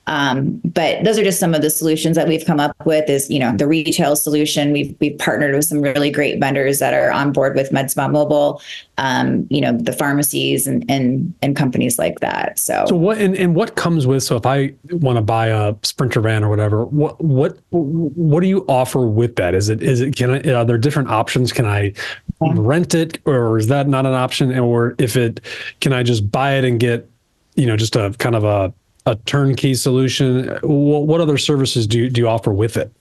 Um, 0.09 0.62
but 0.64 1.05
those 1.05 1.18
are 1.18 1.23
just 1.23 1.38
some 1.38 1.55
of 1.55 1.61
the 1.61 1.68
solutions 1.68 2.16
that 2.16 2.27
we've 2.27 2.44
come 2.47 2.59
up 2.59 2.75
with 2.87 3.11
is, 3.11 3.29
you 3.29 3.38
know, 3.38 3.55
the 3.55 3.66
retail 3.66 4.16
solution. 4.16 4.73
We've, 4.73 4.97
we've 5.01 5.18
partnered 5.18 5.55
with 5.55 5.66
some 5.66 5.83
really 5.83 6.11
great 6.11 6.40
vendors 6.40 6.79
that 6.79 6.94
are 6.94 7.12
on 7.12 7.31
board 7.31 7.55
with 7.55 7.71
MedSpa 7.71 8.11
Mobile, 8.11 8.62
um, 8.97 9.47
you 9.51 9.61
know, 9.61 9.77
the 9.77 9.92
pharmacies 9.92 10.66
and, 10.66 10.83
and, 10.90 11.35
and 11.42 11.55
companies 11.55 11.99
like 11.99 12.21
that. 12.21 12.59
So, 12.59 12.87
so 12.88 12.97
what, 12.97 13.18
and, 13.18 13.37
and 13.37 13.55
what 13.55 13.77
comes 13.77 14.07
with, 14.07 14.23
so 14.23 14.37
if 14.37 14.47
I 14.47 14.73
want 14.90 15.16
to 15.16 15.23
buy 15.23 15.49
a 15.49 15.75
Sprinter 15.83 16.23
van 16.23 16.42
or 16.42 16.49
whatever, 16.49 16.87
what, 16.87 17.23
what, 17.23 17.59
what 17.71 18.40
do 18.40 18.49
you 18.49 18.64
offer 18.66 19.07
with 19.07 19.37
that? 19.37 19.55
Is 19.55 19.68
it, 19.68 19.83
is 19.83 20.01
it, 20.01 20.16
can 20.16 20.31
I, 20.31 20.53
are 20.55 20.64
there 20.64 20.79
different 20.79 21.11
options? 21.11 21.53
Can 21.53 21.66
I 21.66 21.92
rent 22.40 22.94
it 22.94 23.18
or 23.27 23.59
is 23.59 23.66
that 23.66 23.87
not 23.87 24.07
an 24.07 24.14
option? 24.14 24.59
Or 24.59 24.94
if 24.99 25.18
it, 25.18 25.42
can 25.83 25.92
I 25.92 26.03
just 26.03 26.33
buy 26.33 26.55
it 26.55 26.64
and 26.64 26.81
get, 26.81 27.11
you 27.57 27.66
know, 27.66 27.77
just 27.77 27.94
a 27.94 28.14
kind 28.18 28.35
of 28.35 28.44
a 28.44 28.73
a 29.09 29.16
turnkey 29.27 29.75
solution? 29.75 30.49
What, 30.62 31.07
what 31.07 31.21
other 31.21 31.38
services 31.38 31.87
do 31.87 31.99
you, 31.99 32.11
do 32.11 32.21
you 32.21 32.29
offer 32.29 32.53
with 32.53 32.77
it? 32.77 32.92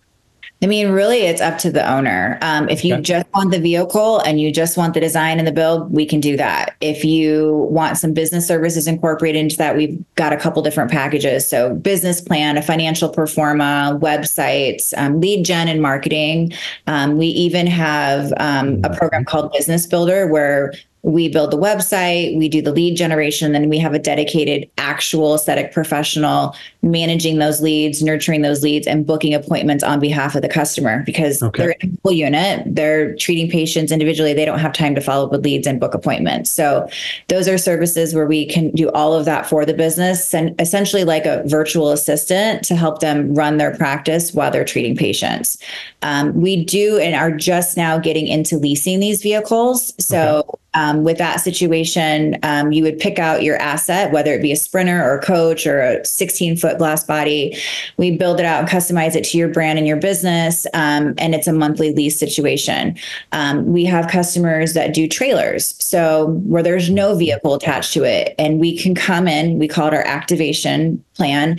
I 0.63 0.65
mean, 0.65 0.89
really, 0.89 1.19
it's 1.19 1.39
up 1.39 1.59
to 1.59 1.71
the 1.71 1.87
owner. 1.87 2.39
Um, 2.41 2.67
if 2.67 2.83
you 2.83 2.95
okay. 2.95 3.03
just 3.03 3.27
want 3.31 3.51
the 3.51 3.59
vehicle 3.59 4.19
and 4.21 4.41
you 4.41 4.51
just 4.51 4.75
want 4.75 4.95
the 4.95 4.99
design 4.99 5.37
and 5.37 5.47
the 5.47 5.51
build, 5.51 5.91
we 5.91 6.03
can 6.03 6.19
do 6.19 6.35
that. 6.35 6.75
If 6.81 7.05
you 7.05 7.67
want 7.69 7.97
some 7.97 8.11
business 8.11 8.47
services 8.47 8.87
incorporated 8.87 9.39
into 9.39 9.55
that, 9.57 9.77
we've 9.77 10.03
got 10.15 10.33
a 10.33 10.37
couple 10.37 10.63
different 10.63 10.89
packages. 10.89 11.47
So, 11.47 11.75
business 11.75 12.21
plan, 12.21 12.57
a 12.57 12.63
financial 12.63 13.09
pro 13.09 13.27
forma, 13.27 13.99
websites, 14.01 14.97
um, 14.97 15.21
lead 15.21 15.45
gen 15.45 15.67
and 15.67 15.79
marketing. 15.79 16.53
Um, 16.87 17.19
we 17.19 17.27
even 17.27 17.67
have 17.67 18.33
um, 18.37 18.81
a 18.83 18.95
program 18.95 19.25
called 19.25 19.51
Business 19.51 19.85
Builder 19.85 20.25
where 20.25 20.73
we 21.03 21.29
build 21.29 21.51
the 21.51 21.57
website, 21.57 22.37
we 22.37 22.49
do 22.49 22.61
the 22.61 22.71
lead 22.71 22.97
generation, 22.97 23.51
then 23.53 23.69
we 23.69 23.77
have 23.77 23.93
a 23.93 23.99
dedicated 23.99 24.69
actual 24.77 25.35
aesthetic 25.35 25.71
professional 25.71 26.55
managing 26.81 27.37
those 27.37 27.61
leads, 27.61 28.01
nurturing 28.01 28.41
those 28.41 28.63
leads, 28.63 28.87
and 28.87 29.05
booking 29.05 29.33
appointments 29.33 29.83
on 29.83 29.99
behalf 29.99 30.35
of 30.35 30.41
the 30.41 30.49
customer 30.49 31.03
because 31.05 31.41
okay. 31.43 31.61
they're 31.61 31.75
in 31.81 31.93
a 31.93 32.01
full 32.01 32.11
unit. 32.11 32.63
They're 32.65 33.15
treating 33.15 33.49
patients 33.49 33.91
individually. 33.91 34.33
They 34.33 34.45
don't 34.45 34.59
have 34.59 34.73
time 34.73 34.95
to 34.95 35.01
follow 35.01 35.25
up 35.25 35.31
with 35.31 35.43
leads 35.43 35.67
and 35.67 35.79
book 35.79 35.93
appointments. 35.93 36.51
So 36.51 36.89
those 37.27 37.47
are 37.47 37.57
services 37.57 38.13
where 38.13 38.25
we 38.25 38.45
can 38.45 38.71
do 38.71 38.89
all 38.91 39.13
of 39.13 39.25
that 39.25 39.47
for 39.47 39.65
the 39.65 39.73
business 39.73 40.33
and 40.33 40.59
essentially 40.59 41.03
like 41.03 41.25
a 41.25 41.43
virtual 41.45 41.91
assistant 41.91 42.63
to 42.65 42.75
help 42.75 42.99
them 42.99 43.33
run 43.33 43.57
their 43.57 43.75
practice 43.75 44.33
while 44.33 44.51
they're 44.51 44.65
treating 44.65 44.95
patients. 44.95 45.57
Um, 46.01 46.33
we 46.33 46.63
do 46.63 46.97
and 46.97 47.15
are 47.15 47.31
just 47.31 47.77
now 47.77 47.97
getting 47.97 48.27
into 48.27 48.57
leasing 48.57 48.99
these 48.99 49.21
vehicles. 49.21 49.93
So 50.03 50.39
okay. 50.39 50.59
Um, 50.77 51.03
with 51.03 51.17
that 51.17 51.37
situation, 51.37 52.37
um, 52.43 52.71
you 52.71 52.83
would 52.83 52.99
pick 52.99 53.17
out 53.17 53.41
your 53.41 53.57
asset, 53.57 54.11
whether 54.11 54.31
it 54.35 54.43
be 54.43 54.51
a 54.51 54.55
sprinter 54.55 55.03
or 55.03 55.17
a 55.17 55.21
coach 55.23 55.65
or 55.65 55.81
a 55.81 56.05
16 56.05 56.55
foot 56.55 56.77
glass 56.77 57.03
body. 57.03 57.57
We 57.97 58.15
build 58.15 58.39
it 58.39 58.45
out 58.45 58.59
and 58.59 58.69
customize 58.69 59.15
it 59.15 59.23
to 59.25 59.39
your 59.39 59.47
brand 59.47 59.79
and 59.79 59.87
your 59.87 59.97
business. 59.97 60.67
Um, 60.75 61.15
and 61.17 61.33
it's 61.33 61.47
a 61.47 61.53
monthly 61.53 61.93
lease 61.93 62.19
situation. 62.19 62.95
Um, 63.31 63.65
we 63.73 63.85
have 63.85 64.07
customers 64.07 64.75
that 64.75 64.93
do 64.93 65.07
trailers. 65.07 65.73
So 65.83 66.27
where 66.45 66.61
there's 66.61 66.91
no 66.91 67.15
vehicle 67.15 67.55
attached 67.55 67.93
to 67.93 68.03
it, 68.03 68.35
and 68.37 68.59
we 68.59 68.77
can 68.77 68.93
come 68.93 69.27
in, 69.27 69.57
we 69.57 69.67
call 69.67 69.87
it 69.87 69.95
our 69.95 70.05
activation 70.05 71.03
plan 71.15 71.57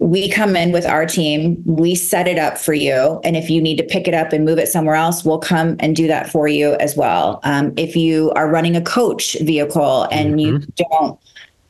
we 0.00 0.30
come 0.30 0.56
in 0.56 0.72
with 0.72 0.86
our 0.86 1.04
team, 1.04 1.62
we 1.66 1.94
set 1.94 2.26
it 2.26 2.38
up 2.38 2.56
for 2.56 2.72
you. 2.72 3.20
And 3.22 3.36
if 3.36 3.50
you 3.50 3.60
need 3.60 3.76
to 3.76 3.82
pick 3.84 4.08
it 4.08 4.14
up 4.14 4.32
and 4.32 4.44
move 4.44 4.58
it 4.58 4.68
somewhere 4.68 4.94
else, 4.94 5.24
we'll 5.24 5.38
come 5.38 5.76
and 5.78 5.94
do 5.94 6.06
that 6.06 6.30
for 6.30 6.48
you 6.48 6.74
as 6.76 6.96
well. 6.96 7.40
Um, 7.42 7.74
if 7.76 7.94
you 7.94 8.30
are 8.32 8.48
running 8.48 8.76
a 8.76 8.80
coach 8.80 9.36
vehicle 9.40 10.04
and 10.10 10.30
mm-hmm. 10.30 10.38
you 10.38 10.58
don't 10.90 11.20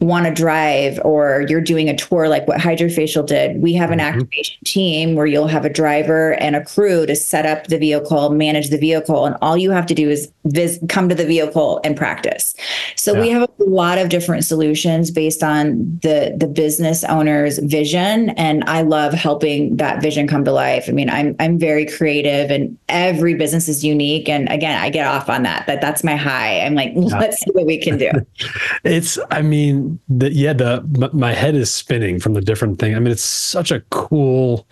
want 0.00 0.24
to 0.24 0.32
drive 0.32 0.98
or 1.04 1.44
you're 1.48 1.60
doing 1.60 1.88
a 1.88 1.96
tour 1.96 2.28
like 2.28 2.48
what 2.48 2.58
HydraFacial 2.58 3.26
did, 3.26 3.60
we 3.60 3.74
have 3.74 3.90
an 3.90 3.98
mm-hmm. 3.98 4.20
activation 4.20 4.58
team 4.64 5.14
where 5.14 5.26
you'll 5.26 5.46
have 5.46 5.64
a 5.64 5.70
driver 5.70 6.32
and 6.34 6.56
a 6.56 6.64
crew 6.64 7.04
to 7.04 7.14
set 7.14 7.44
up 7.44 7.66
the 7.66 7.78
vehicle, 7.78 8.30
manage 8.30 8.70
the 8.70 8.78
vehicle, 8.78 9.26
and 9.26 9.36
all 9.42 9.58
you 9.58 9.70
have 9.70 9.86
to 9.86 9.94
do 9.94 10.08
is 10.08 10.32
vis- 10.46 10.80
come 10.88 11.08
to 11.10 11.14
the 11.14 11.26
vehicle 11.26 11.80
and 11.84 11.96
practice. 11.96 12.54
So 12.96 13.12
yeah. 13.12 13.20
we 13.20 13.28
have 13.30 13.42
a 13.42 13.64
lot 13.64 13.98
of 13.98 14.08
different 14.08 14.44
solutions 14.44 15.10
based 15.10 15.42
on 15.42 15.98
the 16.02 16.34
the 16.36 16.46
business 16.46 17.04
owner's 17.04 17.58
vision, 17.58 18.30
and 18.30 18.64
I 18.64 18.80
love 18.82 19.12
helping 19.12 19.76
that 19.76 20.00
vision 20.00 20.26
come 20.26 20.44
to 20.46 20.52
life. 20.52 20.86
I 20.88 20.92
mean, 20.92 21.10
I'm 21.10 21.36
I'm 21.40 21.58
very 21.58 21.84
creative, 21.84 22.50
and 22.50 22.78
every 22.88 23.34
business 23.34 23.68
is 23.68 23.84
unique. 23.84 24.30
And 24.30 24.48
again, 24.50 24.80
I 24.80 24.88
get 24.88 25.06
off 25.06 25.28
on 25.28 25.42
that. 25.42 25.66
That 25.66 25.82
that's 25.82 26.02
my 26.02 26.16
high. 26.16 26.60
I'm 26.60 26.74
like, 26.74 26.92
yeah. 26.96 27.18
let's 27.18 27.40
see 27.40 27.50
what 27.52 27.66
we 27.66 27.76
can 27.76 27.98
do. 27.98 28.10
it's, 28.84 29.18
I 29.30 29.42
mean 29.42 29.89
the 30.08 30.32
yeah 30.32 30.52
the 30.52 31.10
my 31.12 31.32
head 31.32 31.54
is 31.54 31.72
spinning 31.72 32.20
from 32.20 32.34
the 32.34 32.40
different 32.40 32.78
thing. 32.78 32.94
I 32.94 32.98
mean, 32.98 33.12
it's 33.12 33.22
such 33.22 33.70
a 33.70 33.80
cool 33.90 34.66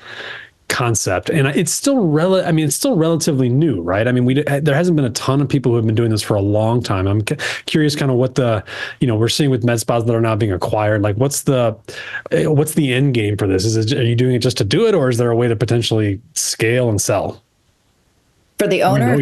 concept. 0.68 1.30
And 1.30 1.48
it's 1.48 1.72
still 1.72 2.06
rel 2.06 2.36
i 2.46 2.52
mean 2.52 2.66
it's 2.66 2.76
still 2.76 2.96
relatively 2.96 3.48
new 3.48 3.80
right? 3.80 4.06
I 4.06 4.12
mean 4.12 4.24
we 4.24 4.42
there 4.42 4.74
hasn't 4.74 4.96
been 4.96 5.04
a 5.04 5.10
ton 5.10 5.40
of 5.40 5.48
people 5.48 5.72
who 5.72 5.76
have 5.76 5.86
been 5.86 5.94
doing 5.94 6.10
this 6.10 6.22
for 6.22 6.34
a 6.34 6.40
long 6.40 6.82
time. 6.82 7.06
I'm 7.06 7.22
curious 7.66 7.96
kind 7.96 8.10
of 8.10 8.16
what 8.16 8.34
the 8.34 8.62
you 9.00 9.06
know 9.06 9.16
we're 9.16 9.28
seeing 9.28 9.50
with 9.50 9.64
med 9.64 9.80
spas 9.80 10.04
that 10.04 10.14
are 10.14 10.20
now 10.20 10.36
being 10.36 10.52
acquired 10.52 11.02
like 11.02 11.16
what's 11.16 11.42
the 11.42 11.76
eh, 12.30 12.46
what's 12.46 12.74
the 12.74 12.92
end 12.92 13.14
game 13.14 13.36
for 13.36 13.46
this? 13.46 13.64
Is 13.64 13.76
it, 13.76 13.98
are 13.98 14.04
you 14.04 14.14
doing 14.14 14.34
it 14.34 14.40
just 14.40 14.58
to 14.58 14.64
do 14.64 14.86
it 14.86 14.94
or 14.94 15.08
is 15.08 15.18
there 15.18 15.30
a 15.30 15.36
way 15.36 15.48
to 15.48 15.56
potentially 15.56 16.20
scale 16.34 16.88
and 16.88 17.00
sell? 17.00 17.42
For 18.58 18.66
the 18.66 18.82
owner 18.82 19.16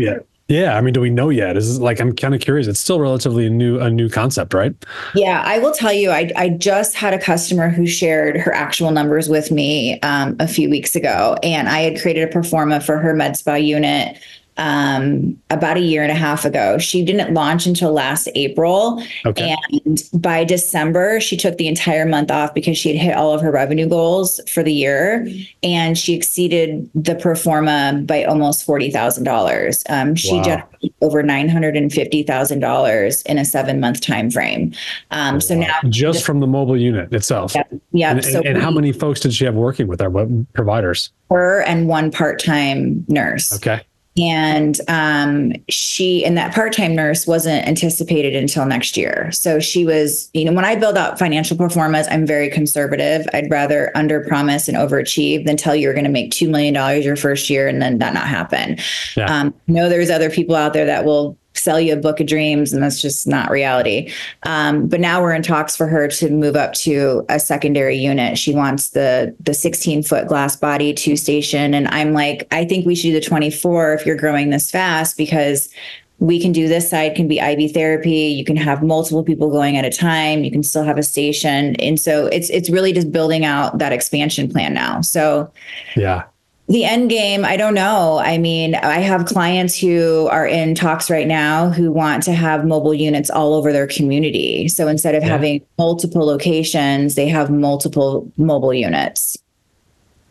Yeah, 0.49 0.77
I 0.77 0.81
mean, 0.81 0.95
do 0.95 1.01
we 1.01 1.11
know 1.11 1.29
yet? 1.29 1.57
Is 1.57 1.81
like 1.81 2.01
I'm 2.01 2.15
kind 2.15 2.35
of 2.35 2.41
curious. 2.41 2.69
It's 2.69 2.79
still 2.79 3.01
relatively 3.01 3.47
a 3.47 3.51
new 3.51 3.81
a 3.81 3.91
new 3.91 4.09
concept, 4.09 4.55
right? 4.55 4.75
Yeah, 5.15 5.43
I 5.45 5.59
will 5.59 5.73
tell 5.73 5.93
you. 5.93 6.11
I 6.11 6.31
I 6.37 6.51
just 6.51 6.95
had 6.95 7.13
a 7.13 7.19
customer 7.19 7.69
who 7.69 7.85
shared 7.87 8.37
her 8.37 8.53
actual 8.53 8.93
numbers 8.93 9.29
with 9.29 9.51
me 9.51 10.01
um, 10.01 10.37
a 10.39 10.47
few 10.47 10.71
weeks 10.71 10.95
ago, 10.95 11.37
and 11.43 11.69
I 11.69 11.81
had 11.81 12.01
created 12.01 12.29
a 12.29 12.33
pro 12.33 12.45
forma 12.45 12.81
for 12.81 12.99
her 12.99 13.13
med 13.13 13.37
spa 13.37 13.55
unit 13.55 14.19
um, 14.59 15.39
about 15.51 15.77
a 15.77 15.81
year 15.81 16.03
and 16.03 16.11
a 16.11 16.15
half 16.15 16.45
ago. 16.45 16.79
She 16.79 17.05
didn't 17.05 17.35
launch 17.35 17.67
until 17.67 17.93
last 17.93 18.29
April. 18.35 19.03
Okay. 19.25 19.57
And 19.85 20.03
by 20.15 20.45
December, 20.45 21.21
she 21.21 21.37
took 21.37 21.59
the 21.59 21.69
entire 21.69 22.07
month 22.07 22.31
off 22.31 22.55
because 22.55 22.79
she 22.79 22.97
had 22.97 23.03
hit 23.03 23.17
all 23.17 23.35
of 23.35 23.43
her 23.43 23.51
revenue 23.51 23.89
goals 23.89 24.41
for 24.49 24.63
the 24.63 24.73
year. 24.73 25.29
And 25.63 25.99
she 25.99 26.15
exceeded 26.15 26.91
the 26.95 27.15
pro 27.15 27.35
forma 27.35 28.03
by 28.05 28.25
almost 28.25 28.67
$40,000. 28.67 29.91
Um, 29.91 30.15
she 30.15 30.37
wow. 30.37 30.43
generated 30.43 30.95
over 31.03 31.23
$950,000 31.23 33.27
in 33.27 33.39
a 33.39 33.45
seven 33.45 33.81
month 33.81 34.01
time 34.01 34.31
frame. 34.31 34.73
Um, 35.11 35.41
so 35.41 35.57
wow. 35.57 35.67
now 35.67 35.91
just 35.91 36.25
from 36.25 36.41
the 36.41 36.47
mobile 36.47 36.77
unit 36.77 37.13
itself. 37.13 37.55
Yeah. 37.55 37.65
yeah. 37.93 38.11
And, 38.13 38.25
so 38.25 38.39
and, 38.39 38.47
and 38.47 38.63
how 38.63 38.71
many 38.71 38.93
folks 38.93 39.21
did 39.21 39.35
she 39.35 39.45
have 39.45 39.55
working 39.55 39.87
with 39.87 40.01
her? 40.01 40.09
What 40.09 40.29
providers? 40.55 41.11
Her 41.31 41.63
and 41.63 41.89
one 41.89 42.11
part 42.11 42.43
time 42.43 43.05
nurse. 43.09 43.55
Okay 43.55 43.83
and 44.19 44.81
um, 44.89 45.53
she 45.69 46.25
and 46.25 46.37
that 46.37 46.55
part-time 46.55 46.95
nurse 46.95 47.27
wasn't 47.27 47.67
anticipated 47.67 48.35
until 48.35 48.67
next 48.67 48.97
year. 48.97 49.31
So 49.33 49.61
she 49.61 49.85
was 49.85 50.31
you 50.35 50.45
know 50.45 50.53
when 50.53 50.65
i 50.65 50.75
build 50.75 50.97
out 50.97 51.19
financial 51.19 51.57
performance 51.57 52.07
i'm 52.11 52.27
very 52.27 52.51
conservative. 52.51 53.27
I'd 53.33 53.51
rather 53.51 53.91
under 53.95 54.21
promise 54.21 54.69
and 54.69 54.77
overachieve 54.77 55.45
than 55.45 55.57
tell 55.57 55.75
you 55.75 55.83
you're 55.83 55.95
going 55.95 56.05
to 56.05 56.11
make 56.11 56.33
$2 56.33 56.49
million 56.51 56.75
your 57.03 57.17
first 57.17 57.49
year 57.49 57.69
and 57.69 57.81
then 57.81 57.99
that 57.99 58.13
not 58.13 58.27
happen. 58.27 58.79
Yeah. 59.17 59.27
um, 59.27 59.55
know 59.69 59.89
there's 59.89 60.11
other 60.11 60.31
people 60.31 60.57
out 60.57 60.73
there 60.73 60.87
that 60.87 61.05
will 61.05 61.39
sell 61.59 61.81
you 61.81 61.93
a 61.93 61.97
book 61.97 62.21
of 62.21 62.27
dreams 62.27 62.73
and 62.73 62.83
that's 62.83 63.01
just 63.01 63.27
not 63.27 63.51
reality 63.51 64.13
um, 64.45 64.87
but 64.87 65.01
now 65.01 65.21
we're 65.21 65.35
in 65.35 65.43
talks 65.43 65.77
for 65.77 65.87
her 65.87 66.09
to 66.09 66.31
move 66.31 66.57
up 66.57 66.73
to 66.73 67.25
a 67.29 67.39
secondary 67.39 67.97
unit 67.97 68.39
she 68.39 68.55
wants 68.55 68.91
the 68.91 69.35
the 69.41 69.55
16 69.55 70.03
foot 70.03 70.29
glass 70.29 70.57
body 70.57 70.93
two 70.93 71.17
station 71.17 71.75
and 71.75 71.89
i'm 71.89 72.13
like 72.13 72.47
i 72.51 72.65
think 72.65 72.87
we 72.87 72.95
should 72.95 73.09
do 73.09 73.13
the 73.13 73.21
24 73.21 73.95
if 73.95 74.07
you're 74.07 74.17
growing 74.17 74.51
this 74.51 74.71
fast 74.71 75.17
because 75.17 75.73
we 76.19 76.41
can 76.41 76.53
do 76.53 76.67
this 76.67 76.89
side 76.89 77.15
can 77.15 77.29
be 77.29 77.39
IV 77.39 77.73
therapy. 77.73 78.29
You 78.29 78.45
can 78.45 78.57
have 78.57 78.83
multiple 78.83 79.23
people 79.23 79.51
going 79.51 79.77
at 79.77 79.85
a 79.85 79.91
time. 79.91 80.45
You 80.45 80.51
can 80.51 80.63
still 80.63 80.83
have 80.83 80.97
a 80.97 81.03
station. 81.03 81.77
And 81.77 82.01
so 82.01 82.27
it's 82.27 82.49
it's 82.51 82.71
really 82.71 82.93
just 82.93 83.13
building 83.13 83.45
out 83.45 83.79
that 83.79 83.93
expansion 83.93 84.51
plan 84.51 84.73
now. 84.73 85.03
So 85.03 85.53
yeah, 85.95 86.25
the 86.69 86.85
end 86.85 87.11
game, 87.11 87.45
I 87.45 87.57
don't 87.57 87.75
know. 87.75 88.19
I 88.19 88.39
mean, 88.39 88.75
I 88.75 88.99
have 88.99 89.27
clients 89.27 89.79
who 89.79 90.27
are 90.33 90.47
in 90.47 90.75
talks 90.75 91.09
right 91.09 91.27
now 91.27 91.71
who 91.71 91.93
want 91.93 92.25
to 92.25 92.33
have 92.33 92.65
mobile 92.65 92.95
units 92.95 93.31
all 93.31 93.55
over 93.55 93.73
their 93.73 93.87
community. 93.87 94.67
So 94.69 94.89
instead 94.89 95.15
of 95.15 95.23
yeah. 95.23 95.29
having 95.29 95.65
multiple 95.79 96.27
locations, 96.27 97.15
they 97.15 97.29
have 97.29 97.51
multiple 97.51 98.31
mobile 98.37 98.75
units. 98.75 99.37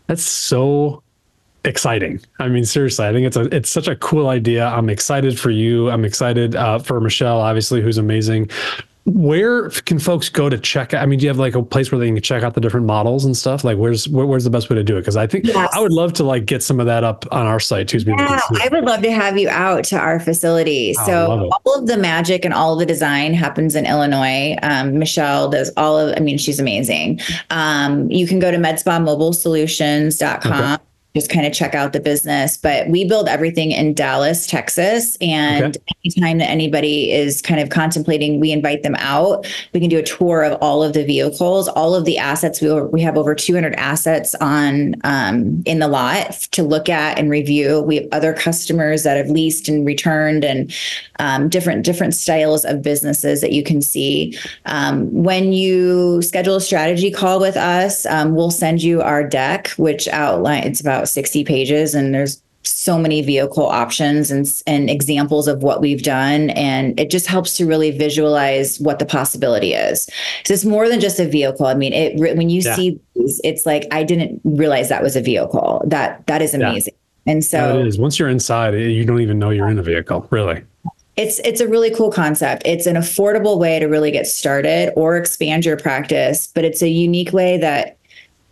That's 0.07 0.23
so 0.23 1.01
exciting. 1.63 2.19
I 2.39 2.49
mean, 2.49 2.65
seriously, 2.65 3.07
I 3.07 3.13
think 3.13 3.25
it's 3.25 3.38
a 3.38 3.55
it's 3.55 3.69
such 3.69 3.88
a 3.88 3.95
cool 3.95 4.27
idea. 4.27 4.67
I'm 4.67 4.89
excited 4.89 5.39
for 5.39 5.51
you. 5.51 5.89
I'm 5.89 6.03
excited 6.03 6.55
uh, 6.55 6.79
for 6.79 6.99
Michelle, 6.99 7.39
obviously, 7.39 7.81
who's 7.81 7.97
amazing 7.97 8.49
where 9.05 9.69
can 9.69 9.99
folks 9.99 10.29
go 10.29 10.49
to 10.49 10.57
check 10.57 10.93
out? 10.93 11.03
I 11.03 11.05
mean, 11.05 11.19
do 11.19 11.25
you 11.25 11.29
have 11.29 11.37
like 11.37 11.53
a 11.53 11.61
place 11.61 11.91
where 11.91 11.99
they 11.99 12.07
can 12.07 12.19
check 12.21 12.41
out 12.41 12.55
the 12.55 12.61
different 12.61 12.87
models 12.87 13.23
and 13.23 13.37
stuff? 13.37 13.63
Like, 13.63 13.77
where's 13.77 14.09
where, 14.09 14.25
where's 14.25 14.43
the 14.43 14.49
best 14.49 14.67
way 14.67 14.75
to 14.75 14.83
do 14.83 14.97
it? 14.97 15.01
Because 15.01 15.15
I 15.15 15.27
think 15.27 15.45
yes. 15.45 15.69
I 15.73 15.79
would 15.79 15.91
love 15.91 16.13
to 16.13 16.23
like 16.23 16.47
get 16.47 16.63
some 16.63 16.79
of 16.79 16.87
that 16.87 17.03
up 17.03 17.23
on 17.31 17.45
our 17.45 17.59
site 17.59 17.87
too. 17.87 17.99
yeah, 17.99 18.39
I 18.61 18.67
would 18.71 18.83
love 18.83 19.03
to 19.03 19.11
have 19.11 19.37
you 19.37 19.47
out 19.47 19.83
to 19.85 19.99
our 19.99 20.19
facility. 20.19 20.95
Oh, 20.99 21.05
so 21.05 21.51
all 21.65 21.79
of 21.79 21.85
the 21.85 21.97
magic 21.97 22.45
and 22.45 22.53
all 22.53 22.75
the 22.75 22.85
design 22.85 23.35
happens 23.35 23.75
in 23.75 23.85
Illinois. 23.85 24.55
Um, 24.63 24.97
Michelle 24.97 25.51
does 25.51 25.71
all 25.77 25.99
of. 25.99 26.17
I 26.17 26.19
mean, 26.19 26.39
she's 26.39 26.59
amazing. 26.59 27.19
Um, 27.51 28.09
you 28.09 28.25
can 28.25 28.39
go 28.39 28.49
to 28.49 28.57
medspamobile.solutions.com. 28.57 30.73
Okay 30.73 30.83
just 31.16 31.30
kind 31.32 31.47
of 31.47 31.53
check 31.53 31.74
out 31.74 31.93
the 31.93 31.99
business. 31.99 32.57
But 32.57 32.88
we 32.89 33.05
build 33.05 33.28
everything 33.28 33.72
in 33.72 33.93
Dallas, 33.93 34.45
Texas. 34.45 35.18
And 35.22 35.78
okay. 35.78 35.95
anytime 36.03 36.38
that 36.39 36.49
anybody 36.49 37.11
is 37.11 37.41
kind 37.41 37.59
of 37.59 37.70
contemplating, 37.70 38.39
we 38.39 38.51
invite 38.51 38.84
them 38.84 38.95
out. 38.99 39.47
We 39.74 39.80
can 39.80 39.89
do 39.89 39.97
a 39.97 40.03
tour 40.03 40.43
of 40.43 40.57
all 40.61 40.84
of 40.84 40.93
the 40.93 41.05
vehicles, 41.05 41.68
all 41.70 41.95
of 41.95 42.05
the 42.05 42.18
assets. 42.18 42.61
We, 42.61 42.70
we 42.82 43.01
have 43.01 43.18
over 43.18 43.34
200 43.34 43.74
assets 43.76 44.36
on 44.36 44.95
um, 45.03 45.63
in 45.66 45.80
the 45.80 45.88
lot 45.88 46.32
to 46.51 46.63
look 46.63 46.89
at 46.89 47.18
and 47.18 47.30
review. 47.30 47.82
We 47.82 47.95
have 47.95 48.07
other 48.11 48.34
customers 48.34 49.03
that 49.03 49.18
have 49.18 49.30
leased 49.30 49.70
and 49.70 49.86
returned 49.86 50.43
and 50.43 50.74
um, 51.20 51.47
different 51.47 51.86
different 51.86 52.13
styles 52.13 52.66
of 52.66 52.82
businesses 52.82 53.39
that 53.41 53.53
you 53.53 53.63
can 53.63 53.82
see. 53.82 54.38
Um, 54.66 55.11
when 55.11 55.53
you 55.53 56.22
schedule 56.22 56.57
a 56.57 56.61
strategy 56.61 57.09
call 57.09 57.39
with 57.39 57.55
us, 57.55 58.05
um, 58.05 58.36
we'll 58.36 58.51
send 58.51 58.84
you 58.84 59.01
our 59.01 59.24
deck, 59.24 59.70
which 59.78 60.07
outlines 60.09 60.66
it's 60.66 60.82
about 60.82 61.04
60 61.05 61.43
pages 61.43 61.95
and 61.95 62.13
there's 62.13 62.41
so 62.67 62.97
many 62.97 63.21
vehicle 63.21 63.65
options 63.65 64.31
and, 64.31 64.47
and 64.67 64.89
examples 64.89 65.47
of 65.47 65.63
what 65.63 65.81
we've 65.81 66.03
done. 66.03 66.49
And 66.51 66.99
it 66.99 67.09
just 67.09 67.27
helps 67.27 67.55
to 67.57 67.65
really 67.65 67.91
visualize 67.91 68.79
what 68.79 68.99
the 68.99 69.05
possibility 69.05 69.73
is. 69.73 70.09
So 70.43 70.53
it's 70.53 70.65
more 70.65 70.89
than 70.89 70.99
just 70.99 71.19
a 71.19 71.27
vehicle. 71.27 71.65
I 71.65 71.73
mean, 71.73 71.93
it 71.93 72.17
when 72.17 72.49
you 72.49 72.61
yeah. 72.61 72.75
see 72.75 72.99
these, 73.15 73.39
it's 73.43 73.65
like 73.65 73.87
I 73.91 74.03
didn't 74.03 74.41
realize 74.43 74.89
that 74.89 75.03
was 75.03 75.15
a 75.15 75.21
vehicle. 75.21 75.83
That 75.85 76.25
that 76.27 76.41
is 76.41 76.53
amazing. 76.53 76.93
Yeah. 77.25 77.31
And 77.31 77.43
so 77.43 77.57
yeah, 77.57 77.81
it 77.81 77.87
is. 77.87 77.97
Once 77.97 78.19
you're 78.19 78.29
inside, 78.29 78.75
eh, 78.75 78.79
you 78.79 79.05
don't 79.05 79.21
even 79.21 79.39
know 79.39 79.49
you're 79.49 79.69
in 79.69 79.79
a 79.79 79.83
vehicle, 79.83 80.27
really. 80.29 80.63
It's 81.15 81.39
it's 81.39 81.61
a 81.61 81.67
really 81.67 81.91
cool 81.91 82.11
concept. 82.11 82.63
It's 82.65 82.85
an 82.85 82.95
affordable 82.95 83.57
way 83.57 83.79
to 83.79 83.85
really 83.85 84.11
get 84.11 84.27
started 84.27 84.91
or 84.95 85.15
expand 85.17 85.65
your 85.65 85.77
practice, 85.77 86.47
but 86.53 86.65
it's 86.65 86.81
a 86.81 86.89
unique 86.89 87.31
way 87.31 87.57
that 87.57 87.97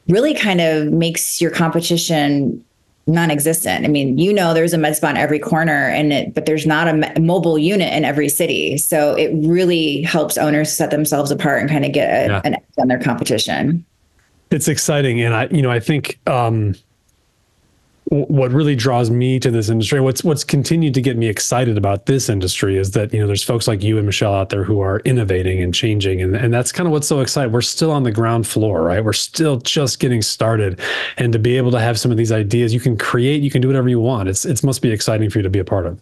really 0.08 0.34
kind 0.34 0.62
of 0.62 0.92
makes 0.92 1.42
your 1.42 1.52
competition 1.52 2.64
non-existent. 3.06 3.84
I 3.84 3.90
mean, 3.90 4.18
you 4.18 4.32
know, 4.32 4.54
there's 4.54 4.74
a 4.74 4.78
med 4.78 4.96
spa 4.96 5.10
in 5.10 5.18
every 5.18 5.40
corner, 5.40 5.90
and 5.90 6.14
it, 6.14 6.34
but 6.34 6.46
there's 6.46 6.66
not 6.66 6.88
a 6.88 7.20
mobile 7.20 7.58
unit 7.58 7.94
in 7.94 8.06
every 8.06 8.30
city. 8.30 8.78
So 8.78 9.14
it 9.16 9.32
really 9.46 10.04
helps 10.04 10.38
owners 10.38 10.72
set 10.72 10.90
themselves 10.90 11.30
apart 11.30 11.62
and 11.62 11.70
kind 11.70 11.84
of 11.84 11.92
get 11.92 12.10
a, 12.10 12.32
yeah. 12.32 12.42
an 12.46 12.54
edge 12.56 12.64
on 12.78 12.88
their 12.88 13.00
competition. 13.00 13.86
It's 14.52 14.68
exciting, 14.68 15.20
and 15.22 15.34
I, 15.34 15.48
you 15.52 15.62
know, 15.62 15.72
I 15.72 15.80
think 15.80 16.20
um, 16.28 16.76
what 18.14 18.52
really 18.52 18.76
draws 18.76 19.10
me 19.10 19.40
to 19.40 19.50
this 19.50 19.70
industry, 19.70 20.00
what's 20.00 20.24
what's 20.24 20.44
continued 20.44 20.94
to 20.94 21.02
get 21.02 21.18
me 21.18 21.28
excited 21.28 21.78
about 21.78 22.06
this 22.06 22.30
industry 22.30 22.78
is 22.78 22.92
that 22.92 23.12
you 23.12 23.20
know 23.20 23.26
there's 23.26 23.44
folks 23.44 23.68
like 23.68 23.82
you 23.82 23.98
and 23.98 24.06
Michelle 24.06 24.34
out 24.34 24.50
there 24.50 24.64
who 24.64 24.80
are 24.80 25.00
innovating 25.00 25.62
and 25.62 25.74
changing, 25.74 26.22
and 26.22 26.36
and 26.36 26.54
that's 26.54 26.72
kind 26.72 26.86
of 26.86 26.94
what's 26.94 27.08
so 27.08 27.22
exciting. 27.22 27.52
We're 27.52 27.62
still 27.62 27.92
on 27.92 28.04
the 28.04 28.12
ground 28.12 28.48
floor, 28.48 28.84
right? 28.84 29.04
We're 29.04 29.14
still 29.14 29.58
just 29.58 30.00
getting 30.00 30.22
started, 30.22 30.80
and 31.18 31.34
to 31.34 31.40
be 31.40 31.58
able 31.58 31.72
to 31.72 31.80
have 31.80 32.00
some 32.00 32.12
of 32.12 32.18
these 32.18 32.32
ideas, 32.32 32.74
you 32.74 32.80
can 32.80 32.98
create, 32.98 33.42
you 33.42 33.50
can 33.50 33.62
do 33.62 33.68
whatever 33.68 33.90
you 33.90 34.00
want. 34.00 34.30
It's 34.30 34.46
it 34.46 34.64
must 34.64 34.82
be 34.82 34.92
exciting 34.92 35.30
for 35.30 35.40
you 35.40 35.44
to 35.44 35.50
be 35.50 35.60
a 35.60 35.66
part 35.66 35.88
of. 35.88 36.00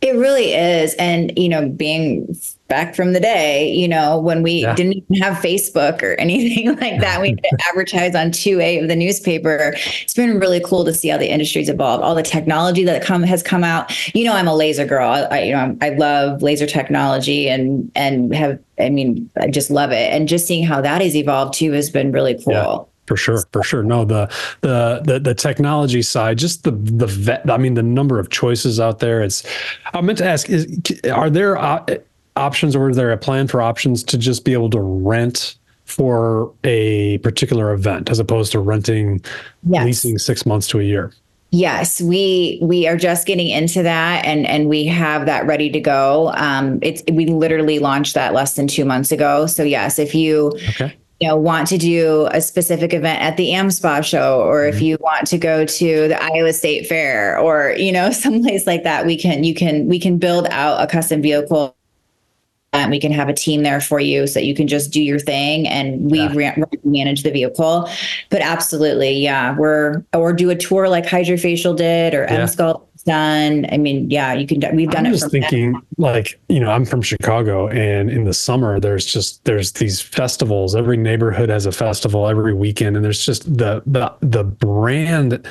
It 0.00 0.16
really 0.16 0.52
is. 0.52 0.94
And, 0.94 1.32
you 1.38 1.48
know, 1.48 1.66
being 1.66 2.36
back 2.68 2.94
from 2.94 3.14
the 3.14 3.20
day, 3.20 3.72
you 3.72 3.88
know, 3.88 4.18
when 4.18 4.42
we 4.42 4.62
yeah. 4.62 4.74
didn't 4.74 4.94
even 4.94 5.22
have 5.22 5.42
Facebook 5.42 6.02
or 6.02 6.12
anything 6.18 6.76
like 6.76 7.00
that, 7.00 7.22
we 7.22 7.34
could 7.34 7.46
advertise 7.68 8.14
on 8.14 8.28
2A 8.30 8.82
of 8.82 8.88
the 8.88 8.96
newspaper. 8.96 9.74
It's 10.02 10.12
been 10.12 10.38
really 10.38 10.60
cool 10.60 10.84
to 10.84 10.92
see 10.92 11.08
how 11.08 11.16
the 11.16 11.30
industry's 11.30 11.70
evolved, 11.70 12.02
all 12.04 12.14
the 12.14 12.22
technology 12.22 12.84
that 12.84 13.02
come 13.02 13.22
has 13.22 13.42
come 13.42 13.64
out. 13.64 14.14
You 14.14 14.24
know, 14.24 14.34
I'm 14.34 14.48
a 14.48 14.54
laser 14.54 14.84
girl. 14.84 15.08
I, 15.08 15.22
I 15.22 15.42
you 15.42 15.52
know, 15.52 15.76
I 15.80 15.90
love 15.90 16.42
laser 16.42 16.66
technology 16.66 17.48
and, 17.48 17.90
and 17.94 18.34
have, 18.34 18.58
I 18.78 18.90
mean, 18.90 19.30
I 19.40 19.48
just 19.48 19.70
love 19.70 19.90
it. 19.90 20.12
And 20.12 20.28
just 20.28 20.46
seeing 20.46 20.66
how 20.66 20.82
that 20.82 21.00
has 21.00 21.16
evolved 21.16 21.54
too 21.54 21.72
has 21.72 21.88
been 21.88 22.12
really 22.12 22.34
cool. 22.34 22.52
Yeah. 22.52 22.93
For 23.06 23.16
sure, 23.16 23.44
for 23.52 23.62
sure. 23.62 23.82
No, 23.82 24.04
the 24.04 24.32
the 24.62 25.02
the 25.04 25.20
the 25.20 25.34
technology 25.34 26.00
side, 26.00 26.38
just 26.38 26.64
the 26.64 26.70
the 26.70 27.06
vet. 27.06 27.48
I 27.50 27.58
mean, 27.58 27.74
the 27.74 27.82
number 27.82 28.18
of 28.18 28.30
choices 28.30 28.80
out 28.80 29.00
there. 29.00 29.22
It's. 29.22 29.44
I 29.92 30.00
meant 30.00 30.18
to 30.18 30.24
ask: 30.26 30.48
Is 30.48 30.66
are 31.12 31.28
there 31.28 31.58
uh, 31.58 31.84
options, 32.36 32.74
or 32.74 32.88
is 32.88 32.96
there 32.96 33.12
a 33.12 33.18
plan 33.18 33.46
for 33.46 33.60
options 33.60 34.02
to 34.04 34.16
just 34.16 34.44
be 34.44 34.54
able 34.54 34.70
to 34.70 34.80
rent 34.80 35.56
for 35.84 36.50
a 36.64 37.18
particular 37.18 37.74
event, 37.74 38.08
as 38.08 38.18
opposed 38.18 38.52
to 38.52 38.58
renting, 38.58 39.22
yes. 39.68 39.84
leasing 39.84 40.18
six 40.18 40.46
months 40.46 40.66
to 40.68 40.80
a 40.80 40.82
year? 40.82 41.12
Yes, 41.50 42.00
we 42.00 42.58
we 42.62 42.86
are 42.88 42.96
just 42.96 43.26
getting 43.26 43.48
into 43.48 43.82
that, 43.82 44.24
and 44.24 44.46
and 44.46 44.70
we 44.70 44.86
have 44.86 45.26
that 45.26 45.46
ready 45.46 45.68
to 45.70 45.78
go. 45.78 46.32
Um, 46.36 46.78
it's 46.80 47.02
we 47.12 47.26
literally 47.26 47.80
launched 47.80 48.14
that 48.14 48.32
less 48.32 48.56
than 48.56 48.66
two 48.66 48.86
months 48.86 49.12
ago. 49.12 49.44
So 49.44 49.62
yes, 49.62 49.98
if 49.98 50.14
you 50.14 50.52
okay 50.70 50.96
you 51.24 51.30
know 51.30 51.36
want 51.36 51.66
to 51.66 51.78
do 51.78 52.28
a 52.32 52.40
specific 52.42 52.92
event 52.92 53.22
at 53.22 53.38
the 53.38 53.48
AmSpa 53.48 54.04
show 54.04 54.42
or 54.42 54.60
mm-hmm. 54.60 54.76
if 54.76 54.82
you 54.82 54.98
want 55.00 55.26
to 55.26 55.38
go 55.38 55.64
to 55.64 56.08
the 56.08 56.22
Iowa 56.22 56.52
State 56.52 56.86
Fair 56.86 57.38
or 57.38 57.74
you 57.78 57.92
know 57.92 58.10
someplace 58.24 58.66
like 58.66 58.82
that 58.82 59.06
we 59.06 59.16
can 59.16 59.42
you 59.42 59.54
can 59.54 59.88
we 59.88 59.98
can 59.98 60.18
build 60.18 60.46
out 60.50 60.82
a 60.82 60.86
custom 60.86 61.22
vehicle 61.22 61.74
We 62.90 63.00
can 63.00 63.12
have 63.12 63.28
a 63.28 63.32
team 63.32 63.62
there 63.62 63.80
for 63.80 64.00
you 64.00 64.26
so 64.26 64.34
that 64.40 64.44
you 64.46 64.54
can 64.54 64.66
just 64.68 64.90
do 64.90 65.02
your 65.02 65.18
thing 65.18 65.66
and 65.68 66.10
we 66.10 66.20
Yeah. 66.20 66.54
manage 66.84 67.22
the 67.22 67.30
vehicle. 67.30 67.88
But 68.30 68.42
absolutely, 68.42 69.12
yeah, 69.12 69.56
we're 69.56 70.02
or 70.12 70.32
do 70.32 70.50
a 70.50 70.54
tour 70.56 70.88
like 70.88 71.06
HydraFacial 71.06 71.76
did 71.76 72.14
or 72.14 72.24
Yeah. 72.24 72.40
M 72.40 72.46
Skull 72.48 72.88
done. 73.06 73.66
I 73.70 73.76
mean, 73.76 74.10
yeah, 74.10 74.32
you 74.32 74.46
can. 74.46 74.60
We've 74.74 74.90
done 74.90 75.06
I'm 75.06 75.12
it. 75.12 75.18
just 75.18 75.30
thinking, 75.30 75.78
like, 75.98 76.40
you 76.48 76.58
know, 76.58 76.70
I'm 76.70 76.84
from 76.86 77.02
Chicago, 77.02 77.68
and 77.68 78.10
in 78.10 78.24
the 78.24 78.32
summer, 78.32 78.80
there's 78.80 79.04
just 79.04 79.44
there's 79.44 79.72
these 79.72 80.00
festivals. 80.00 80.74
Every 80.74 80.96
neighborhood 80.96 81.50
has 81.50 81.66
a 81.66 81.72
festival 81.72 82.26
every 82.26 82.54
weekend, 82.54 82.96
and 82.96 83.04
there's 83.04 83.24
just 83.24 83.44
the 83.58 83.82
the 83.86 84.10
the 84.20 84.42
brand 84.44 85.46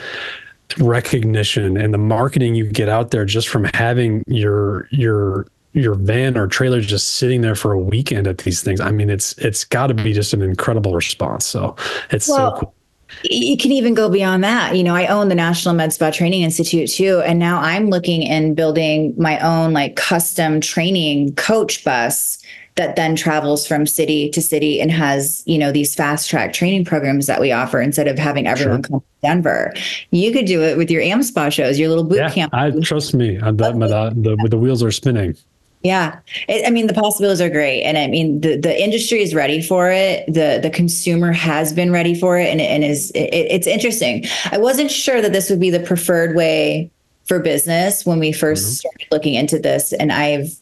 recognition 0.79 1.77
and 1.77 1.93
the 1.93 1.97
marketing 1.99 2.55
you 2.55 2.65
get 2.65 2.89
out 2.89 3.11
there 3.11 3.25
just 3.25 3.47
from 3.47 3.65
having 3.75 4.23
your 4.27 4.87
your 4.91 5.45
your 5.73 5.95
van 5.95 6.37
or 6.37 6.47
trailer 6.47 6.81
just 6.81 7.15
sitting 7.15 7.41
there 7.41 7.55
for 7.55 7.71
a 7.73 7.79
weekend 7.79 8.27
at 8.27 8.39
these 8.39 8.61
things. 8.61 8.79
I 8.79 8.91
mean, 8.91 9.09
it's 9.09 9.33
it's 9.39 9.65
got 9.65 9.87
to 9.87 9.93
be 9.93 10.13
just 10.13 10.33
an 10.33 10.41
incredible 10.41 10.93
response. 10.93 11.45
So 11.45 11.75
it's 12.11 12.27
Well, 12.29 12.55
so 12.55 12.59
cool. 12.61 12.75
you 13.23 13.57
can 13.57 13.71
even 13.71 13.93
go 13.93 14.09
beyond 14.09 14.43
that. 14.43 14.75
You 14.75 14.83
know, 14.83 14.95
I 14.95 15.07
own 15.07 15.29
the 15.29 15.35
National 15.35 15.73
Med 15.73 15.91
Spa 15.91 16.11
Training 16.11 16.43
Institute 16.43 16.89
too. 16.89 17.21
And 17.25 17.39
now 17.39 17.59
I'm 17.59 17.89
looking 17.89 18.27
and 18.27 18.55
building 18.55 19.13
my 19.17 19.39
own 19.39 19.73
like 19.73 19.95
custom 19.95 20.61
training 20.61 21.33
coach 21.35 21.83
bus 21.83 22.37
that 22.75 22.95
then 22.95 23.15
travels 23.15 23.67
from 23.67 23.85
city 23.85 24.29
to 24.31 24.41
city 24.41 24.81
and 24.81 24.91
has, 24.91 25.43
you 25.45 25.59
know, 25.59 25.71
these 25.71 25.93
fast 25.93 26.27
track 26.27 26.53
training 26.53 26.83
programs 26.83 27.27
that 27.27 27.39
we 27.39 27.51
offer 27.51 27.79
instead 27.79 28.07
of 28.07 28.17
having 28.17 28.47
everyone 28.47 28.81
come 28.81 28.99
to 28.99 29.05
Denver. 29.21 29.71
You 30.09 30.31
could 30.31 30.45
do 30.45 30.63
it 30.63 30.75
with 30.75 30.89
your 30.89 31.03
AmSpa 31.03 31.51
shows, 31.51 31.77
your 31.77 31.89
little 31.89 32.03
boot 32.03 32.17
Yeah, 32.17 32.31
camp. 32.31 32.51
I 32.51 32.71
trust 32.81 33.13
me. 33.13 33.39
I, 33.39 33.51
the, 33.51 33.71
the, 33.73 34.35
the, 34.41 34.47
the 34.49 34.57
wheels 34.57 34.81
are 34.81 34.89
spinning. 34.91 35.35
Yeah, 35.83 36.19
it, 36.47 36.65
I 36.65 36.69
mean 36.69 36.87
the 36.87 36.93
possibilities 36.93 37.41
are 37.41 37.49
great, 37.49 37.83
and 37.83 37.97
I 37.97 38.07
mean 38.07 38.39
the 38.39 38.55
the 38.55 38.81
industry 38.81 39.21
is 39.21 39.35
ready 39.35 39.61
for 39.61 39.91
it. 39.91 40.25
the 40.27 40.59
The 40.61 40.69
consumer 40.69 41.33
has 41.33 41.73
been 41.73 41.91
ready 41.91 42.15
for 42.15 42.39
it, 42.39 42.47
and 42.47 42.61
and 42.61 42.85
is 42.85 43.11
it, 43.11 43.29
it's 43.33 43.67
interesting. 43.67 44.25
I 44.51 44.57
wasn't 44.57 44.89
sure 44.89 45.21
that 45.21 45.33
this 45.33 45.49
would 45.49 45.59
be 45.59 45.69
the 45.69 45.81
preferred 45.81 46.37
way 46.37 46.89
for 47.25 47.39
business 47.39 48.05
when 48.05 48.19
we 48.19 48.31
1st 48.31 48.37
mm-hmm. 48.39 48.57
started 48.57 49.07
looking 49.11 49.33
into 49.33 49.59
this, 49.59 49.91
and 49.93 50.11
I've, 50.11 50.55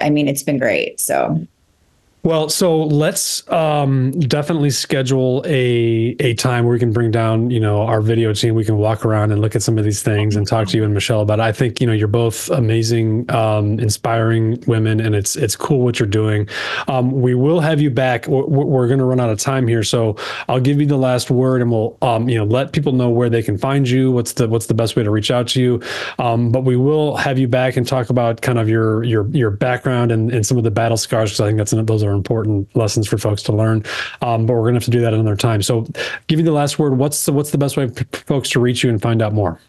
I 0.00 0.10
mean, 0.10 0.26
it's 0.26 0.42
been 0.42 0.58
great. 0.58 0.98
So 1.00 1.46
Well, 2.24 2.48
so 2.48 2.84
let's 2.84 3.46
um, 3.50 4.10
definitely 4.12 4.70
schedule 4.70 5.42
a 5.46 6.16
a 6.20 6.32
time 6.32 6.64
where 6.64 6.72
we 6.72 6.78
can 6.78 6.90
bring 6.90 7.10
down, 7.10 7.50
you 7.50 7.60
know, 7.60 7.82
our 7.82 8.00
video 8.00 8.32
team. 8.32 8.54
We 8.54 8.64
can 8.64 8.78
walk 8.78 9.04
around 9.04 9.30
and 9.30 9.42
look 9.42 9.54
at 9.54 9.62
some 9.62 9.76
of 9.76 9.84
these 9.84 10.02
things 10.02 10.34
and 10.34 10.46
talk 10.46 10.68
to 10.68 10.78
you 10.78 10.84
and 10.84 10.94
Michelle 10.94 11.20
about. 11.20 11.38
It. 11.38 11.42
I 11.42 11.52
think 11.52 11.82
you 11.82 11.86
know 11.86 11.92
you're 11.92 12.08
both 12.08 12.48
amazing, 12.48 13.30
um, 13.30 13.78
inspiring 13.78 14.58
women, 14.66 15.00
and 15.00 15.14
it's 15.14 15.36
it's 15.36 15.54
cool 15.54 15.80
what 15.80 16.00
you're 16.00 16.08
doing. 16.08 16.48
Um, 16.88 17.10
we 17.10 17.34
will 17.34 17.60
have 17.60 17.82
you 17.82 17.90
back. 17.90 18.26
We're, 18.26 18.46
we're 18.46 18.86
going 18.86 19.00
to 19.00 19.04
run 19.04 19.20
out 19.20 19.28
of 19.28 19.38
time 19.38 19.68
here, 19.68 19.82
so 19.82 20.16
I'll 20.48 20.60
give 20.60 20.80
you 20.80 20.86
the 20.86 20.96
last 20.96 21.30
word, 21.30 21.60
and 21.60 21.70
we'll 21.70 21.98
um, 22.00 22.26
you 22.30 22.38
know 22.38 22.46
let 22.46 22.72
people 22.72 22.92
know 22.92 23.10
where 23.10 23.28
they 23.28 23.42
can 23.42 23.58
find 23.58 23.86
you. 23.86 24.10
What's 24.10 24.32
the 24.32 24.48
what's 24.48 24.64
the 24.64 24.74
best 24.74 24.96
way 24.96 25.02
to 25.02 25.10
reach 25.10 25.30
out 25.30 25.46
to 25.48 25.60
you? 25.60 25.82
Um, 26.18 26.50
but 26.50 26.64
we 26.64 26.76
will 26.76 27.16
have 27.16 27.38
you 27.38 27.48
back 27.48 27.76
and 27.76 27.86
talk 27.86 28.08
about 28.08 28.40
kind 28.40 28.58
of 28.58 28.66
your 28.66 29.04
your 29.04 29.28
your 29.28 29.50
background 29.50 30.10
and, 30.10 30.32
and 30.32 30.46
some 30.46 30.56
of 30.56 30.64
the 30.64 30.70
battle 30.70 30.96
scars 30.96 31.32
because 31.32 31.40
I 31.40 31.46
think 31.48 31.58
that's 31.58 31.72
those 31.72 32.02
are 32.02 32.13
important 32.14 32.74
lessons 32.76 33.06
for 33.06 33.18
folks 33.18 33.42
to 33.44 33.52
learn. 33.52 33.84
Um, 34.22 34.46
but 34.46 34.54
we're 34.54 34.62
gonna 34.64 34.74
have 34.76 34.84
to 34.84 34.90
do 34.90 35.00
that 35.02 35.12
another 35.12 35.36
time. 35.36 35.60
So, 35.62 35.86
give 36.28 36.38
you 36.38 36.44
the 36.44 36.52
last 36.52 36.78
word. 36.78 36.96
What's 36.98 37.26
the, 37.26 37.32
what's 37.32 37.50
the 37.50 37.58
best 37.58 37.76
way 37.76 37.88
for 37.88 38.04
folks 38.26 38.48
to 38.50 38.60
reach 38.60 38.82
you 38.84 38.90
and 38.90 39.02
find 39.02 39.20
out 39.20 39.32
more? 39.34 39.60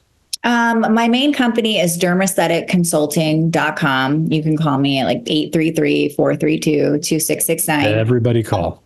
Um, 0.43 0.81
my 0.93 1.07
main 1.07 1.33
company 1.33 1.79
is 1.79 1.97
dermaestheticconsulting.com. 1.97 4.31
You 4.31 4.43
can 4.43 4.55
call 4.57 4.77
me 4.77 4.99
at 4.99 5.05
like 5.05 5.23
833-432-2669. 5.25 7.83
Everybody 7.85 8.43
call. 8.43 8.83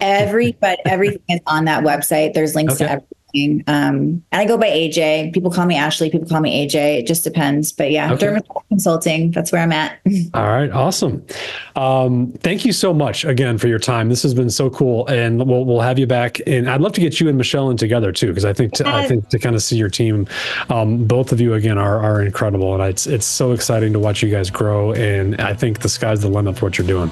Every 0.00 0.52
but 0.60 0.80
everything 0.86 1.22
is 1.28 1.40
on 1.46 1.64
that 1.66 1.84
website. 1.84 2.34
There's 2.34 2.54
links 2.56 2.74
Okay. 2.74 2.86
to 2.86 2.90
everything. 2.92 3.16
Um, 3.34 3.64
and 3.66 4.22
I 4.32 4.44
go 4.44 4.56
by 4.58 4.68
AJ. 4.68 5.32
People 5.32 5.50
call 5.50 5.66
me 5.66 5.76
Ashley. 5.76 6.10
People 6.10 6.28
call 6.28 6.40
me 6.40 6.66
AJ. 6.66 6.98
It 7.00 7.06
just 7.06 7.24
depends. 7.24 7.72
But 7.72 7.90
yeah, 7.90 8.12
Okay. 8.12 8.26
dermatology 8.26 8.68
consulting. 8.68 9.30
That's 9.30 9.52
where 9.52 9.62
I'm 9.62 9.72
at. 9.72 9.98
All 10.34 10.46
right, 10.46 10.70
awesome. 10.70 11.24
Um, 11.76 12.32
thank 12.40 12.64
you 12.64 12.72
so 12.72 12.92
much 12.92 13.24
again 13.24 13.58
for 13.58 13.68
your 13.68 13.78
time. 13.78 14.08
This 14.08 14.22
has 14.22 14.34
been 14.34 14.50
so 14.50 14.70
cool, 14.70 15.06
and 15.06 15.46
we'll 15.48 15.64
we'll 15.64 15.80
have 15.80 15.98
you 15.98 16.06
back. 16.06 16.40
And 16.46 16.68
I'd 16.68 16.80
love 16.80 16.92
to 16.92 17.00
get 17.00 17.20
you 17.20 17.28
and 17.28 17.38
Michelle 17.38 17.70
in 17.70 17.76
together 17.76 18.12
too, 18.12 18.28
because 18.28 18.44
I 18.44 18.52
think 18.52 18.72
to, 18.74 18.86
I 18.88 19.06
think 19.06 19.28
to 19.30 19.38
kind 19.38 19.54
of 19.54 19.62
see 19.62 19.76
your 19.76 19.88
team, 19.90 20.26
um, 20.68 21.04
both 21.04 21.32
of 21.32 21.40
you 21.40 21.54
again 21.54 21.78
are 21.78 21.98
are 22.00 22.22
incredible, 22.22 22.74
and 22.74 22.82
it's 22.82 23.06
it's 23.06 23.26
so 23.26 23.52
exciting 23.52 23.92
to 23.92 23.98
watch 23.98 24.22
you 24.22 24.30
guys 24.30 24.50
grow. 24.50 24.92
And 24.92 25.40
I 25.40 25.54
think 25.54 25.80
the 25.80 25.88
sky's 25.88 26.20
the 26.20 26.28
limit 26.28 26.58
for 26.58 26.66
what 26.66 26.78
you're 26.78 26.86
doing. 26.86 27.10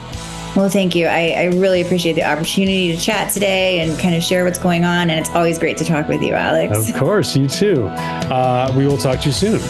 Well, 0.59 0.69
thank 0.69 0.97
you. 0.97 1.07
I, 1.07 1.35
I 1.37 1.45
really 1.55 1.81
appreciate 1.83 2.15
the 2.15 2.25
opportunity 2.25 2.93
to 2.93 3.01
chat 3.01 3.33
today 3.33 3.79
and 3.79 3.97
kind 3.97 4.17
of 4.17 4.25
share 4.25 4.45
what's 4.45 4.59
going 4.59 4.85
on. 4.85 5.09
And 5.09 5.21
it's 5.21 5.31
always 5.31 5.57
great 5.57 5.77
to 5.77 5.85
talk 5.85 6.09
with 6.09 6.21
you, 6.21 6.35
Alex. 6.35 6.89
Of 6.89 6.97
course, 6.97 7.37
you 7.37 7.47
too. 7.47 7.87
Uh, 7.87 8.75
we 8.77 8.85
will 8.85 8.99
talk 8.99 9.21
to 9.21 9.27
you 9.27 9.33
soon. 9.33 9.61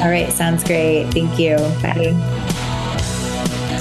All 0.00 0.08
right, 0.08 0.32
sounds 0.32 0.64
great. 0.64 1.12
Thank 1.12 1.38
you. 1.38 1.58
Bye. 1.82 2.14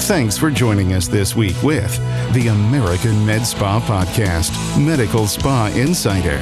Thanks 0.01 0.38
for 0.38 0.51
joining 0.51 0.91
us 0.91 1.07
this 1.07 1.38
week 1.38 1.55
with 1.63 1.97
the 2.34 2.49
American 2.49 3.26
Med 3.26 3.47
Spa 3.47 3.80
Podcast, 3.80 4.51
Medical 4.86 5.26
Spa 5.26 5.68
Insider. 5.74 6.38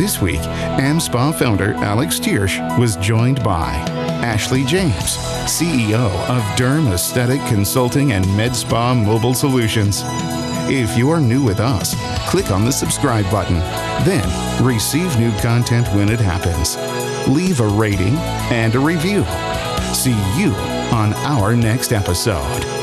This 0.00 0.22
week, 0.22 0.40
AmSpa 0.78 1.36
founder 1.36 1.74
Alex 1.74 2.20
Thiersch 2.20 2.60
was 2.78 2.94
joined 2.98 3.42
by 3.42 4.07
Ashley 4.28 4.62
James, 4.62 5.16
CEO 5.46 6.10
of 6.28 6.42
DermAesthetic 6.58 7.48
Consulting 7.48 8.12
and 8.12 8.26
MedSpa 8.26 8.94
Mobile 8.94 9.32
Solutions. 9.32 10.02
If 10.70 10.98
you 10.98 11.08
are 11.08 11.18
new 11.18 11.42
with 11.42 11.60
us, 11.60 11.94
click 12.28 12.50
on 12.50 12.66
the 12.66 12.70
subscribe 12.70 13.24
button. 13.30 13.54
Then 14.04 14.28
receive 14.62 15.18
new 15.18 15.32
content 15.38 15.88
when 15.94 16.10
it 16.10 16.20
happens. 16.20 16.76
Leave 17.26 17.60
a 17.60 17.66
rating 17.66 18.16
and 18.52 18.74
a 18.74 18.78
review. 18.78 19.24
See 19.94 20.16
you 20.38 20.52
on 20.92 21.14
our 21.24 21.56
next 21.56 21.92
episode. 21.92 22.77